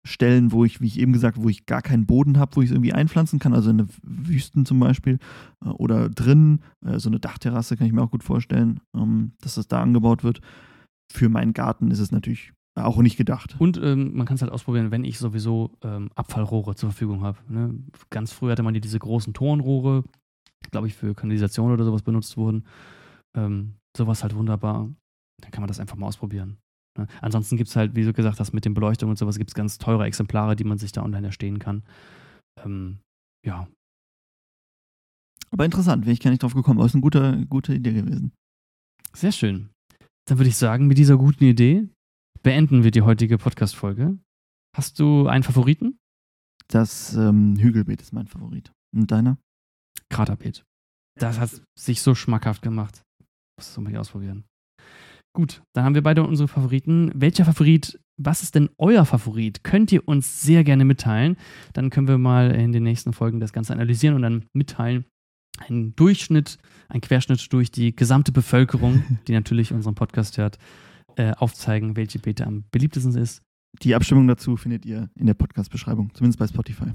Stellen, 0.05 0.51
wo 0.51 0.65
ich, 0.65 0.81
wie 0.81 0.87
ich 0.87 0.99
eben 0.99 1.13
gesagt, 1.13 1.41
wo 1.41 1.47
ich 1.47 1.65
gar 1.65 1.81
keinen 1.81 2.05
Boden 2.05 2.37
habe, 2.37 2.57
wo 2.57 2.61
ich 2.61 2.69
es 2.69 2.73
irgendwie 2.73 2.93
einpflanzen 2.93 3.39
kann, 3.39 3.53
also 3.53 3.69
in 3.69 3.79
eine 3.79 3.89
Wüsten 4.03 4.65
zum 4.65 4.79
Beispiel 4.79 5.17
äh, 5.63 5.69
oder 5.69 6.09
drinnen, 6.09 6.61
äh, 6.85 6.99
so 6.99 7.09
eine 7.09 7.19
Dachterrasse 7.19 7.77
kann 7.77 7.87
ich 7.87 7.93
mir 7.93 8.01
auch 8.01 8.11
gut 8.11 8.23
vorstellen, 8.23 8.81
ähm, 8.95 9.31
dass 9.41 9.55
das 9.55 9.67
da 9.67 9.81
angebaut 9.81 10.23
wird. 10.23 10.41
Für 11.11 11.29
meinen 11.29 11.53
Garten 11.53 11.91
ist 11.91 11.99
es 11.99 12.11
natürlich 12.11 12.53
auch 12.75 12.97
nicht 13.01 13.17
gedacht. 13.17 13.55
Und 13.59 13.77
ähm, 13.77 14.15
man 14.15 14.25
kann 14.25 14.35
es 14.35 14.41
halt 14.41 14.51
ausprobieren, 14.51 14.91
wenn 14.91 15.03
ich 15.03 15.19
sowieso 15.19 15.71
ähm, 15.83 16.09
Abfallrohre 16.15 16.75
zur 16.75 16.89
Verfügung 16.89 17.21
habe. 17.21 17.37
Ne? 17.47 17.75
Ganz 18.09 18.31
früh 18.31 18.49
hatte 18.49 18.63
man 18.63 18.73
diese 18.73 18.99
großen 18.99 19.33
Tonrohre, 19.33 20.03
glaube 20.71 20.87
ich, 20.87 20.95
für 20.95 21.13
Kanalisation 21.13 21.71
oder 21.71 21.83
sowas 21.83 22.01
benutzt 22.01 22.35
wurden. 22.35 22.65
Ähm, 23.37 23.75
sowas 23.95 24.23
halt 24.23 24.35
wunderbar. 24.35 24.89
Dann 25.41 25.51
kann 25.51 25.61
man 25.61 25.67
das 25.67 25.79
einfach 25.79 25.97
mal 25.97 26.07
ausprobieren. 26.07 26.57
Ne? 26.97 27.07
Ansonsten 27.21 27.57
gibt 27.57 27.69
es 27.69 27.75
halt, 27.75 27.95
wie 27.95 28.03
du 28.03 28.13
gesagt 28.13 28.39
hast, 28.39 28.53
mit 28.53 28.65
den 28.65 28.73
Beleuchtungen 28.73 29.11
und 29.11 29.17
sowas 29.17 29.37
gibt 29.37 29.51
es 29.51 29.55
ganz 29.55 29.77
teure 29.77 30.05
Exemplare, 30.05 30.55
die 30.55 30.63
man 30.63 30.79
sich 30.79 30.91
da 30.91 31.03
online 31.03 31.27
erstehen 31.27 31.59
kann. 31.59 31.83
Ähm, 32.63 32.99
ja. 33.45 33.67
Aber 35.51 35.65
interessant, 35.65 36.05
wäre 36.05 36.13
ich 36.13 36.19
gar 36.19 36.31
nicht 36.31 36.41
drauf 36.41 36.55
gekommen. 36.55 36.79
Aber 36.79 36.87
ist 36.87 36.95
eine 36.95 37.01
gute, 37.01 37.45
gute 37.47 37.75
Idee 37.75 37.93
gewesen. 37.93 38.31
Sehr 39.15 39.31
schön. 39.31 39.69
Dann 40.27 40.39
würde 40.39 40.49
ich 40.49 40.55
sagen, 40.55 40.87
mit 40.87 40.97
dieser 40.97 41.17
guten 41.17 41.43
Idee 41.43 41.87
beenden 42.43 42.83
wir 42.83 42.91
die 42.91 43.01
heutige 43.01 43.37
Podcast-Folge. 43.37 44.17
Hast 44.75 44.99
du 44.99 45.27
einen 45.27 45.43
Favoriten? 45.43 45.97
Das 46.67 47.15
ähm, 47.15 47.55
Hügelbeet 47.57 48.01
ist 48.01 48.13
mein 48.13 48.27
Favorit. 48.27 48.71
Und 48.95 49.11
deiner? 49.11 49.37
Kraterbeet. 50.09 50.63
Das 51.19 51.39
hat 51.39 51.49
sich 51.77 52.01
so 52.01 52.15
schmackhaft 52.15 52.61
gemacht. 52.61 53.03
Muss 53.57 53.67
das 53.67 53.77
unbedingt 53.77 53.99
ausprobieren. 53.99 54.45
Gut, 55.35 55.63
dann 55.73 55.85
haben 55.85 55.95
wir 55.95 56.03
beide 56.03 56.23
unsere 56.23 56.47
Favoriten. 56.47 57.11
Welcher 57.15 57.45
Favorit 57.45 57.99
was 58.17 58.43
ist 58.43 58.55
denn 58.55 58.69
euer 58.77 59.05
Favorit? 59.05 59.63
Könnt 59.63 59.91
ihr 59.91 60.07
uns 60.07 60.41
sehr 60.41 60.63
gerne 60.63 60.85
mitteilen. 60.85 61.37
Dann 61.73 61.89
können 61.89 62.07
wir 62.07 62.17
mal 62.17 62.51
in 62.51 62.71
den 62.71 62.83
nächsten 62.83 63.13
Folgen 63.13 63.39
das 63.39 63.53
Ganze 63.53 63.73
analysieren 63.73 64.15
und 64.15 64.21
dann 64.21 64.45
mitteilen. 64.53 65.05
Ein 65.57 65.95
Durchschnitt, 65.95 66.57
ein 66.89 67.01
Querschnitt 67.01 67.51
durch 67.53 67.71
die 67.71 67.95
gesamte 67.95 68.31
Bevölkerung, 68.31 69.03
die 69.27 69.33
natürlich 69.33 69.73
unseren 69.73 69.95
Podcast 69.95 70.37
hört, 70.37 70.57
äh, 71.15 71.31
aufzeigen, 71.33 71.95
welche 71.95 72.19
Beta 72.19 72.45
am 72.45 72.63
beliebtesten 72.71 73.15
ist. 73.15 73.41
Die 73.81 73.95
Abstimmung 73.95 74.27
dazu 74.27 74.55
findet 74.55 74.85
ihr 74.85 75.09
in 75.15 75.25
der 75.25 75.33
Podcast-Beschreibung, 75.33 76.11
zumindest 76.13 76.39
bei 76.39 76.47
Spotify. 76.47 76.91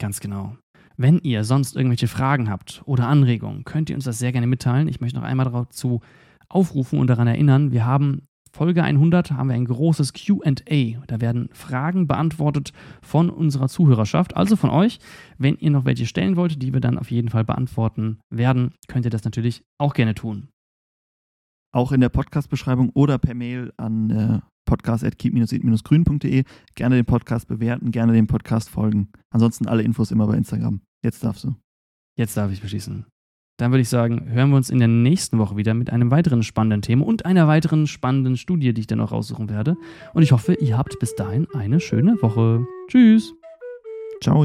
Ganz 0.00 0.20
genau. 0.20 0.56
Wenn 0.96 1.18
ihr 1.20 1.44
sonst 1.44 1.76
irgendwelche 1.76 2.08
Fragen 2.08 2.50
habt 2.50 2.82
oder 2.84 3.06
Anregungen, 3.06 3.64
könnt 3.64 3.88
ihr 3.88 3.96
uns 3.96 4.04
das 4.04 4.18
sehr 4.18 4.32
gerne 4.32 4.48
mitteilen. 4.48 4.88
Ich 4.88 5.00
möchte 5.00 5.18
noch 5.18 5.24
einmal 5.24 5.50
dazu 5.50 6.00
aufrufen 6.48 6.98
und 6.98 7.06
daran 7.06 7.28
erinnern, 7.28 7.70
wir 7.70 7.86
haben 7.86 8.22
Folge 8.52 8.82
100 8.82 9.32
haben 9.32 9.48
wir 9.48 9.54
ein 9.54 9.66
großes 9.66 10.12
QA. 10.14 11.02
Da 11.06 11.20
werden 11.20 11.48
Fragen 11.52 12.06
beantwortet 12.06 12.72
von 13.02 13.30
unserer 13.30 13.68
Zuhörerschaft, 13.68 14.36
also 14.36 14.56
von 14.56 14.70
euch. 14.70 14.98
Wenn 15.36 15.56
ihr 15.58 15.70
noch 15.70 15.84
welche 15.84 16.06
stellen 16.06 16.36
wollt, 16.36 16.62
die 16.62 16.72
wir 16.72 16.80
dann 16.80 16.98
auf 16.98 17.10
jeden 17.10 17.28
Fall 17.28 17.44
beantworten 17.44 18.18
werden, 18.30 18.72
könnt 18.88 19.04
ihr 19.04 19.10
das 19.10 19.24
natürlich 19.24 19.62
auch 19.78 19.94
gerne 19.94 20.14
tun. 20.14 20.48
Auch 21.72 21.92
in 21.92 22.00
der 22.00 22.08
Podcast-Beschreibung 22.08 22.90
oder 22.94 23.18
per 23.18 23.34
Mail 23.34 23.72
an 23.76 24.10
äh, 24.10 24.40
podcast.keep-it-grün.de 24.66 26.44
gerne 26.74 26.96
den 26.96 27.04
Podcast 27.04 27.48
bewerten, 27.48 27.90
gerne 27.90 28.12
dem 28.12 28.26
Podcast 28.26 28.68
folgen. 28.68 29.08
Ansonsten 29.30 29.66
alle 29.66 29.82
Infos 29.82 30.10
immer 30.10 30.26
bei 30.26 30.36
Instagram. 30.36 30.80
Jetzt 31.02 31.24
darfst 31.24 31.44
du. 31.44 31.54
Jetzt 32.16 32.36
darf 32.36 32.52
ich 32.52 32.60
beschließen. 32.60 33.06
Dann 33.58 33.72
würde 33.72 33.82
ich 33.82 33.88
sagen, 33.88 34.30
hören 34.30 34.50
wir 34.50 34.56
uns 34.56 34.70
in 34.70 34.78
der 34.78 34.88
nächsten 34.88 35.38
Woche 35.38 35.56
wieder 35.56 35.74
mit 35.74 35.90
einem 35.90 36.12
weiteren 36.12 36.44
spannenden 36.44 36.82
Thema 36.82 37.04
und 37.04 37.26
einer 37.26 37.48
weiteren 37.48 37.88
spannenden 37.88 38.36
Studie, 38.36 38.72
die 38.72 38.82
ich 38.82 38.86
dann 38.86 39.00
auch 39.00 39.10
raussuchen 39.10 39.48
werde. 39.48 39.76
Und 40.14 40.22
ich 40.22 40.30
hoffe, 40.30 40.54
ihr 40.54 40.78
habt 40.78 40.98
bis 41.00 41.16
dahin 41.16 41.48
eine 41.54 41.80
schöne 41.80 42.20
Woche. 42.22 42.64
Tschüss. 42.88 43.34
Ciao. 44.22 44.44